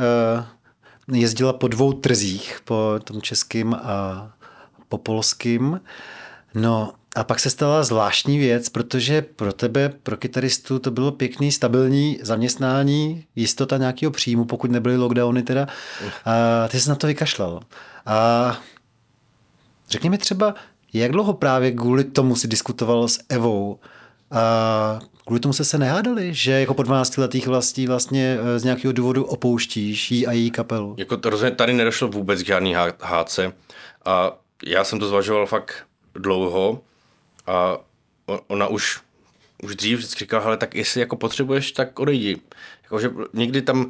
uh, 1.08 1.18
jezdila 1.18 1.54
po 1.54 1.68
dvou 1.68 1.94
trzích, 1.94 2.60
po 2.64 3.00
tom 3.04 3.22
českým 3.22 3.74
a 3.74 4.28
po 4.90 4.98
polským. 4.98 5.82
No 6.54 6.94
a 7.16 7.24
pak 7.24 7.40
se 7.40 7.50
stala 7.50 7.84
zvláštní 7.84 8.38
věc, 8.38 8.70
protože 8.70 9.22
pro 9.22 9.54
tebe, 9.54 9.90
pro 10.04 10.18
kytaristu, 10.18 10.80
to 10.80 10.92
bylo 10.92 11.12
pěkný, 11.12 11.52
stabilní 11.52 12.20
zaměstnání, 12.22 13.26
jistota 13.36 13.78
nějakého 13.78 14.12
příjmu, 14.12 14.46
pokud 14.46 14.72
nebyly 14.72 14.98
lockdowny 14.98 15.44
teda. 15.44 15.68
A 16.26 16.68
ty 16.68 16.80
jsi 16.80 16.90
na 16.90 16.96
to 16.96 17.08
vykašlal. 17.08 17.60
A 18.06 18.58
řekni 19.90 20.10
mi 20.10 20.18
třeba, 20.18 20.56
jak 20.94 21.12
dlouho 21.12 21.34
právě 21.34 21.72
kvůli 21.72 22.04
tomu 22.04 22.36
si 22.36 22.48
diskutoval 22.48 23.08
s 23.08 23.20
Evou 23.30 23.80
a 24.32 25.00
kvůli 25.26 25.40
tomu 25.40 25.54
se 25.54 25.66
se 25.66 25.78
nehádali, 25.78 26.34
že 26.34 26.52
jako 26.52 26.74
po 26.74 26.84
12 26.84 27.18
letých 27.18 27.48
vlastí 27.48 27.88
vlastně 27.88 28.38
eh, 28.42 28.60
z 28.60 28.64
nějakého 28.64 28.92
důvodu 28.92 29.24
opouštíš 29.24 30.12
jí 30.12 30.28
a 30.28 30.32
její 30.32 30.52
kapelu? 30.52 30.96
Jako 30.98 31.18
to 31.18 31.30
rozhodně 31.30 31.56
tady 31.56 31.74
nedošlo 31.74 32.08
vůbec 32.08 32.44
k 32.44 32.46
žádný 32.46 32.76
hádce 33.02 33.54
a 34.06 34.32
já 34.66 34.84
jsem 34.84 35.00
to 35.00 35.08
zvažoval 35.08 35.46
fakt 35.46 35.74
dlouho 36.16 36.82
a 37.48 37.78
ona 38.48 38.68
už 38.68 39.00
už 39.64 39.76
dřív 39.76 39.98
vždycky 39.98 40.20
říkala, 40.20 40.44
ale 40.44 40.58
tak 40.58 40.76
jestli 40.76 41.02
jako 41.02 41.16
potřebuješ, 41.16 41.72
tak 41.72 42.00
odejdi. 42.00 42.42
Jakože 42.84 43.12
někdy 43.34 43.62
tam 43.62 43.90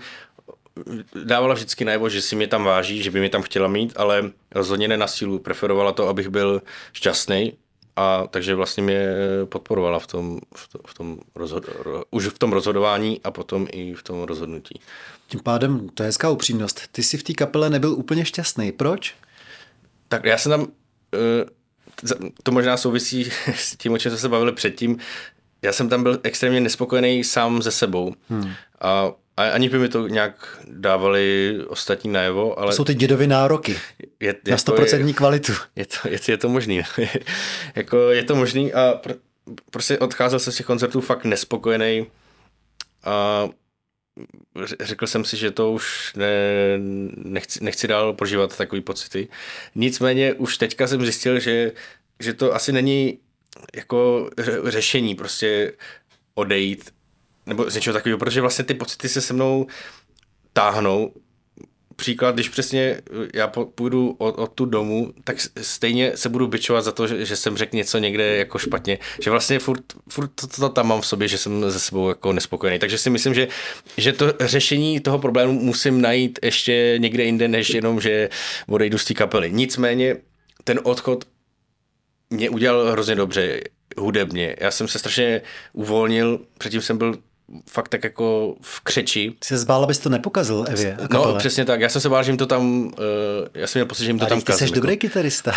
dávala 1.24 1.54
vždycky 1.54 1.86
najevo, 1.86 2.10
že 2.10 2.22
si 2.22 2.36
mě 2.36 2.48
tam 2.48 2.64
váží, 2.64 3.04
že 3.04 3.12
by 3.12 3.20
mě 3.20 3.30
tam 3.30 3.42
chtěla 3.42 3.68
mít, 3.68 3.94
ale 3.96 4.32
rozhodně 4.52 4.88
ne 4.88 4.98
na 4.98 5.08
sílu. 5.08 5.40
Preferovala 5.40 5.92
to, 5.92 6.08
abych 6.08 6.30
byl 6.30 6.62
šťastný 6.94 7.54
a 7.96 8.28
takže 8.28 8.56
vlastně 8.56 8.84
mě 8.84 9.08
podporovala 9.46 10.00
v 10.00 10.08
tom, 10.08 10.40
v 10.88 10.94
tom 10.94 11.20
rozhod, 11.36 11.66
už 12.12 12.28
v 12.28 12.40
tom 12.40 12.54
rozhodování 12.54 13.22
a 13.24 13.32
potom 13.32 13.68
i 13.72 13.94
v 13.94 14.04
tom 14.04 14.24
rozhodnutí. 14.24 14.82
Tím 15.28 15.40
pádem 15.40 15.90
to 15.90 16.04
je 16.04 16.08
hezká 16.08 16.30
upřímnost. 16.30 16.82
Ty 16.92 17.04
jsi 17.04 17.18
v 17.18 17.24
té 17.24 17.34
kapele 17.34 17.70
nebyl 17.70 17.94
úplně 17.94 18.26
šťastný. 18.26 18.72
Proč? 18.72 19.16
Tak 20.08 20.26
já 20.26 20.38
jsem 20.38 20.50
tam, 20.50 20.68
eh, 21.14 22.26
to 22.44 22.52
možná 22.52 22.78
souvisí 22.78 23.32
s 23.56 23.76
tím, 23.78 23.94
o 23.94 23.98
čem 23.98 24.12
jsme 24.12 24.20
se 24.20 24.30
bavili 24.30 24.52
předtím, 24.52 24.98
já 25.62 25.74
jsem 25.74 25.90
tam 25.90 26.04
byl 26.04 26.20
extrémně 26.24 26.62
nespokojený 26.62 27.24
sám 27.24 27.62
ze 27.62 27.72
sebou. 27.72 28.14
Hmm. 28.30 28.52
A 28.82 29.12
a 29.38 29.50
ani 29.50 29.70
by 29.70 29.80
mi 29.80 29.90
to 29.90 30.08
nějak 30.08 30.58
dávali 30.68 31.56
ostatní 31.68 32.12
najevo, 32.12 32.60
ale... 32.60 32.72
To 32.72 32.76
jsou 32.76 32.84
ty 32.84 32.94
dědovy 32.94 33.28
nároky 33.28 33.80
je, 34.20 34.36
je 34.46 34.52
na 34.52 34.58
100% 34.58 35.08
je, 35.08 35.14
kvalitu. 35.14 35.54
Je 35.76 35.86
to, 35.86 36.08
je, 36.08 36.20
je 36.28 36.38
to 36.38 36.50
možný. 36.50 36.82
jako 37.76 37.98
je 37.98 38.24
to 38.24 38.36
možný 38.36 38.74
a 38.74 39.02
pr- 39.04 39.18
prostě 39.72 40.00
odcházel 40.00 40.40
jsem 40.40 40.54
z 40.54 40.58
těch 40.58 40.66
koncertů 40.66 41.02
fakt 41.02 41.26
nespokojený 41.26 42.08
a 43.04 43.50
řekl 44.80 45.08
jsem 45.08 45.26
si, 45.26 45.38
že 45.38 45.52
to 45.52 45.72
už 45.72 46.14
ne, 46.16 46.28
nechci, 47.16 47.64
nechci 47.64 47.88
dál 47.88 48.14
prožívat 48.14 48.58
takové 48.58 48.82
pocity. 48.82 49.28
Nicméně 49.76 50.34
už 50.34 50.58
teďka 50.58 50.88
jsem 50.88 51.02
zjistil, 51.02 51.40
že, 51.40 51.72
že 52.20 52.34
to 52.34 52.56
asi 52.56 52.72
není 52.72 53.20
jako 53.76 54.30
řešení 54.66 55.16
prostě 55.16 55.74
odejít 56.34 56.97
nebo 57.48 57.70
z 57.70 57.76
něčeho 57.76 57.94
takového, 57.94 58.18
protože 58.18 58.42
vlastně 58.42 58.66
ty 58.66 58.74
pocity 58.74 59.10
se 59.10 59.22
se 59.22 59.34
mnou 59.34 59.68
táhnou. 60.54 61.14
Příklad, 61.96 62.36
když 62.36 62.50
přesně 62.50 63.02
já 63.34 63.48
půjdu 63.48 64.16
od, 64.18 64.40
od 64.40 64.52
tu 64.54 64.66
domu, 64.66 65.14
tak 65.24 65.38
stejně 65.62 66.18
se 66.18 66.30
budu 66.30 66.48
byčovat 66.48 66.84
za 66.84 66.92
to, 66.92 67.08
že, 67.08 67.26
že 67.26 67.36
jsem 67.36 67.58
řekl 67.58 67.76
něco 67.76 67.98
někde 67.98 68.38
jako 68.38 68.58
špatně. 68.60 69.00
Že 69.22 69.32
vlastně 69.32 69.60
furt, 69.60 69.84
furt 70.10 70.28
to, 70.28 70.48
to, 70.48 70.62
to 70.62 70.70
tam 70.70 70.88
mám 70.88 71.02
v 71.02 71.08
sobě, 71.08 71.28
že 71.28 71.38
jsem 71.38 71.72
ze 71.72 71.80
sebou 71.80 72.10
jako 72.10 72.34
nespokojený. 72.34 72.80
Takže 72.80 72.98
si 72.98 73.10
myslím, 73.10 73.34
že, 73.34 73.48
že 73.98 74.14
to 74.14 74.34
řešení 74.40 75.00
toho 75.00 75.20
problému 75.20 75.54
musím 75.54 76.02
najít 76.02 76.40
ještě 76.44 76.96
někde 76.98 77.24
jinde, 77.24 77.48
než 77.48 77.70
jenom, 77.70 78.02
že 78.02 78.30
odejdu 78.68 78.98
z 78.98 79.06
té 79.06 79.14
kapely. 79.14 79.52
Nicméně 79.52 80.16
ten 80.64 80.80
odchod 80.84 81.26
mě 82.30 82.50
udělal 82.50 82.92
hrozně 82.92 83.16
dobře 83.16 83.62
hudebně. 83.98 84.56
Já 84.60 84.72
jsem 84.72 84.88
se 84.88 85.00
strašně 85.00 85.42
uvolnil, 85.74 86.40
předtím 86.58 86.82
jsem 86.82 86.98
byl 86.98 87.18
fakt 87.70 87.90
tak 87.90 88.04
jako 88.04 88.56
v 88.62 88.80
křeči. 88.80 89.34
Jsi 89.44 89.48
se 89.48 89.58
zbál, 89.58 89.84
abys 89.84 90.00
to 90.00 90.10
nepokazil, 90.10 90.66
Evě? 90.68 90.98
No, 91.14 91.36
přesně 91.36 91.66
tak. 91.66 91.82
Já 91.82 91.90
jsem 91.90 92.02
se 92.02 92.10
bál, 92.10 92.24
že 92.24 92.32
jim 92.32 92.38
to 92.38 92.46
tam, 92.46 92.86
uh, 92.86 92.94
já 93.54 93.68
jsem 93.68 93.80
měl 93.80 93.86
pocit, 93.86 94.04
že 94.04 94.10
jim 94.10 94.20
to 94.20 94.26
a 94.26 94.30
tam 94.30 94.42
kazím. 94.42 94.58
Jsi 94.58 94.64
jako. 94.64 94.76
dobrý 94.76 94.98
kytarista. 94.98 95.54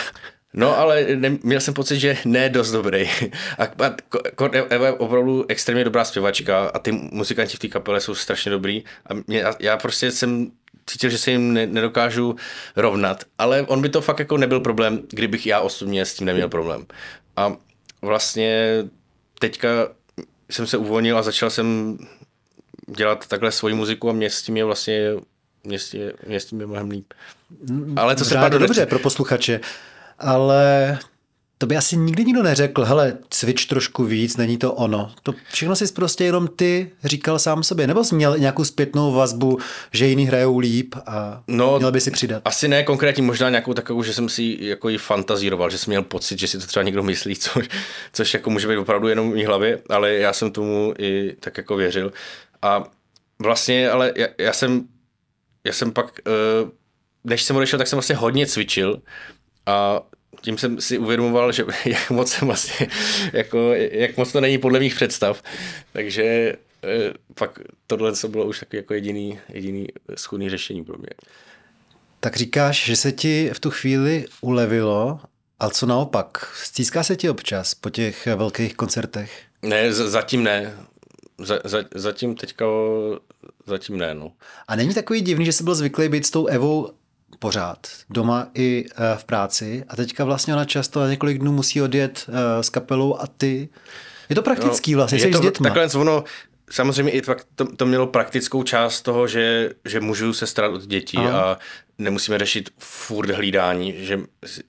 No, 0.55 0.79
ale 0.79 1.07
ne, 1.15 1.39
měl 1.43 1.61
jsem 1.61 1.75
pocit, 1.75 2.01
že 2.01 2.17
ne 2.25 2.49
dost 2.49 2.71
dobrý. 2.71 3.11
A, 3.59 3.65
a 3.65 3.95
Eva 4.69 4.87
je 4.87 4.93
opravdu 4.93 5.45
extrémně 5.49 5.85
dobrá 5.85 6.05
zpěvačka 6.05 6.69
a 6.75 6.79
ty 6.79 6.93
muzikanti 6.93 7.57
v 7.57 7.61
té 7.61 7.69
kapele 7.69 8.01
jsou 8.01 8.15
strašně 8.15 8.51
dobrý. 8.51 8.85
A 9.07 9.15
mě, 9.27 9.45
já 9.61 9.77
prostě 9.77 10.11
jsem 10.11 10.51
cítil, 10.87 11.11
že 11.11 11.19
se 11.19 11.31
jim 11.31 11.53
ne, 11.53 11.67
nedokážu 11.67 12.37
rovnat. 12.77 13.25
Ale 13.39 13.63
on 13.63 13.83
by 13.83 13.89
to 13.89 14.01
fakt 14.01 14.19
jako 14.19 14.37
nebyl 14.37 14.61
problém, 14.61 15.03
kdybych 15.11 15.47
já 15.47 15.61
osobně 15.61 16.05
s 16.05 16.15
tím 16.15 16.27
neměl 16.27 16.49
problém. 16.49 16.87
A 17.37 17.57
vlastně 18.03 18.77
teďka 19.39 19.69
jsem 20.51 20.67
se 20.67 20.77
uvolnil 20.77 21.19
a 21.19 21.23
začal 21.23 21.51
jsem 21.51 21.99
dělat 22.97 23.27
takhle 23.27 23.53
svoji 23.53 23.75
muziku 23.75 24.11
a 24.11 24.13
mě 24.13 24.31
s 24.31 24.43
tím 24.43 24.57
je 24.57 24.65
vlastně 24.65 25.13
mě 25.65 25.79
s 25.79 25.91
tím 25.91 26.01
je, 26.01 26.13
mě 26.27 26.41
s 26.41 26.45
tím 26.45 26.61
je 26.61 26.67
mnohem 26.67 26.91
líp. 26.91 27.13
Ale 27.97 28.17
to 28.17 28.25
se 28.25 28.35
pardon, 28.35 28.63
dobře 28.63 28.87
pro 28.87 28.99
posluchače, 28.99 29.61
ale 30.19 30.99
to 31.61 31.67
by 31.67 31.77
asi 31.77 31.97
nikdy 31.97 32.25
nikdo 32.25 32.43
neřekl, 32.43 32.85
hele, 32.85 33.19
cvič 33.31 33.67
trošku 33.67 34.05
víc, 34.05 34.37
není 34.37 34.59
to 34.59 34.73
ono. 34.73 35.13
To 35.23 35.35
všechno 35.53 35.77
si 35.77 35.93
prostě 35.93 36.25
jenom 36.25 36.49
ty 36.49 36.91
říkal 37.05 37.39
sám 37.39 37.63
sobě. 37.63 37.87
Nebo 37.87 38.05
jsi 38.05 38.15
měl 38.15 38.39
nějakou 38.39 38.65
zpětnou 38.65 39.13
vazbu, 39.13 39.59
že 39.93 40.07
jiní 40.07 40.27
hrajou 40.27 40.59
líp 40.59 40.95
a 41.07 41.43
no, 41.47 41.79
měl 41.79 41.93
by 41.93 42.01
si 42.01 42.11
přidat? 42.11 42.43
Asi 42.45 42.69
ne 42.69 42.83
konkrétně, 42.83 43.23
možná 43.23 43.51
nějakou 43.51 43.75
takovou, 43.75 44.03
že 44.03 44.15
jsem 44.15 44.29
si 44.29 44.59
jako 44.61 44.91
i 44.91 44.99
fantazíroval, 44.99 45.71
že 45.71 45.79
jsem 45.79 45.91
měl 45.91 46.03
pocit, 46.03 46.39
že 46.39 46.49
si 46.49 46.59
to 46.59 46.67
třeba 46.67 46.83
někdo 46.83 47.03
myslí, 47.03 47.37
což, 47.37 47.69
což 48.13 48.35
jako 48.35 48.51
může 48.51 48.69
být 48.69 48.77
opravdu 48.77 49.09
jenom 49.09 49.31
v 49.31 49.35
mý 49.35 49.45
hlavě, 49.45 49.83
ale 49.89 50.15
já 50.15 50.33
jsem 50.33 50.53
tomu 50.53 50.95
i 50.99 51.37
tak 51.41 51.57
jako 51.57 51.77
věřil. 51.77 52.13
A 52.63 52.85
vlastně, 53.39 53.91
ale 53.91 54.13
já, 54.17 54.27
já 54.39 54.53
jsem, 54.53 54.89
já 55.65 55.73
jsem 55.73 55.93
pak, 55.93 56.21
eh, 56.27 56.71
než 57.25 57.43
jsem 57.43 57.57
odešel, 57.57 57.79
tak 57.79 57.89
jsem 57.89 57.97
vlastně 57.97 58.17
hodně 58.17 58.47
cvičil 58.47 59.03
a 59.67 60.01
tím 60.41 60.59
jsem 60.59 60.81
si 60.81 60.99
uvědomoval, 60.99 61.53
že 61.53 61.65
jak 61.85 62.11
moc 62.11 62.33
jsem 62.33 62.49
vlastně, 62.49 62.89
jako, 63.33 63.73
jak 63.75 64.17
moc 64.17 64.33
to 64.33 64.41
není 64.41 64.59
podle 64.59 64.79
mých 64.81 64.95
představ. 64.95 65.43
Takže 65.93 66.57
pak 67.35 67.59
tohle 67.87 68.17
co 68.17 68.29
bylo 68.29 68.45
už 68.45 68.61
takový 68.61 68.77
jako 68.79 68.95
jediný, 68.95 69.39
jediný 69.49 69.87
schudný 70.15 70.51
řešení 70.51 70.85
pro 70.85 70.99
mě. 70.99 71.09
Tak 72.21 72.37
říkáš, 72.37 72.85
že 72.85 72.97
se 72.97 73.13
ti 73.13 73.51
v 73.55 73.61
tu 73.61 73.71
chvíli 73.71 74.27
ulevilo, 74.41 75.21
ale 75.61 75.71
co 75.71 75.87
naopak? 75.87 76.53
Stýská 76.65 77.03
se 77.03 77.17
ti 77.17 77.31
občas 77.31 77.75
po 77.75 77.91
těch 77.91 78.27
velkých 78.27 78.75
koncertech? 78.77 79.43
Ne, 79.63 79.93
z- 79.93 80.11
zatím 80.11 80.45
ne. 80.45 80.75
Za, 81.39 81.59
za, 81.65 81.79
zatím 81.95 82.35
teďka, 82.35 82.65
zatím 83.67 83.99
ne, 83.99 84.15
no. 84.15 84.33
A 84.69 84.77
není 84.77 84.95
takový 84.95 85.21
divný, 85.21 85.45
že 85.45 85.53
jsi 85.53 85.65
byl 85.65 85.75
zvyklý 85.75 86.09
být 86.09 86.27
s 86.27 86.31
tou 86.31 86.47
Evou 86.47 86.91
pořád, 87.39 87.89
doma 88.11 88.47
i 88.55 88.87
eh, 88.91 89.17
v 89.17 89.25
práci 89.25 89.85
a 89.89 89.97
teďka 89.97 90.25
vlastně 90.25 90.55
ona 90.55 90.65
často 90.65 91.01
na 91.01 91.09
několik 91.09 91.39
dnů 91.39 91.53
musí 91.53 91.83
odjet 91.83 92.27
eh, 92.29 92.63
s 92.63 92.71
kapelou 92.71 93.21
a 93.21 93.27
ty. 93.27 93.69
Je 94.29 94.37
to 94.37 94.43
praktický 94.43 94.93
no, 94.93 94.97
vlastně, 94.97 95.19
je 95.19 95.29
to, 95.29 95.39
s 95.39 95.41
dětma. 95.41 95.71
Takhle 95.71 96.01
ono, 96.01 96.25
samozřejmě 96.71 97.13
i 97.13 97.23
to, 97.55 97.65
to 97.77 97.87
mělo 97.87 98.07
praktickou 98.07 98.63
část 98.63 99.03
toho, 99.03 99.27
že, 99.27 99.71
že 99.85 100.01
můžu 100.01 100.33
se 100.33 100.47
starat 100.47 100.73
od 100.73 100.83
dětí 100.83 101.19
Aha. 101.19 101.41
a 101.41 101.59
nemusíme 101.99 102.39
řešit 102.39 102.71
furt 102.79 103.31
hlídání, 103.31 103.95
že 103.99 104.21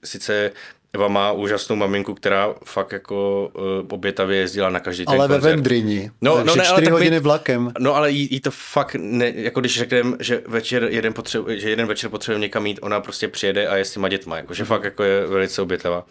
sice 0.04 0.50
Eva 0.94 1.08
má 1.08 1.32
úžasnou 1.32 1.76
maminku, 1.76 2.14
která 2.14 2.54
fakt 2.64 2.92
jako 2.92 3.50
uh, 3.54 3.62
obětavě 3.90 4.38
jezdila 4.38 4.70
na 4.70 4.80
každý 4.80 5.06
ten 5.06 5.14
Ale 5.14 5.28
koncert. 5.28 5.42
ve 5.42 5.50
Vendrini. 5.50 6.10
No, 6.20 6.44
no 6.44 6.56
ne, 6.56 6.68
ale 6.68 6.90
hodiny 6.90 7.16
my, 7.16 7.20
vlakem. 7.20 7.72
No 7.78 7.94
ale 7.94 8.10
jí, 8.10 8.28
jí, 8.30 8.40
to 8.40 8.50
fakt, 8.50 8.96
ne, 8.98 9.32
jako 9.34 9.60
když 9.60 9.78
řekneme, 9.78 10.16
že 10.20 10.42
večer 10.46 10.88
jeden, 10.90 11.12
potřebu, 11.12 11.46
že 11.48 11.70
jeden 11.70 11.86
večer 11.86 12.10
potřebuje 12.10 12.40
někam 12.40 12.66
jít, 12.66 12.78
ona 12.82 13.00
prostě 13.00 13.28
přijede 13.28 13.66
a 13.66 13.76
je 13.76 13.84
s 13.84 13.92
těma 13.92 14.08
dětma, 14.08 14.36
jako, 14.36 14.54
že 14.54 14.64
fakt 14.64 14.84
jako 14.84 15.02
je 15.02 15.26
velice 15.26 15.62
obětavá. 15.62 16.06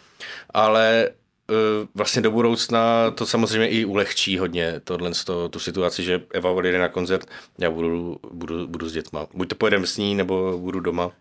Ale 0.53 1.09
uh, 1.49 1.87
vlastně 1.95 2.21
do 2.21 2.31
budoucna 2.31 3.11
to 3.11 3.25
samozřejmě 3.25 3.67
i 3.67 3.85
ulehčí 3.85 4.37
hodně 4.37 4.81
tohle, 4.83 5.11
to, 5.25 5.49
tu 5.49 5.59
situaci, 5.59 6.03
že 6.03 6.21
Eva 6.33 6.51
odjede 6.51 6.79
na 6.79 6.89
koncert, 6.89 7.25
já 7.59 7.71
budu, 7.71 8.19
budu, 8.31 8.67
budu 8.67 8.89
s 8.89 8.93
dětma. 8.93 9.27
Buď 9.33 9.49
to 9.49 9.55
pojedeme 9.55 9.87
s 9.87 9.97
ní, 9.97 10.15
nebo 10.15 10.57
budu 10.57 10.79
doma 10.79 11.11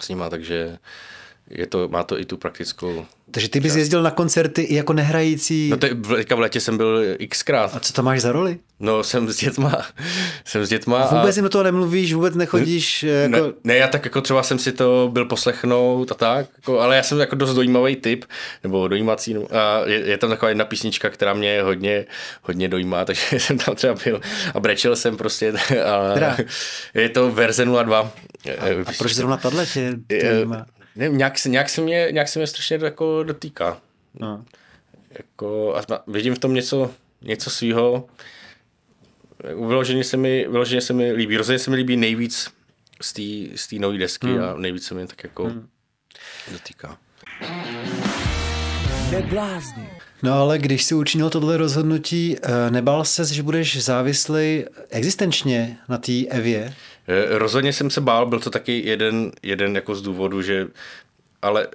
s 0.00 0.08
nima, 0.08 0.30
takže 0.30 0.78
je 1.50 1.66
to, 1.66 1.88
má 1.88 2.02
to 2.02 2.20
i 2.20 2.24
tu 2.24 2.36
praktickou 2.36 3.06
takže 3.32 3.48
ty 3.48 3.60
bys 3.60 3.76
jezdil 3.76 4.02
na 4.02 4.10
koncerty 4.10 4.62
i 4.62 4.74
jako 4.74 4.92
nehrající? 4.92 5.68
No 5.68 5.76
teďka 5.76 6.34
v 6.34 6.40
letě 6.40 6.60
jsem 6.60 6.76
byl 6.76 7.02
xkrát. 7.28 7.76
A 7.76 7.80
co 7.80 7.92
tam 7.92 8.04
máš 8.04 8.20
za 8.20 8.32
roli? 8.32 8.58
No 8.80 9.04
jsem 9.04 9.32
s 9.32 9.36
dětma. 9.36 9.86
jsem 10.44 10.66
s 10.66 10.68
dětma. 10.68 11.06
Vůbec 11.06 11.36
a... 11.36 11.38
jim 11.38 11.44
do 11.44 11.48
toho 11.48 11.64
nemluvíš, 11.64 12.12
vůbec 12.12 12.34
nechodíš? 12.34 13.02
Jako... 13.02 13.36
Ne, 13.36 13.40
ne, 13.64 13.76
já 13.76 13.88
tak 13.88 14.04
jako 14.04 14.20
třeba 14.20 14.42
jsem 14.42 14.58
si 14.58 14.72
to 14.72 15.10
byl 15.12 15.24
poslechnout 15.24 16.12
a 16.12 16.14
tak, 16.14 16.46
jako, 16.56 16.80
ale 16.80 16.96
já 16.96 17.02
jsem 17.02 17.20
jako 17.20 17.36
dost 17.36 17.54
dojímavý 17.54 17.96
typ, 17.96 18.24
nebo 18.62 18.88
dojímací. 18.88 19.34
No, 19.34 19.42
a 19.52 19.82
je, 19.86 20.00
je, 20.00 20.18
tam 20.18 20.30
taková 20.30 20.48
jedna 20.48 20.64
písnička, 20.64 21.10
která 21.10 21.34
mě 21.34 21.62
hodně, 21.62 22.04
hodně 22.42 22.68
dojímá, 22.68 23.04
takže 23.04 23.40
jsem 23.40 23.58
tam 23.58 23.74
třeba 23.74 23.94
byl 24.04 24.20
a 24.54 24.60
brečel 24.60 24.96
jsem 24.96 25.16
prostě. 25.16 25.52
A, 25.84 26.36
je 26.94 27.08
to 27.08 27.30
verze 27.30 27.64
02. 27.64 27.98
A, 27.98 28.10
a 28.86 28.92
proč 28.98 29.14
zrovna 29.14 29.36
tahle 29.36 29.66
tě 29.66 29.92
dojímá? 30.08 30.66
Ne, 30.96 31.08
nějak, 31.08 31.38
se, 31.38 31.48
nějak, 31.48 31.68
se 31.68 31.80
mě, 31.80 32.08
nějak 32.10 32.28
se 32.28 32.38
mě 32.38 32.46
strašně 32.46 32.78
jako 32.82 33.22
dotýká. 33.22 33.80
No. 34.14 34.44
Jako, 35.18 35.76
a 35.76 36.02
vidím 36.06 36.34
v 36.34 36.38
tom 36.38 36.54
něco, 36.54 36.90
něco 37.22 37.50
svýho. 37.50 38.06
Vyloženě 39.44 40.04
se, 40.04 40.16
mi, 40.16 40.48
vyloženě 40.48 40.80
se 40.80 40.92
mi 40.92 41.12
líbí. 41.12 41.36
Rozhodně 41.36 41.58
se 41.58 41.70
mi 41.70 41.76
líbí 41.76 41.96
nejvíc 41.96 42.50
z 43.56 43.66
té 43.68 43.76
nové 43.78 43.98
desky 43.98 44.26
hmm. 44.26 44.44
a 44.44 44.54
nejvíc 44.54 44.86
se 44.86 44.94
mi 44.94 45.06
tak 45.06 45.24
jako 45.24 45.44
hmm. 45.44 45.68
dotýká. 46.52 46.98
Neblázni. 49.10 49.88
No 50.22 50.32
ale 50.34 50.58
když 50.58 50.84
si 50.84 50.94
učinil 50.94 51.30
tohle 51.30 51.56
rozhodnutí, 51.56 52.36
eh, 52.42 52.70
nebál 52.70 53.04
se, 53.04 53.24
že 53.24 53.42
budeš 53.42 53.84
závislý 53.84 54.64
existenčně 54.90 55.76
na 55.88 55.98
té 55.98 56.12
Evě? 56.30 56.74
Eh, 57.08 57.38
rozhodně 57.38 57.72
jsem 57.72 57.90
se 57.90 58.00
bál, 58.00 58.26
byl 58.26 58.40
to 58.40 58.50
taky 58.50 58.82
jeden, 58.86 59.32
jeden 59.42 59.76
jako 59.76 59.94
z 59.94 60.02
důvodů, 60.02 60.42
že 60.42 60.68
ale 61.42 61.68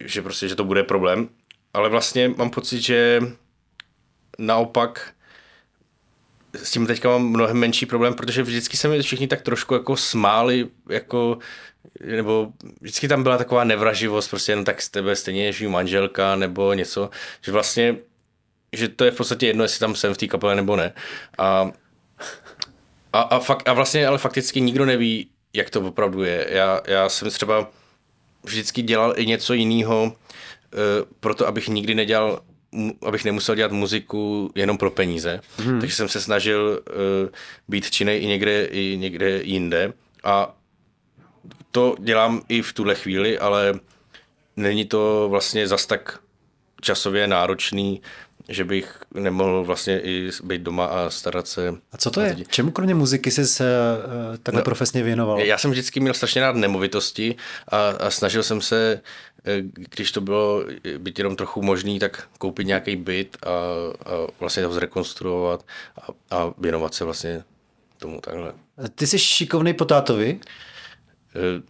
že 0.00 0.22
prostě, 0.22 0.48
že 0.48 0.54
to 0.54 0.64
bude 0.64 0.82
problém. 0.82 1.28
Ale 1.74 1.88
vlastně 1.88 2.28
mám 2.28 2.50
pocit, 2.50 2.80
že 2.80 3.20
naopak 4.38 5.12
s 6.54 6.70
tím 6.70 6.86
teďka 6.86 7.08
mám 7.08 7.28
mnohem 7.28 7.56
menší 7.56 7.86
problém, 7.86 8.14
protože 8.14 8.42
vždycky 8.42 8.76
se 8.76 8.88
mi 8.88 9.02
všichni 9.02 9.28
tak 9.28 9.42
trošku 9.42 9.74
jako 9.74 9.96
smáli, 9.96 10.68
jako, 10.88 11.38
nebo 12.04 12.52
vždycky 12.80 13.08
tam 13.08 13.22
byla 13.22 13.38
taková 13.38 13.64
nevraživost, 13.64 14.30
prostě 14.30 14.52
jenom 14.52 14.64
tak 14.64 14.82
z 14.82 14.88
tebe 14.88 15.16
stejně 15.16 15.46
je 15.46 15.68
manželka 15.68 16.36
nebo 16.36 16.72
něco, 16.72 17.10
že 17.40 17.52
vlastně, 17.52 17.96
že 18.72 18.88
to 18.88 19.04
je 19.04 19.10
v 19.10 19.16
podstatě 19.16 19.46
jedno, 19.46 19.64
jestli 19.64 19.80
tam 19.80 19.94
jsem 19.94 20.14
v 20.14 20.18
té 20.18 20.26
kapele 20.26 20.56
nebo 20.56 20.76
ne. 20.76 20.92
A 21.38 21.72
a, 23.12 23.20
a, 23.20 23.38
fakt, 23.38 23.68
a 23.68 23.72
vlastně 23.72 24.06
ale 24.06 24.18
fakticky 24.18 24.60
nikdo 24.60 24.84
neví, 24.84 25.28
jak 25.52 25.70
to 25.70 25.80
opravdu 25.80 26.22
je. 26.22 26.46
Já, 26.50 26.80
já 26.86 27.08
jsem 27.08 27.30
třeba 27.30 27.70
vždycky 28.42 28.82
dělal 28.82 29.14
i 29.16 29.26
něco 29.26 29.54
jiného, 29.54 30.04
uh, 30.04 30.10
proto 31.20 31.46
abych 31.46 31.68
nikdy 31.68 31.94
nedělal 31.94 32.40
abych 33.02 33.24
nemusel 33.24 33.54
dělat 33.54 33.72
muziku 33.72 34.52
jenom 34.54 34.78
pro 34.78 34.90
peníze. 34.90 35.40
Hmm. 35.56 35.80
Takže 35.80 35.96
jsem 35.96 36.08
se 36.08 36.20
snažil 36.20 36.80
uh, 36.90 37.28
být 37.68 37.90
činej 37.90 38.22
i 38.22 38.26
někde, 38.26 38.64
i 38.64 38.96
někde 38.96 39.42
jinde. 39.42 39.92
A 40.24 40.56
to 41.70 41.96
dělám 41.98 42.42
i 42.48 42.62
v 42.62 42.72
tuhle 42.72 42.94
chvíli, 42.94 43.38
ale 43.38 43.74
není 44.56 44.84
to 44.84 45.26
vlastně 45.30 45.68
zas 45.68 45.86
tak 45.86 46.18
časově 46.80 47.26
náročný, 47.26 48.02
že 48.48 48.64
bych 48.64 48.98
nemohl 49.14 49.64
vlastně 49.64 50.00
i 50.00 50.30
být 50.44 50.62
doma 50.62 50.86
a 50.86 51.10
starat 51.10 51.48
se. 51.48 51.74
A 51.92 51.96
co 51.96 52.10
to 52.10 52.20
je? 52.20 52.30
Lidi. 52.30 52.44
Čemu 52.48 52.70
kromě 52.70 52.94
muziky 52.94 53.30
jsi 53.30 53.46
se 53.46 53.64
uh, 53.64 54.36
takhle 54.36 54.60
no, 54.60 54.64
profesně 54.64 55.02
věnoval? 55.02 55.40
Já 55.40 55.58
jsem 55.58 55.70
vždycky 55.70 56.00
měl 56.00 56.14
strašně 56.14 56.40
rád 56.40 56.56
nemovitosti 56.56 57.36
a, 57.68 57.88
a 57.88 58.10
snažil 58.10 58.42
jsem 58.42 58.60
se, 58.60 59.00
eh, 59.44 59.62
když 59.62 60.12
to 60.12 60.20
bylo 60.20 60.64
být 60.98 61.18
jenom 61.18 61.36
trochu 61.36 61.62
možný, 61.62 61.98
tak 61.98 62.28
koupit 62.38 62.66
nějaký 62.66 62.96
byt 62.96 63.36
a, 63.46 63.50
a 63.50 64.26
vlastně 64.40 64.64
ho 64.64 64.72
zrekonstruovat 64.72 65.64
a, 66.00 66.36
a 66.36 66.54
věnovat 66.58 66.94
se 66.94 67.04
vlastně 67.04 67.44
tomu 67.98 68.20
takhle. 68.20 68.52
Ty 68.94 69.06
jsi 69.06 69.18
šikovný 69.18 69.74
po 69.74 69.84
tátovi? 69.84 70.40
Uh, 71.34 71.62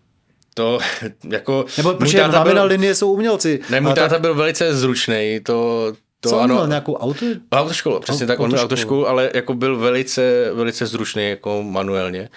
to 0.54 0.78
jako... 1.30 1.64
Nebo 1.76 1.94
protože 1.94 2.24
byl, 2.42 2.54
na 2.54 2.62
linie 2.62 2.94
jsou 2.94 3.12
umělci. 3.12 3.60
Ne, 3.70 3.80
můj 3.80 3.94
táta 3.94 4.08
tak... 4.08 4.20
byl 4.20 4.34
velice 4.34 4.76
zručný, 4.76 5.40
to, 5.42 5.92
to 6.22 6.28
Co 6.28 6.40
ano, 6.40 6.54
měl 6.54 6.68
nějakou 6.68 6.94
auto? 6.94 7.26
Autoškolu, 7.52 8.00
přesně 8.00 8.26
tak, 8.26 8.40
on 8.40 8.48
měl 8.48 8.60
autoškolu, 8.60 9.08
ale 9.08 9.30
jako 9.34 9.54
byl 9.54 9.78
velice, 9.78 10.50
velice 10.54 10.86
zručný 10.86 11.28
jako 11.28 11.62
manuálně. 11.62 12.28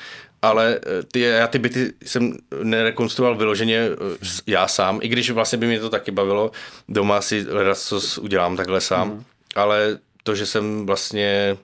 Ale 0.41 0.79
eh, 0.85 1.03
ty, 1.11 1.19
já 1.19 1.47
ty 1.47 1.59
byty 1.59 1.93
jsem 2.05 2.37
nerekonstruoval 2.63 3.37
vyloženě 3.37 3.77
eh, 3.77 4.27
já 4.47 4.67
sám, 4.67 4.99
i 5.01 5.07
když 5.07 5.31
vlastně 5.31 5.57
by 5.57 5.67
mě 5.67 5.79
to 5.79 5.89
taky 5.89 6.11
bavilo. 6.11 6.51
Doma 6.89 7.21
si 7.21 7.43
hledat, 7.43 7.77
co 7.77 8.01
udělám 8.21 8.57
takhle 8.57 8.81
sám. 8.81 9.09
Hmm. 9.09 9.23
Ale 9.55 9.99
to, 10.23 10.35
že 10.35 10.45
jsem 10.45 10.85
vlastně 10.85 11.57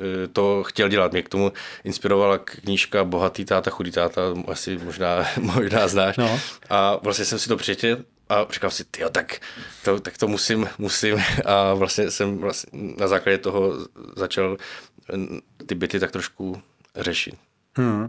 eh, 0.00 0.28
to 0.32 0.62
chtěl 0.62 0.88
dělat. 0.88 1.12
Mě 1.12 1.22
k 1.22 1.28
tomu 1.28 1.52
inspirovala 1.84 2.38
knížka 2.38 3.04
Bohatý 3.04 3.44
táta, 3.44 3.70
chudý 3.70 3.90
táta, 3.90 4.22
asi 4.48 4.78
možná, 4.84 5.26
možná 5.40 5.88
znáš. 5.88 6.16
No. 6.16 6.40
A 6.70 6.98
vlastně 7.02 7.24
jsem 7.24 7.38
si 7.38 7.48
to 7.48 7.56
přečetl 7.56 8.02
a 8.32 8.46
říkal 8.50 8.70
si, 8.70 8.84
tyjo, 8.84 9.10
tak 9.10 9.40
to, 9.84 10.00
tak 10.00 10.18
to 10.18 10.28
musím, 10.28 10.68
musím 10.78 11.22
a 11.44 11.74
vlastně 11.74 12.10
jsem 12.10 12.38
vlastně 12.38 12.70
na 12.98 13.08
základě 13.08 13.38
toho 13.38 13.72
začal 14.16 14.56
ty 15.66 15.74
byty 15.74 16.00
tak 16.00 16.10
trošku 16.10 16.62
řešit. 16.96 17.34
Hmm. 17.76 18.08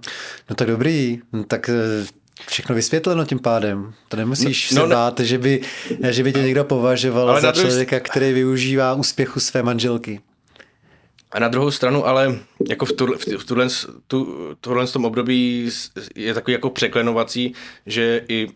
No 0.50 0.56
tak 0.56 0.68
dobrý, 0.68 1.22
no, 1.34 1.44
tak 1.44 1.70
eh, 1.70 2.06
všechno 2.48 2.76
vysvětleno 2.76 3.26
tím 3.26 3.40
pádem. 3.40 3.94
To 4.08 4.18
nemusíš 4.18 4.72
no, 4.72 4.82
se 4.82 4.88
no, 4.88 4.96
bát, 4.96 5.20
že 5.20 5.38
by, 5.38 5.62
že 6.10 6.24
by 6.24 6.34
tě 6.34 6.42
někdo 6.42 6.64
považoval 6.64 7.30
ale 7.30 7.42
za 7.42 7.52
člověka, 7.52 8.00
který 8.00 8.34
využívá 8.34 8.94
úspěchu 8.94 9.40
své 9.40 9.64
manželky. 9.64 10.22
A 11.32 11.40
na 11.40 11.48
druhou 11.48 11.72
stranu, 11.72 12.08
ale 12.08 12.40
jako 12.70 12.86
v, 12.86 12.92
tuhle, 12.92 13.18
v 13.18 13.46
tuhle, 13.46 13.68
tu, 14.08 14.50
tuhle 14.62 14.88
tom 14.88 15.06
období 15.06 15.70
je 16.16 16.34
takový 16.34 16.54
jako 16.54 16.70
překlenovací, 16.70 17.54
že 17.86 18.22
i 18.28 18.48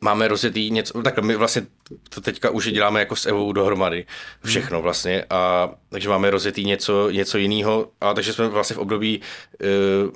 máme 0.00 0.28
rozjetý 0.28 0.70
něco, 0.70 1.02
tak 1.02 1.18
my 1.18 1.36
vlastně 1.36 1.66
to 2.08 2.20
teďka 2.20 2.50
už 2.50 2.72
děláme 2.72 3.00
jako 3.00 3.16
s 3.16 3.26
Evou 3.26 3.52
dohromady. 3.52 4.06
Všechno 4.44 4.82
vlastně. 4.82 5.24
A 5.30 5.70
takže 5.88 6.08
máme 6.08 6.30
rozjetý 6.30 6.64
něco, 6.64 7.10
něco 7.10 7.38
jiného. 7.38 7.88
A 8.00 8.14
takže 8.14 8.32
jsme 8.32 8.48
vlastně 8.48 8.76
v 8.76 8.78
období 8.78 9.20
uh, 9.62 10.10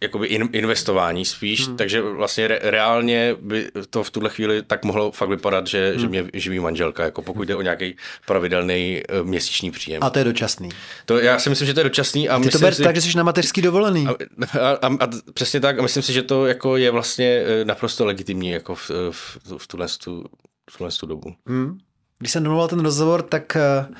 jakoby 0.00 0.26
in, 0.26 0.48
investování 0.52 1.24
spíš, 1.24 1.66
hmm. 1.66 1.76
takže 1.76 2.02
vlastně 2.02 2.48
re, 2.48 2.58
reálně 2.62 3.36
by 3.40 3.70
to 3.90 4.02
v 4.02 4.10
tuhle 4.10 4.30
chvíli 4.30 4.62
tak 4.62 4.84
mohlo 4.84 5.10
fakt 5.10 5.28
vypadat, 5.28 5.66
že, 5.66 5.90
hmm. 5.90 6.00
že 6.00 6.08
mě 6.08 6.24
živí 6.34 6.58
manželka, 6.58 7.04
jako 7.04 7.22
pokud 7.22 7.48
jde 7.48 7.56
o 7.56 7.62
nějaký 7.62 7.96
pravidelný 8.26 9.02
uh, 9.20 9.26
měsíční 9.26 9.70
příjem. 9.70 10.02
A 10.02 10.10
to 10.10 10.18
je 10.18 10.24
dočasný. 10.24 10.68
To, 11.06 11.18
já 11.18 11.38
si 11.38 11.50
myslím, 11.50 11.66
že 11.66 11.74
to 11.74 11.80
je 11.80 11.84
dočasný. 11.84 12.28
A 12.28 12.40
Ty 12.40 12.50
to 12.50 12.58
ber 12.58 12.74
si, 12.74 12.82
tak, 12.82 12.96
že 12.96 13.02
jsi 13.02 13.16
na 13.16 13.22
mateřský 13.22 13.62
dovolený. 13.62 14.06
A, 14.06 14.10
a, 14.58 14.70
a, 14.70 14.86
a, 14.86 15.08
přesně 15.34 15.60
tak 15.60 15.78
a 15.78 15.82
myslím 15.82 16.02
si, 16.02 16.12
že 16.12 16.22
to 16.22 16.46
jako 16.46 16.76
je 16.76 16.90
vlastně 16.90 17.42
naprosto 17.64 18.06
legitimní 18.06 18.50
jako 18.50 18.74
v, 18.74 18.90
v, 19.10 19.38
v 19.58 19.66
tuhle, 19.66 19.86
tu, 20.04 20.24
v 20.70 20.78
tuhle 20.78 20.92
tu 21.00 21.06
dobu. 21.06 21.34
Hmm. 21.46 21.78
Když 22.18 22.32
jsem 22.32 22.42
domluval 22.42 22.68
ten 22.68 22.80
rozhovor, 22.80 23.22
tak 23.22 23.56
uh, 23.88 23.94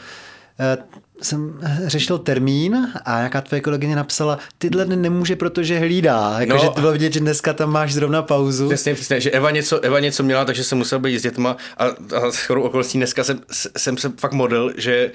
jsem 1.23 1.61
řešil 1.87 2.19
termín 2.19 2.89
a 3.05 3.17
nějaká 3.17 3.41
tvoje 3.41 3.61
kolegyně 3.61 3.97
napsala, 3.97 4.39
tyhle 4.59 4.85
dny 4.85 4.97
nemůže, 4.97 5.37
protože 5.37 5.79
hlídá. 5.79 6.41
Jakože 6.41 6.67
no, 6.67 6.73
to 6.73 6.81
bylo 6.81 6.93
vidět, 6.93 7.13
že 7.13 7.21
dneska 7.21 7.53
tam 7.53 7.71
máš 7.71 7.95
zrovna 7.95 8.23
pauzu. 8.23 8.69
Přesně, 8.69 8.95
přesně, 8.95 9.21
že 9.21 9.31
Eva 9.31 9.51
něco, 9.51 9.81
Eva 9.81 10.01
něco 10.01 10.23
měla, 10.23 10.45
takže 10.45 10.65
jsem 10.65 10.79
musel 10.79 10.99
být 10.99 11.19
s 11.19 11.23
dětma 11.23 11.57
a, 11.77 11.85
a 11.85 12.31
s 12.31 12.37
chorou 12.37 12.63
okolností 12.63 12.99
dneska 12.99 13.25
jsem, 13.25 13.41
jsem 13.77 13.97
se 13.97 14.13
fakt 14.19 14.33
model, 14.33 14.73
že 14.77 15.11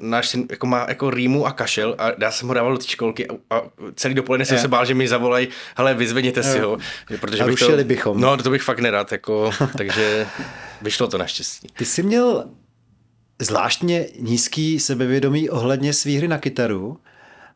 náš 0.00 0.28
syn 0.28 0.46
jako 0.50 0.66
má 0.66 0.86
jako 0.88 1.10
rýmu 1.10 1.46
a 1.46 1.52
kašel 1.52 1.94
a 1.98 2.10
já 2.18 2.30
jsem 2.30 2.48
ho 2.48 2.54
dával 2.54 2.72
do 2.72 2.78
té 2.78 2.86
školky 2.86 3.28
a, 3.28 3.34
a 3.50 3.62
celý 3.94 4.14
dopoledne 4.14 4.44
jsem 4.44 4.56
je. 4.56 4.60
se 4.60 4.68
bál, 4.68 4.84
že 4.84 4.94
mi 4.94 5.08
zavolají, 5.08 5.48
hele, 5.76 5.94
vyzvedněte 5.94 6.42
si 6.42 6.58
ho. 6.58 6.78
Protože 7.20 7.42
a 7.42 7.46
bych 7.46 7.58
to, 7.58 7.84
bychom. 7.84 8.20
No, 8.20 8.36
to 8.36 8.50
bych 8.50 8.62
fakt 8.62 8.78
nerad, 8.78 9.12
jako, 9.12 9.50
takže 9.76 10.26
vyšlo 10.82 11.06
to 11.06 11.18
naštěstí. 11.18 11.68
Ty 11.76 11.84
jsi 11.84 12.02
měl 12.02 12.44
zvláštně 13.42 14.06
nízký 14.18 14.80
sebevědomí 14.80 15.50
ohledně 15.50 15.92
svý 15.92 16.16
hry 16.16 16.28
na 16.28 16.38
kytaru, 16.38 16.96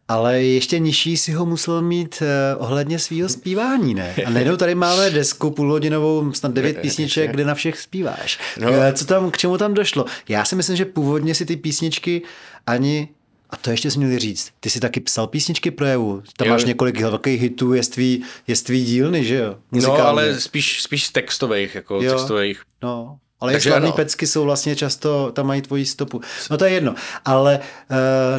ale 0.09 0.43
ještě 0.43 0.78
nižší 0.78 1.16
si 1.16 1.33
ho 1.33 1.47
musel 1.47 1.83
mít 1.83 2.22
eh, 2.22 2.57
ohledně 2.57 2.99
svého 2.99 3.28
zpívání, 3.28 3.95
ne? 3.95 4.14
A 4.26 4.30
najednou 4.30 4.57
tady 4.57 4.74
máme 4.74 5.11
desku 5.11 5.51
půlhodinovou, 5.51 6.33
snad 6.33 6.53
devět 6.53 6.78
písniček, 6.78 7.30
kde 7.30 7.45
na 7.45 7.55
všech 7.55 7.80
zpíváš. 7.80 8.39
No. 8.61 8.72
Eh, 8.72 8.93
co 8.93 9.05
tam, 9.05 9.30
k 9.30 9.37
čemu 9.37 9.59
tam 9.59 9.74
došlo? 9.74 10.05
Já 10.28 10.45
si 10.45 10.57
myslím, 10.57 10.76
že 10.76 10.85
původně 10.85 11.35
si 11.35 11.47
ty 11.47 11.57
písničky 11.57 12.22
ani 12.66 13.09
a 13.51 13.57
to 13.57 13.70
ještě 13.70 13.91
jsi 13.91 13.99
měli 13.99 14.18
říct. 14.18 14.53
Ty 14.61 14.70
jsi 14.70 14.80
taky 14.80 15.01
psal 15.01 15.26
písničky 15.26 15.70
projevu. 15.70 16.22
Tam 16.37 16.49
jo. 16.49 16.55
máš 16.55 16.64
několik 16.64 17.01
velkých 17.01 17.43
hitů, 17.43 17.74
je 17.74 17.83
tvý, 17.83 18.24
je 18.47 18.57
tvý 18.57 18.85
dílny, 18.85 19.24
že 19.24 19.37
jo? 19.37 19.57
Muzikálně. 19.70 20.03
No, 20.03 20.09
ale 20.09 20.41
spíš, 20.41 20.83
spíš 20.83 21.09
textových, 21.09 21.74
jako 21.74 22.03
jo. 22.03 22.12
textových. 22.12 22.62
No, 22.83 23.18
ale 23.43 23.53
Takže 23.53 23.70
slavný 23.70 23.88
ano. 23.88 23.97
pecky 23.97 24.26
jsou 24.26 24.45
vlastně 24.45 24.76
často, 24.76 25.32
tam 25.32 25.47
mají 25.47 25.62
tvoji 25.62 25.86
stopu. 25.86 26.20
No 26.51 26.59
to 26.59 26.64
je 26.64 26.70
jedno. 26.70 26.95
Ale, 27.24 27.61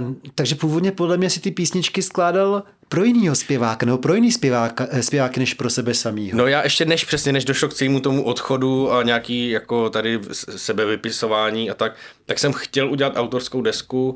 uh, 0.01 0.13
takže 0.35 0.55
původně 0.55 0.91
podle 0.91 1.17
mě 1.17 1.29
si 1.29 1.39
ty 1.39 1.51
písničky 1.51 2.01
skládal 2.01 2.63
pro 2.89 3.03
jinýho 3.03 3.35
zpěváka 3.35 3.85
nebo 3.85 3.97
pro 3.97 4.13
jiný 4.13 4.31
zpěváka, 4.31 4.87
eh, 4.89 5.03
zpěváky 5.03 5.39
než 5.39 5.53
pro 5.53 5.69
sebe 5.69 5.93
samýho. 5.93 6.37
No 6.37 6.47
já 6.47 6.63
ještě 6.63 6.85
než 6.85 7.05
přesně, 7.05 7.31
než 7.31 7.45
došlo 7.45 7.67
k 7.67 7.73
celému 7.73 7.99
tomu 7.99 8.23
odchodu 8.23 8.91
a 8.91 9.03
nějaký 9.03 9.49
jako 9.49 9.89
tady 9.89 10.19
sebevypisování 10.55 11.69
a 11.69 11.73
tak, 11.73 11.95
tak 12.25 12.39
jsem 12.39 12.53
chtěl 12.53 12.91
udělat 12.91 13.13
autorskou 13.15 13.61
desku 13.61 14.15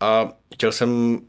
a 0.00 0.28
chtěl 0.54 0.72
jsem 0.72 1.20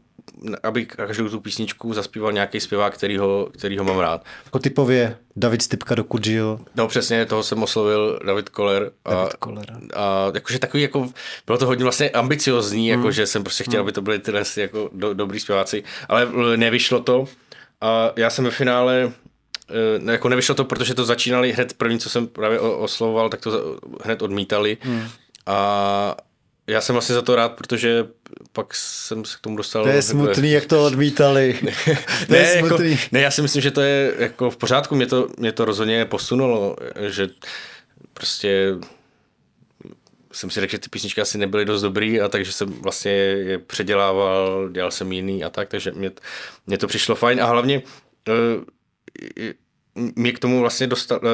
aby 0.62 0.86
každou 0.86 1.28
tu 1.28 1.40
písničku 1.40 1.94
zaspíval 1.94 2.32
nějaký 2.32 2.60
zpěvák, 2.60 2.94
který 2.94 3.18
ho, 3.18 3.48
který 3.52 3.78
ho 3.78 3.84
mám 3.84 3.98
rád. 3.98 4.24
Jako 4.44 4.58
typově 4.58 5.16
David 5.36 5.62
Stipka 5.62 5.94
do 5.94 6.04
Kudžil. 6.04 6.60
No 6.74 6.88
přesně, 6.88 7.26
toho 7.26 7.42
jsem 7.42 7.62
oslovil, 7.62 8.20
David 8.26 8.48
Koller. 8.48 8.90
A, 9.04 9.10
David 9.10 9.34
Koller. 9.34 9.78
A 9.94 10.30
jakože 10.34 10.58
takový, 10.58 10.82
jako, 10.82 11.08
bylo 11.46 11.58
to 11.58 11.66
hodně 11.66 11.84
vlastně 11.84 12.10
ambiciozní, 12.10 12.92
mm. 12.92 12.98
jakože 12.98 13.26
jsem 13.26 13.42
prostě 13.42 13.64
chtěl, 13.64 13.80
mm. 13.80 13.84
aby 13.84 13.92
to 13.92 14.02
byly 14.02 14.18
tyhle 14.18 14.42
jako 14.56 14.90
do, 14.92 15.14
dobrý 15.14 15.40
zpěváci, 15.40 15.84
ale 16.08 16.28
nevyšlo 16.56 17.00
to. 17.00 17.24
A 17.80 18.12
já 18.16 18.30
jsem 18.30 18.44
ve 18.44 18.50
finále 18.50 19.12
eh, 20.06 20.12
jako 20.12 20.28
nevyšlo 20.28 20.54
to, 20.54 20.64
protože 20.64 20.94
to 20.94 21.04
začínali 21.04 21.52
hned 21.52 21.72
první, 21.72 21.98
co 21.98 22.10
jsem 22.10 22.26
právě 22.26 22.60
oslovoval, 22.60 23.28
tak 23.28 23.40
to 23.40 23.78
hned 24.04 24.22
odmítali. 24.22 24.78
Mm. 24.84 25.08
A 25.46 26.16
já 26.66 26.80
jsem 26.80 26.94
vlastně 26.94 27.14
za 27.14 27.22
to 27.22 27.36
rád, 27.36 27.52
protože 27.52 28.06
pak 28.52 28.74
jsem 28.74 29.24
se 29.24 29.36
k 29.38 29.40
tomu 29.40 29.56
dostal. 29.56 29.82
To 29.82 29.88
je 29.88 30.02
smutný, 30.02 30.50
jak 30.50 30.66
to 30.66 30.84
odmítali. 30.84 31.58
to 32.26 32.32
ne, 32.32 32.38
je 32.38 32.56
Jako, 32.56 32.78
ne, 33.12 33.20
já 33.20 33.30
si 33.30 33.42
myslím, 33.42 33.62
že 33.62 33.70
to 33.70 33.80
je 33.80 34.14
jako 34.18 34.50
v 34.50 34.56
pořádku, 34.56 34.94
mě 34.94 35.06
to, 35.06 35.28
mě 35.38 35.52
to 35.52 35.64
rozhodně 35.64 36.04
posunulo, 36.04 36.76
že 37.08 37.28
prostě 38.12 38.74
jsem 40.32 40.50
si 40.50 40.60
řekl, 40.60 40.70
že 40.70 40.78
ty 40.78 40.88
písničky 40.88 41.20
asi 41.20 41.38
nebyly 41.38 41.64
dost 41.64 41.82
dobrý 41.82 42.20
a 42.20 42.28
takže 42.28 42.52
jsem 42.52 42.68
vlastně 42.68 43.12
je 43.12 43.58
předělával, 43.58 44.68
dělal 44.72 44.90
jsem 44.90 45.12
jiný 45.12 45.44
a 45.44 45.50
tak, 45.50 45.68
takže 45.68 45.92
mě, 45.92 46.10
mě 46.66 46.78
to 46.78 46.86
přišlo 46.86 47.14
fajn 47.14 47.42
a 47.42 47.46
hlavně 47.46 47.82
uh, 48.28 48.64
mě 50.16 50.32
k 50.32 50.38
tomu 50.38 50.60
vlastně 50.60 50.86
dostal, 50.86 51.20
uh, 51.22 51.30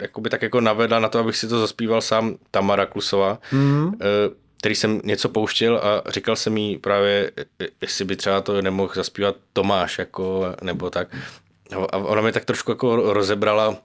jakoby 0.00 0.30
tak 0.30 0.42
jako 0.42 0.60
navedla 0.60 1.00
na 1.00 1.08
to, 1.08 1.18
abych 1.18 1.36
si 1.36 1.48
to 1.48 1.60
zaspíval 1.60 2.00
sám 2.00 2.36
Tamara 2.50 2.86
Klusová. 2.86 3.38
Mm-hmm. 3.52 3.92
Který 4.58 4.74
jsem 4.74 5.00
něco 5.04 5.28
pouštěl 5.28 5.76
a 5.76 6.10
říkal 6.10 6.36
jsem 6.36 6.56
jí 6.56 6.78
právě, 6.78 7.32
jestli 7.80 8.04
by 8.04 8.16
třeba 8.16 8.40
to 8.40 8.62
nemohl 8.62 8.94
zaspívat 8.94 9.36
Tomáš, 9.52 9.98
jako, 9.98 10.54
nebo 10.62 10.90
tak. 10.90 11.16
A 11.92 11.96
ona 11.96 12.22
mi 12.22 12.32
tak 12.32 12.44
trošku 12.44 12.70
jako 12.70 13.12
rozebrala, 13.12 13.76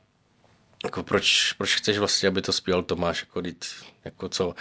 jako 0.83 1.03
proč, 1.03 1.53
proč 1.53 1.75
chceš 1.75 1.97
vlastně, 1.97 2.27
aby 2.27 2.41
to 2.41 2.53
zpíval 2.53 2.83
Tomáš, 2.83 3.19
jako, 3.21 3.41
jako 4.05 4.29
co. 4.29 4.55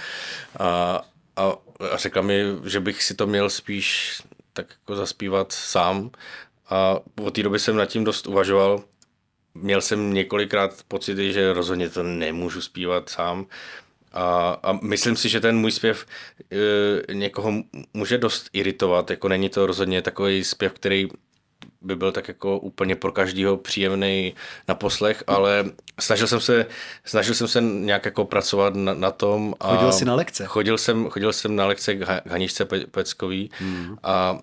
A, 0.59 1.01
a, 1.37 1.53
a 1.93 1.97
řekla 1.97 2.23
mi, 2.23 2.43
že 2.65 2.81
bych 2.81 3.03
si 3.03 3.15
to 3.15 3.27
měl 3.27 3.51
spíš 3.51 4.21
tak 4.53 4.67
jako 4.71 4.97
zaspívat 4.97 5.53
sám. 5.53 6.11
A 6.69 6.99
od 7.23 7.35
té 7.35 7.43
doby 7.43 7.59
jsem 7.59 7.77
nad 7.77 7.87
tím 7.87 8.05
dost 8.05 8.27
uvažoval. 8.27 8.85
Měl 9.55 9.81
jsem 9.81 10.15
několikrát 10.15 10.83
pocity, 10.89 11.33
že 11.33 11.53
rozhodně 11.53 11.89
to 11.89 12.03
nemůžu 12.03 12.61
zpívat 12.61 13.09
sám. 13.09 13.47
A, 14.13 14.59
a 14.63 14.73
myslím 14.73 15.17
si, 15.17 15.29
že 15.29 15.41
ten 15.41 15.59
můj 15.59 15.73
zpěv 15.73 16.07
e, 17.09 17.15
někoho 17.15 17.53
může 17.95 18.19
dost 18.19 18.49
iritovat, 18.53 19.11
jako 19.11 19.29
není 19.29 19.49
to 19.49 19.67
rozhodně 19.67 20.03
takový 20.03 20.45
zpěv, 20.45 20.73
který 20.73 21.09
by 21.81 21.97
byl 21.97 22.13
tak 22.13 22.29
jako 22.29 22.59
úplně 22.59 22.97
pro 22.97 23.13
každýho 23.13 23.57
příjemný 23.57 24.35
na 24.69 24.75
poslech, 24.75 25.25
ale 25.27 25.65
snažil 26.01 26.27
jsem 26.27 26.41
se, 26.41 26.67
snažil 27.05 27.35
jsem 27.35 27.49
se 27.49 27.61
nějak 27.61 28.05
jako 28.05 28.25
pracovat 28.25 28.75
na, 28.75 28.95
na 28.95 29.11
tom. 29.11 29.55
A 29.61 29.77
chodil 29.77 29.93
jsi 29.93 30.05
na 30.05 30.15
lekce? 30.15 30.47
Chodil 30.47 30.79
jsem, 30.79 31.09
chodil 31.09 31.33
jsem 31.33 31.57
na 31.57 31.67
lekce 31.67 31.95
k 31.95 32.23
Haničce 32.31 32.65
Peckový 32.65 33.51
hmm. 33.59 33.97
a 34.03 34.39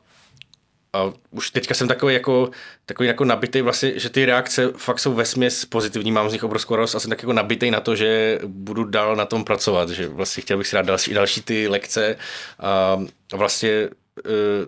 a 0.98 1.14
už 1.32 1.52
teďka 1.52 1.74
jsem 1.74 1.88
takový 1.88 2.14
jako, 2.14 2.50
takový 2.86 3.08
jako 3.08 3.26
nabitý 3.26 3.62
vlastně, 3.62 4.00
že 4.00 4.10
ty 4.10 4.26
reakce 4.26 4.72
fakt 4.78 5.00
jsou 5.00 5.14
vesměs 5.14 5.66
pozitivní, 5.66 6.12
mám 6.12 6.30
z 6.30 6.34
nich 6.34 6.44
obrovskou 6.44 6.76
radost 6.76 6.96
a 6.96 7.00
jsem 7.00 7.10
tak 7.10 7.22
jako 7.22 7.34
nabitý 7.34 7.72
na 7.72 7.80
to, 7.80 7.96
že 7.96 8.40
budu 8.46 8.84
dál 8.84 9.16
na 9.16 9.26
tom 9.26 9.44
pracovat, 9.44 9.90
že 9.90 10.08
vlastně 10.08 10.42
chtěl 10.42 10.58
bych 10.58 10.68
si 10.68 10.76
dát 10.76 10.86
další, 10.86 11.14
další 11.14 11.42
ty 11.42 11.68
lekce 11.68 12.16
a 12.60 13.00
vlastně 13.34 13.70
e, 13.70 13.90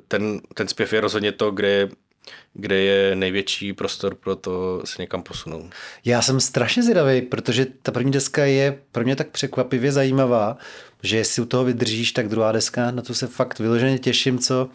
ten, 0.07 0.41
ten 0.53 0.67
zpěv 0.67 0.93
je 0.93 1.01
rozhodně 1.01 1.31
to, 1.31 1.51
kde 1.51 1.89
kde 2.53 2.75
je 2.75 3.15
největší 3.15 3.73
prostor 3.73 4.15
pro 4.15 4.35
to 4.35 4.81
se 4.85 5.01
někam 5.01 5.23
posunout. 5.23 5.65
Já 6.05 6.21
jsem 6.21 6.39
strašně 6.39 6.83
zvědavý, 6.83 7.21
protože 7.21 7.67
ta 7.81 7.91
první 7.91 8.11
deska 8.11 8.45
je 8.45 8.79
pro 8.91 9.03
mě 9.03 9.15
tak 9.15 9.27
překvapivě 9.29 9.91
zajímavá, 9.91 10.57
že 11.03 11.17
jestli 11.17 11.41
u 11.41 11.45
toho 11.45 11.63
vydržíš, 11.63 12.11
tak 12.11 12.27
druhá 12.27 12.51
deska, 12.51 12.91
na 12.91 13.01
to 13.01 13.13
se 13.13 13.27
fakt 13.27 13.59
vyloženě 13.59 13.99
těším, 13.99 14.39
co, 14.39 14.69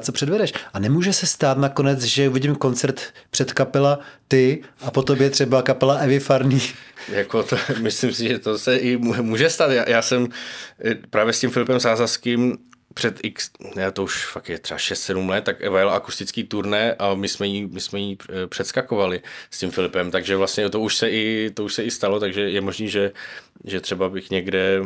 co 0.00 0.12
předvedeš. 0.12 0.52
A 0.72 0.78
nemůže 0.78 1.12
se 1.12 1.26
stát 1.26 1.58
nakonec, 1.58 2.02
že 2.02 2.28
uvidím 2.28 2.54
koncert 2.54 3.00
před 3.30 3.52
kapela 3.52 3.98
ty 4.28 4.62
a 4.80 4.90
po 4.90 5.02
tobě 5.02 5.30
třeba 5.30 5.62
kapela 5.62 5.94
Evy 5.94 6.20
Farný. 6.20 6.62
Jako 7.08 7.42
to, 7.42 7.56
myslím 7.80 8.12
si, 8.12 8.28
že 8.28 8.38
to 8.38 8.58
se 8.58 8.76
i 8.76 8.96
může 8.96 9.50
stát. 9.50 9.70
Já, 9.70 9.90
já 9.90 10.02
jsem 10.02 10.28
eh, 10.84 10.94
právě 10.94 11.32
s 11.32 11.40
tím 11.40 11.50
Filipem 11.50 11.80
Sázaským 11.80 12.58
před 12.94 13.20
x, 13.22 13.50
ne, 13.76 13.92
to 13.92 14.04
už 14.04 14.26
fakt 14.26 14.48
je 14.48 14.58
třeba 14.58 14.78
6-7 14.78 15.28
let, 15.28 15.44
tak 15.44 15.62
Eva 15.62 15.78
jela 15.78 15.94
akustický 15.94 16.44
turné 16.44 16.94
a 16.94 17.14
my 17.14 17.28
jsme 17.28 17.46
jí, 17.46 17.66
my 17.66 17.80
jsme 17.80 17.98
jí 17.98 18.18
eh, 18.30 18.46
předskakovali 18.46 19.22
s 19.50 19.58
tím 19.58 19.70
Filipem, 19.70 20.10
takže 20.10 20.36
vlastně 20.36 20.70
to 20.70 20.80
už 20.80 20.96
se 20.96 21.10
i, 21.10 21.50
to 21.54 21.64
už 21.64 21.74
se 21.74 21.84
i 21.84 21.90
stalo, 21.90 22.20
takže 22.20 22.40
je 22.50 22.60
možný, 22.60 22.88
že, 22.88 23.12
že 23.64 23.80
třeba 23.80 24.08
bych 24.08 24.30
někde, 24.30 24.82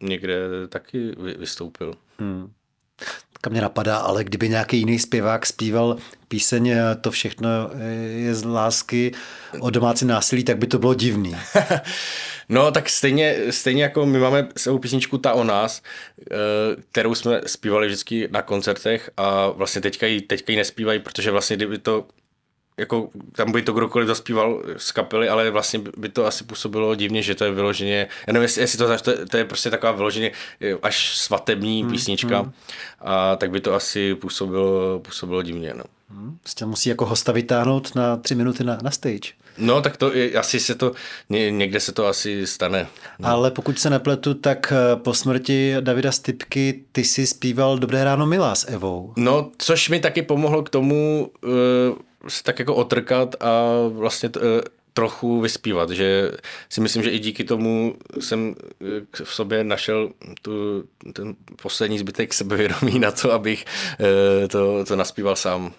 někde 0.00 0.38
taky 0.68 1.12
vystoupil. 1.38 1.94
Hmm 2.18 2.50
kam 3.40 3.52
mě 3.52 3.60
napadá, 3.60 3.96
ale 3.96 4.24
kdyby 4.24 4.48
nějaký 4.48 4.78
jiný 4.78 4.98
zpěvák 4.98 5.46
zpíval 5.46 5.96
píseň 6.28 6.68
eh, 6.68 6.94
To 7.00 7.10
všechno 7.10 7.48
je 8.16 8.34
z 8.34 8.44
lásky 8.44 9.12
o 9.60 9.70
domácí 9.70 10.04
násilí, 10.04 10.44
tak 10.44 10.58
by 10.58 10.66
to 10.66 10.78
bylo 10.78 10.94
divný. 10.94 11.36
no 12.48 12.70
tak 12.70 12.88
stejně, 12.88 13.36
stejně 13.50 13.82
jako 13.82 14.06
my 14.06 14.18
máme 14.18 14.48
svou 14.56 14.78
písničku 14.78 15.18
Ta 15.18 15.32
o 15.32 15.44
nás, 15.44 15.82
eh, 16.20 16.34
kterou 16.90 17.14
jsme 17.14 17.40
zpívali 17.46 17.86
vždycky 17.86 18.28
na 18.30 18.42
koncertech 18.42 19.10
a 19.16 19.48
vlastně 19.48 19.80
teďka 19.80 20.06
ji, 20.06 20.20
teďka 20.20 20.52
ji 20.52 20.56
nespívají, 20.56 20.98
protože 21.00 21.30
vlastně 21.30 21.56
kdyby 21.56 21.78
to 21.78 22.06
jako 22.76 23.08
tam 23.32 23.52
by 23.52 23.62
to 23.62 23.72
kdokoliv 23.72 24.08
zaspíval 24.08 24.62
z 24.76 24.92
kapely, 24.92 25.28
ale 25.28 25.50
vlastně 25.50 25.80
by 25.96 26.08
to 26.08 26.26
asi 26.26 26.44
působilo 26.44 26.94
divně, 26.94 27.22
že 27.22 27.34
to 27.34 27.44
je 27.44 27.50
vyloženě, 27.50 28.08
já 28.26 28.32
nevím, 28.32 28.42
jestli, 28.42 28.60
jestli 28.60 28.78
to, 28.78 28.98
to, 28.98 29.10
je, 29.10 29.26
to 29.26 29.36
je 29.36 29.44
prostě 29.44 29.70
taková 29.70 29.92
vyloženě 29.92 30.32
až 30.82 31.16
svatební 31.16 31.82
hmm, 31.82 31.90
písnička, 31.90 32.40
hmm. 32.40 32.52
a 33.00 33.36
tak 33.36 33.50
by 33.50 33.60
to 33.60 33.74
asi 33.74 34.14
působilo, 34.14 35.00
působilo 35.00 35.42
divně. 35.42 35.74
No. 35.74 35.84
Hmm. 36.10 36.38
Prostě 36.40 36.66
musí 36.66 36.88
jako 36.88 37.06
hosta 37.06 37.32
vytáhnout 37.32 37.94
na 37.94 38.16
tři 38.16 38.34
minuty 38.34 38.64
na, 38.64 38.78
na 38.82 38.90
stage. 38.90 39.32
No, 39.58 39.82
tak 39.82 39.96
to 39.96 40.14
je, 40.14 40.32
asi 40.32 40.60
se 40.60 40.74
to, 40.74 40.92
ně, 41.30 41.50
někde 41.50 41.80
se 41.80 41.92
to 41.92 42.06
asi 42.06 42.46
stane. 42.46 42.86
No. 43.18 43.28
Ale 43.28 43.50
pokud 43.50 43.78
se 43.78 43.90
nepletu, 43.90 44.34
tak 44.34 44.72
eh, 44.72 44.96
po 44.96 45.14
smrti 45.14 45.76
Davida 45.80 46.12
Stipky 46.12 46.84
ty 46.92 47.04
si 47.04 47.26
zpíval 47.26 47.78
Dobré 47.78 48.04
ráno 48.04 48.26
milá 48.26 48.54
s 48.54 48.68
Evou. 48.68 49.12
No, 49.16 49.50
což 49.58 49.88
mi 49.88 50.00
taky 50.00 50.22
pomohlo 50.22 50.62
k 50.62 50.70
tomu 50.70 51.30
uh, 51.44 51.50
se 52.28 52.42
tak 52.42 52.58
jako 52.58 52.74
otrkat 52.74 53.36
a 53.40 53.70
vlastně 53.88 54.28
uh, 54.28 54.42
trochu 54.92 55.40
vyspívat, 55.40 55.90
že 55.90 56.32
si 56.68 56.80
myslím, 56.80 57.02
že 57.02 57.10
i 57.10 57.18
díky 57.18 57.44
tomu 57.44 57.94
jsem 58.20 58.54
v 59.24 59.34
sobě 59.34 59.64
našel 59.64 60.10
tu, 60.42 60.52
ten 61.12 61.34
poslední 61.62 61.98
zbytek 61.98 62.34
sebevědomí 62.34 62.98
na 62.98 63.10
to, 63.10 63.32
abych 63.32 63.64
to, 64.48 64.84
to 64.84 64.96
naspíval 64.96 65.36
sám. 65.36 65.72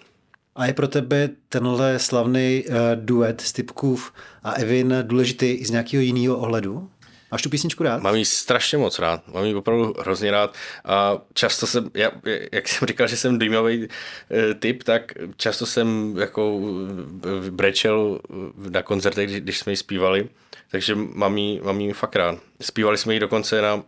A 0.56 0.66
je 0.66 0.72
pro 0.72 0.88
tebe 0.88 1.30
tenhle 1.48 1.98
slavný 1.98 2.64
duet 2.94 3.40
Stipkův 3.40 4.12
a 4.42 4.52
Evin 4.52 4.94
důležitý 5.02 5.46
i 5.46 5.64
z 5.64 5.70
nějakého 5.70 6.02
jiného 6.02 6.38
ohledu? 6.38 6.90
Máš 7.32 7.42
tu 7.42 7.50
písničku 7.50 7.82
rád? 7.82 8.02
Mám 8.02 8.14
ji 8.14 8.24
strašně 8.24 8.78
moc 8.78 8.98
rád, 8.98 9.28
mám 9.28 9.44
ji 9.44 9.54
opravdu 9.54 9.94
hrozně 10.00 10.30
rád 10.30 10.54
a 10.84 11.18
často 11.34 11.66
jsem, 11.66 11.90
já, 11.94 12.10
jak 12.52 12.68
jsem 12.68 12.88
říkal, 12.88 13.06
že 13.06 13.16
jsem 13.16 13.38
dýmový 13.38 13.88
e, 14.30 14.54
typ, 14.54 14.82
tak 14.82 15.12
často 15.36 15.66
jsem 15.66 16.16
jako 16.18 16.60
brečel 17.50 18.20
na 18.70 18.82
koncertech, 18.82 19.40
když, 19.40 19.58
jsme 19.58 19.72
ji 19.72 19.76
zpívali, 19.76 20.28
takže 20.70 20.94
mám 20.94 21.38
ji, 21.38 21.60
mám 21.60 21.80
ji 21.80 21.92
fakt 21.92 22.16
rád. 22.16 22.38
Zpívali 22.60 22.98
jsme 22.98 23.14
ji 23.14 23.20
dokonce 23.20 23.62
na 23.62 23.82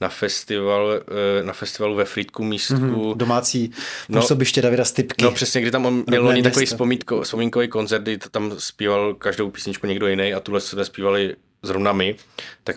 na, 0.00 0.08
festival, 0.08 0.92
eh, 0.92 1.42
na 1.42 1.52
festivalu 1.52 1.94
ve 1.94 2.04
Frýdku 2.04 2.44
místku. 2.44 2.74
Mm-hmm, 2.74 3.16
domácí 3.16 3.72
no, 4.08 4.20
působiště 4.20 4.62
Davida 4.62 4.84
Stipky. 4.84 5.24
No 5.24 5.30
přesně, 5.32 5.60
kdy 5.60 5.70
tam 5.70 5.86
on 5.86 6.04
měl 6.06 6.24
loni 6.24 6.42
takový 6.42 6.66
vzpomínko, 6.66 7.22
vzpomínkový 7.22 7.68
koncert, 7.68 8.02
kdy 8.02 8.18
tam 8.18 8.54
zpíval 8.58 9.14
každou 9.14 9.50
písničku 9.50 9.86
někdo 9.86 10.06
jiný 10.06 10.34
a 10.34 10.40
tuhle 10.40 10.60
jsme 10.60 10.84
zpívali 10.84 11.36
zrovna 11.62 11.92
my, 11.92 12.16
tak 12.64 12.76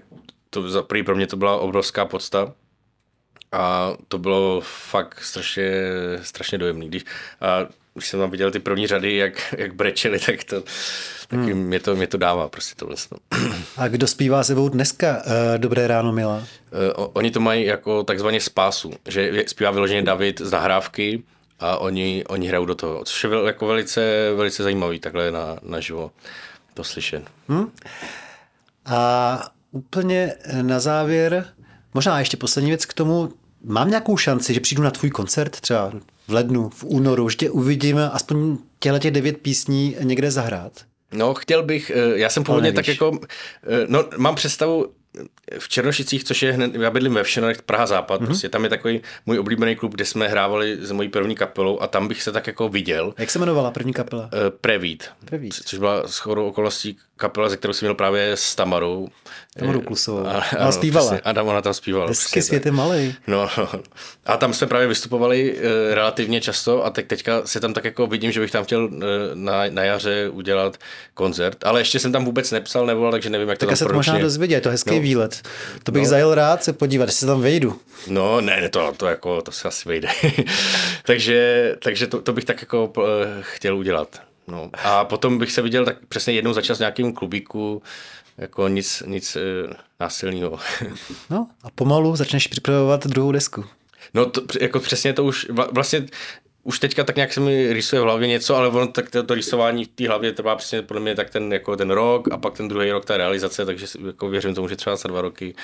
to 0.49 0.69
za 0.69 0.81
prvý 0.81 1.03
pro 1.03 1.15
mě 1.15 1.27
to 1.27 1.37
byla 1.37 1.57
obrovská 1.57 2.05
podsta. 2.05 2.53
A 3.51 3.93
to 4.07 4.17
bylo 4.17 4.61
fakt 4.63 5.23
strašně, 5.23 5.71
strašně 6.21 6.57
dojemný. 6.57 6.87
Když, 6.87 7.05
a 7.41 7.67
když 7.93 8.07
jsem 8.07 8.19
tam 8.19 8.31
viděl 8.31 8.51
ty 8.51 8.59
první 8.59 8.87
řady, 8.87 9.15
jak, 9.15 9.55
jak 9.57 9.75
brečeli, 9.75 10.19
tak 10.19 10.43
to, 10.43 10.63
tak 11.27 11.39
hmm. 11.39 11.53
mě, 11.53 11.79
to, 11.79 11.95
mě 11.95 12.07
to 12.07 12.17
dává 12.17 12.49
prostě 12.49 12.75
to 12.75 12.85
vlastně. 12.85 13.17
A 13.77 13.87
kdo 13.87 14.07
zpívá 14.07 14.43
sebou 14.43 14.69
dneska 14.69 15.17
uh, 15.25 15.31
Dobré 15.57 15.87
ráno, 15.87 16.11
Mila? 16.11 16.37
Uh, 16.37 17.07
oni 17.13 17.31
to 17.31 17.39
mají 17.39 17.65
jako 17.65 18.03
takzvaně 18.03 18.41
spásu, 18.41 18.93
že 19.07 19.43
zpívá 19.47 19.71
vyloženě 19.71 20.01
David 20.01 20.41
z 20.41 20.51
nahrávky 20.51 21.23
a 21.59 21.77
oni, 21.77 22.23
oni 22.27 22.47
hrajou 22.47 22.65
do 22.65 22.75
toho, 22.75 23.03
což 23.05 23.23
je 23.23 23.29
jako 23.45 23.67
velice, 23.67 24.31
velice 24.35 24.63
zajímavý 24.63 24.99
takhle 24.99 25.31
na, 25.31 25.57
naživo 25.61 26.11
to 26.73 26.83
slyšet. 26.83 27.23
Hmm. 27.47 27.71
A 28.85 29.51
úplně 29.71 30.33
na 30.61 30.79
závěr, 30.79 31.45
možná 31.93 32.19
ještě 32.19 32.37
poslední 32.37 32.71
věc 32.71 32.85
k 32.85 32.93
tomu, 32.93 33.33
mám 33.63 33.89
nějakou 33.89 34.17
šanci, 34.17 34.53
že 34.53 34.59
přijdu 34.59 34.83
na 34.83 34.91
tvůj 34.91 35.09
koncert 35.09 35.59
třeba 35.59 35.91
v 36.27 36.33
lednu, 36.33 36.69
v 36.69 36.83
únoru, 36.83 37.29
že 37.29 37.37
tě 37.37 37.49
uvidíme 37.49 38.09
aspoň 38.09 38.57
těhle 38.79 38.99
těch 38.99 39.11
devět 39.11 39.37
písní 39.37 39.95
někde 40.01 40.31
zahrát? 40.31 40.71
No, 41.13 41.33
chtěl 41.33 41.63
bych, 41.63 41.91
eh, 41.95 42.17
já 42.19 42.29
jsem 42.29 42.43
původně 42.43 42.71
tak 42.71 42.87
jako, 42.87 43.19
eh, 43.63 43.85
no, 43.87 44.05
mám 44.17 44.35
představu, 44.35 44.87
v 45.59 45.69
Černošicích, 45.69 46.23
což 46.23 46.43
je 46.43 46.51
hned, 46.51 46.75
já 46.75 46.89
bydlím 46.89 47.13
ve 47.13 47.23
Všenorech, 47.23 47.61
Praha 47.61 47.85
Západ, 47.85 48.21
mm-hmm. 48.21 48.25
prostě 48.25 48.49
tam 48.49 48.63
je 48.63 48.69
takový 48.69 49.01
můj 49.25 49.39
oblíbený 49.39 49.75
klub, 49.75 49.91
kde 49.91 50.05
jsme 50.05 50.27
hrávali 50.27 50.77
s 50.81 50.91
mojí 50.91 51.09
první 51.09 51.35
kapelou 51.35 51.81
a 51.81 51.87
tam 51.87 52.07
bych 52.07 52.23
se 52.23 52.31
tak 52.31 52.47
jako 52.47 52.69
viděl. 52.69 53.13
Jak 53.17 53.31
se 53.31 53.39
jmenovala 53.39 53.71
první 53.71 53.93
kapela? 53.93 54.23
Uh, 54.23 54.29
Prevít, 54.61 55.03
Prevít. 55.25 55.53
což 55.53 55.79
byla 55.79 56.07
shodou 56.07 56.47
okolností 56.47 56.97
kapela, 57.21 57.49
ze 57.49 57.57
kterou 57.57 57.73
jsem 57.73 57.85
měl 57.85 57.95
právě 57.95 58.31
s 58.31 58.55
Tamarou. 58.55 59.07
Tamarou 59.59 59.81
Klusovou. 59.81 60.27
A, 60.27 60.31
a, 60.31 60.67
a 60.67 60.71
zpívala. 60.71 61.19
A 61.23 61.33
tam 61.33 61.47
ona 61.47 61.61
tam 61.61 61.73
zpívala. 61.73 62.13
Svět 62.13 62.65
je 62.65 62.71
malý. 62.71 63.15
No, 63.27 63.49
a 64.25 64.37
tam 64.37 64.53
jsme 64.53 64.67
právě 64.67 64.87
vystupovali 64.87 65.53
uh, 65.53 65.61
relativně 65.93 66.41
často 66.41 66.85
a 66.85 66.89
teď 66.89 67.07
teďka 67.07 67.41
se 67.45 67.59
tam 67.59 67.73
tak 67.73 67.85
jako 67.85 68.07
vidím, 68.07 68.31
že 68.31 68.39
bych 68.39 68.51
tam 68.51 68.63
chtěl 68.63 68.85
uh, 68.85 69.01
na, 69.33 69.63
na 69.69 69.83
jaře 69.83 70.29
udělat 70.29 70.77
koncert, 71.13 71.57
ale 71.63 71.81
ještě 71.81 71.99
jsem 71.99 72.11
tam 72.11 72.25
vůbec 72.25 72.51
nepsal, 72.51 72.85
nevolal, 72.85 73.11
takže 73.11 73.29
nevím, 73.29 73.49
jak 73.49 73.57
to 73.57 73.65
tak 73.65 73.69
tam 73.69 73.77
se 73.77 73.85
to 73.85 73.93
možná 73.93 74.17
dozvědět, 74.17 74.55
je 74.55 74.61
to 74.61 74.69
hezký 74.69 74.95
no. 74.95 75.01
výlet. 75.01 75.41
To 75.83 75.91
bych 75.91 76.03
no. 76.03 76.09
zajel 76.09 76.35
rád 76.35 76.63
se 76.63 76.73
podívat, 76.73 77.05
jestli 77.05 77.19
se 77.19 77.25
tam 77.25 77.41
vejdu. 77.41 77.79
No, 78.07 78.41
ne, 78.41 78.69
to, 78.69 78.93
to, 78.97 79.07
jako, 79.07 79.41
to 79.41 79.51
se 79.51 79.67
asi 79.67 79.89
vejde. 79.89 80.07
takže 81.05 81.75
takže 81.83 82.07
to, 82.07 82.21
to 82.21 82.33
bych 82.33 82.45
tak 82.45 82.61
jako 82.61 82.93
uh, 82.97 83.03
chtěl 83.41 83.77
udělat. 83.77 84.30
No. 84.51 84.69
A 84.83 85.05
potom 85.05 85.37
bych 85.37 85.51
se 85.51 85.61
viděl 85.61 85.85
tak 85.85 86.05
přesně 86.07 86.33
jednou 86.33 86.53
za 86.53 86.61
čas 86.61 86.77
v 86.77 86.79
nějakým 86.79 87.13
klubíku, 87.13 87.81
jako 88.37 88.67
nic, 88.67 89.03
nic 89.05 89.35
uh, 89.35 89.73
násilného. 89.99 90.59
no 91.29 91.47
a 91.63 91.69
pomalu 91.75 92.15
začneš 92.15 92.47
připravovat 92.47 93.07
druhou 93.07 93.31
desku. 93.31 93.65
No 94.13 94.25
to, 94.25 94.41
jako 94.61 94.79
přesně 94.79 95.13
to 95.13 95.23
už, 95.23 95.47
vlastně 95.71 96.05
už 96.63 96.79
teďka 96.79 97.03
tak 97.03 97.15
nějak 97.15 97.33
se 97.33 97.39
mi 97.39 97.73
rýsuje 97.73 98.01
v 98.01 98.03
hlavě 98.03 98.27
něco, 98.27 98.55
ale 98.55 98.67
ono 98.67 98.87
tak 98.87 99.09
to, 99.09 99.23
to 99.23 99.33
rýsování 99.33 99.85
v 99.85 99.87
té 99.87 100.07
hlavě 100.07 100.31
trvá 100.31 100.55
přesně 100.55 100.81
podle 100.81 101.01
mě 101.01 101.15
tak 101.15 101.29
ten, 101.29 101.53
jako 101.53 101.75
ten 101.75 101.91
rok 101.91 102.31
a 102.31 102.37
pak 102.37 102.53
ten 102.53 102.67
druhý 102.67 102.91
rok 102.91 103.05
ta 103.05 103.17
realizace, 103.17 103.65
takže 103.65 103.85
jako 104.05 104.29
věřím 104.29 104.55
tomu, 104.55 104.67
že 104.67 104.75
třeba 104.75 104.95
za 104.95 105.09
dva 105.09 105.21
roky 105.21 105.55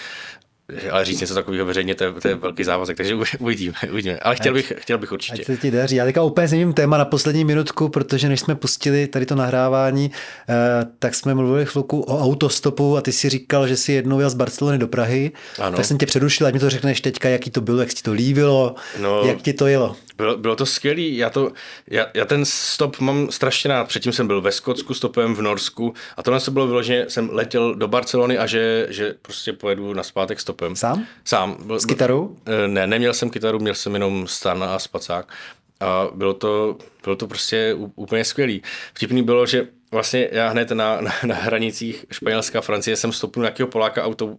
ale 0.91 1.05
říct 1.05 1.21
něco 1.21 1.33
takového 1.33 1.65
veřejně, 1.65 1.95
to 1.95 2.03
je, 2.03 2.13
to 2.13 2.27
je 2.27 2.35
velký 2.35 2.63
závazek, 2.63 2.97
takže 2.97 3.15
uvidíme, 3.39 3.73
uvidíme. 3.91 4.19
Ale 4.19 4.35
chtěl 4.35 4.53
bych, 4.53 4.73
chtěl 4.77 4.97
bych 4.97 5.11
určitě. 5.11 5.41
Ať 5.41 5.45
se 5.45 5.57
ti 5.57 5.71
daří. 5.71 5.95
Já 5.95 6.05
teďka 6.05 6.23
úplně 6.23 6.47
změním 6.47 6.73
téma 6.73 6.97
na 6.97 7.05
poslední 7.05 7.45
minutku, 7.45 7.89
protože 7.89 8.29
než 8.29 8.39
jsme 8.39 8.55
pustili 8.55 9.07
tady 9.07 9.25
to 9.25 9.35
nahrávání, 9.35 10.11
eh, 10.49 10.53
tak 10.99 11.15
jsme 11.15 11.35
mluvili 11.35 11.65
chvilku 11.65 12.01
o 12.01 12.23
autostopu 12.23 12.97
a 12.97 13.01
ty 13.01 13.11
si 13.11 13.29
říkal, 13.29 13.67
že 13.67 13.77
si 13.77 13.91
jednou 13.91 14.19
jel 14.19 14.29
z 14.29 14.33
Barcelony 14.33 14.77
do 14.77 14.87
Prahy. 14.87 15.31
Ano. 15.59 15.75
Tak 15.75 15.85
jsem 15.85 15.97
tě 15.97 16.05
předušil, 16.05 16.47
ať 16.47 16.53
mi 16.53 16.59
to 16.59 16.69
řekneš 16.69 17.01
teďka, 17.01 17.29
jaký 17.29 17.49
to 17.49 17.61
bylo, 17.61 17.79
jak 17.79 17.89
ti 17.89 18.03
to 18.03 18.13
líbilo, 18.13 18.75
no, 18.99 19.21
jak 19.21 19.41
ti 19.41 19.53
to 19.53 19.67
jelo. 19.67 19.95
Bylo, 20.17 20.37
bylo 20.37 20.55
to 20.55 20.65
skvělý, 20.65 21.17
já, 21.17 21.29
to, 21.29 21.51
já, 21.87 22.05
já 22.13 22.25
ten 22.25 22.45
stop 22.45 22.99
mám 22.99 23.31
strašně 23.31 23.67
rád. 23.67 23.87
Předtím 23.87 24.11
jsem 24.11 24.27
byl 24.27 24.41
ve 24.41 24.51
Skotsku 24.51 24.93
stopem, 24.93 25.35
v 25.35 25.41
Norsku 25.41 25.93
a 26.17 26.23
tohle 26.23 26.39
se 26.39 26.51
bylo 26.51 26.67
vyloženě, 26.67 27.05
jsem 27.07 27.29
letěl 27.31 27.75
do 27.75 27.87
Barcelony 27.87 28.37
a 28.37 28.45
že, 28.45 28.87
že 28.89 29.15
prostě 29.21 29.53
pojedu 29.53 29.93
na 29.93 30.03
zpátek 30.03 30.39
stopem. 30.39 30.75
Sám? 30.75 31.05
Sám. 31.25 31.57
Byl, 31.65 31.79
S 31.79 31.85
kytarou? 31.85 32.37
Eh, 32.45 32.67
ne, 32.67 32.87
neměl 32.87 33.13
jsem 33.13 33.29
kytaru, 33.29 33.59
měl 33.59 33.75
jsem 33.75 33.93
jenom 33.93 34.27
stan 34.27 34.63
a 34.63 34.79
spacák. 34.79 35.33
A 35.79 36.07
bylo 36.13 36.33
to, 36.33 36.77
bylo 37.03 37.15
to 37.15 37.27
prostě 37.27 37.75
úplně 37.95 38.25
skvělý. 38.25 38.61
Vtipný 38.93 39.23
bylo, 39.23 39.45
že 39.45 39.67
vlastně 39.91 40.29
já 40.31 40.49
hned 40.49 40.71
na, 40.71 41.01
na, 41.01 41.11
na 41.25 41.35
hranicích 41.35 42.05
Španělska 42.11 42.59
a 42.59 42.61
Francie 42.61 42.95
jsem 42.95 43.11
stopnul 43.11 43.43
nějakého 43.43 43.67
Poláka 43.67 44.03
auto 44.03 44.25
uh, 44.25 44.35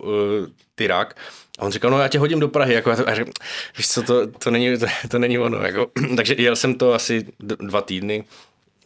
Tyrák 0.75 1.17
a 1.59 1.63
on 1.63 1.73
říkal, 1.73 1.91
no 1.91 2.01
já 2.01 2.09
tě 2.09 2.19
hodím 2.19 2.41
do 2.41 2.49
Prahy, 2.49 2.75
jako, 2.75 2.91
a 2.91 3.15
řekl, 3.15 3.31
víš 3.77 3.89
co, 3.89 4.03
to, 4.03 4.27
to, 4.27 4.51
není, 4.51 4.79
to, 4.79 4.87
to 5.09 5.19
není 5.19 5.39
ono, 5.39 5.59
jako. 5.59 5.91
takže 6.17 6.35
jel 6.39 6.57
jsem 6.57 6.75
to 6.75 6.95
asi 6.95 7.27
dva 7.41 7.81
týdny. 7.81 8.25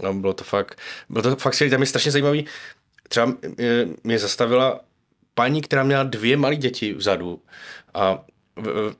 A 0.08 0.12
bylo 0.12 0.32
to 0.32 0.44
fakt, 0.44 0.78
bylo 1.08 1.22
to 1.22 1.36
fakt 1.36 1.54
skvělý, 1.54 1.70
tam 1.70 1.80
je 1.80 1.86
strašně 1.86 2.10
zajímavý, 2.10 2.46
třeba 3.08 3.34
mě 4.04 4.18
zastavila 4.18 4.80
paní, 5.34 5.62
která 5.62 5.82
měla 5.84 6.02
dvě 6.02 6.36
malé 6.36 6.56
děti 6.56 6.92
vzadu 6.94 7.42
a 7.94 8.18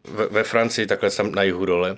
ve, 0.04 0.26
ve 0.26 0.42
Francii, 0.42 0.86
takhle 0.86 1.10
tam 1.10 1.32
na 1.32 1.42
jihu 1.42 1.66
dole, 1.66 1.96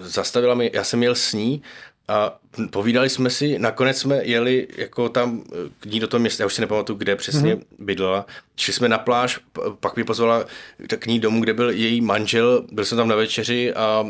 zastavila 0.00 0.54
mi, 0.54 0.70
já 0.74 0.84
jsem 0.84 1.02
jel 1.02 1.14
s 1.14 1.32
ní 1.32 1.62
a 2.08 2.38
povídali 2.70 3.08
jsme 3.08 3.30
si, 3.30 3.58
nakonec 3.58 3.98
jsme 3.98 4.24
jeli 4.24 4.68
jako 4.76 5.08
tam 5.08 5.42
k 5.80 5.86
ní 5.86 6.00
do 6.00 6.06
toho 6.06 6.20
města, 6.20 6.42
já 6.42 6.46
už 6.46 6.54
si 6.54 6.60
nepamatuju, 6.60 6.98
kde 6.98 7.16
přesně 7.16 7.54
mm-hmm. 7.54 7.64
bydlela. 7.78 8.26
Šli 8.56 8.72
jsme 8.72 8.88
na 8.88 8.98
pláž, 8.98 9.40
pak 9.80 9.96
mi 9.96 10.04
pozvala 10.04 10.44
k 10.98 11.06
ní 11.06 11.20
domů, 11.20 11.40
kde 11.40 11.54
byl 11.54 11.70
její 11.70 12.00
manžel, 12.00 12.66
byl 12.72 12.84
jsem 12.84 12.98
tam 12.98 13.08
na 13.08 13.16
večeři 13.16 13.74
a 13.74 14.06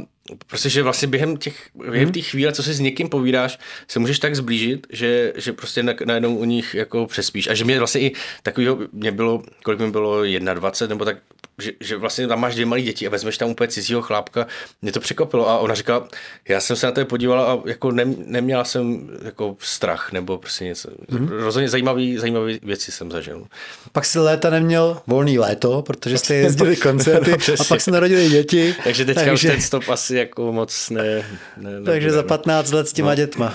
prostě, 0.47 0.69
že 0.69 0.83
vlastně 0.83 1.09
během 1.09 1.37
těch, 1.37 1.69
během 1.75 2.09
mm-hmm. 2.09 2.13
těch 2.13 2.31
chvíle, 2.31 2.53
co 2.53 2.63
si 2.63 2.75
s 2.75 2.81
někým 2.81 3.09
povídáš, 3.09 3.59
se 3.89 3.99
můžeš 3.99 4.19
tak 4.19 4.37
zblížit, 4.37 4.87
že, 4.91 5.33
že 5.37 5.53
prostě 5.53 5.83
najednou 5.83 6.37
u 6.37 6.45
nich 6.45 6.75
jako 6.75 7.07
přespíš. 7.07 7.49
A 7.49 7.55
že 7.55 7.65
mě 7.65 7.79
vlastně 7.79 8.01
i 8.01 8.13
takového, 8.43 8.79
mě 8.93 9.13
bylo, 9.13 9.43
kolik 9.63 9.81
mi 9.81 9.91
bylo, 9.91 10.23
21, 10.25 10.95
nebo 10.95 11.05
tak 11.05 11.17
že, 11.61 11.73
že 11.81 11.97
vlastně 11.97 12.27
tam 12.27 12.41
máš 12.41 12.55
dvě 12.55 12.67
malé 12.67 12.83
děti 12.83 13.07
a 13.07 13.11
vezmeš 13.11 13.39
tam 13.39 13.51
úplně 13.51 13.69
cizího 13.69 14.03
chlápka. 14.03 14.47
Mě 14.83 14.93
to 14.93 15.01
překvapilo 15.01 15.49
a 15.49 15.59
ona 15.59 15.75
říkala, 15.75 16.09
já 16.49 16.61
jsem 16.61 16.77
se 16.77 16.87
na 16.87 16.93
to 16.93 17.05
podívala 17.05 17.53
a 17.53 17.69
jako 17.69 17.91
ne, 17.91 18.05
neměla 18.31 18.65
jsem 18.65 19.11
jako 19.25 19.57
strach 19.59 20.13
nebo 20.13 20.39
prostě 20.39 20.65
něco. 20.65 20.89
Mm-hmm. 20.89 21.29
Rozhodně 21.29 21.69
zajímavý, 21.69 22.19
zajímavý 22.19 22.61
věci 22.63 22.93
jsem 22.93 23.11
zažil. 23.11 23.47
Pak 23.93 24.05
si 24.05 24.19
léta 24.19 24.51
neměl 24.51 25.03
volný 25.07 25.39
léto, 25.39 25.83
protože 25.83 26.19
jste 26.19 26.35
jezdili 26.35 26.77
koncerty 26.83 27.31
no, 27.31 27.55
a 27.61 27.65
pak 27.65 27.81
se 27.81 27.91
narodili 27.91 28.29
děti. 28.29 28.75
takže 28.85 29.05
teďka 29.05 29.25
takže... 29.25 29.49
už 29.49 29.53
ten 29.55 29.63
stop 29.63 29.89
asi 29.89 30.17
jako 30.17 30.53
moc 30.53 30.91
ne... 30.91 31.25
ne 31.57 31.83
takže 31.85 32.11
za 32.13 32.23
15 32.23 32.73
let 32.73 32.89
s 32.89 32.93
těma 32.93 33.11
no. 33.11 33.15
dětma. 33.15 33.55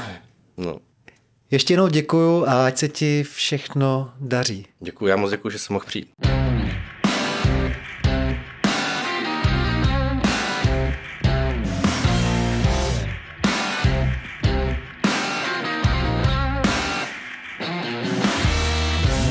No. 0.57 0.77
Ještě 1.51 1.73
jednou 1.73 1.87
děkuju 1.87 2.45
a 2.47 2.65
ať 2.65 2.77
se 2.77 2.87
ti 2.87 3.23
všechno 3.33 4.11
daří. 4.19 4.65
Děkuji, 4.79 5.05
já 5.05 5.15
moc 5.15 5.31
děkuji, 5.31 5.49
že 5.49 5.59
jsem 5.59 5.73
mohl 5.73 5.85
přijít. 5.85 6.07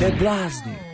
Neblázni. 0.05 0.84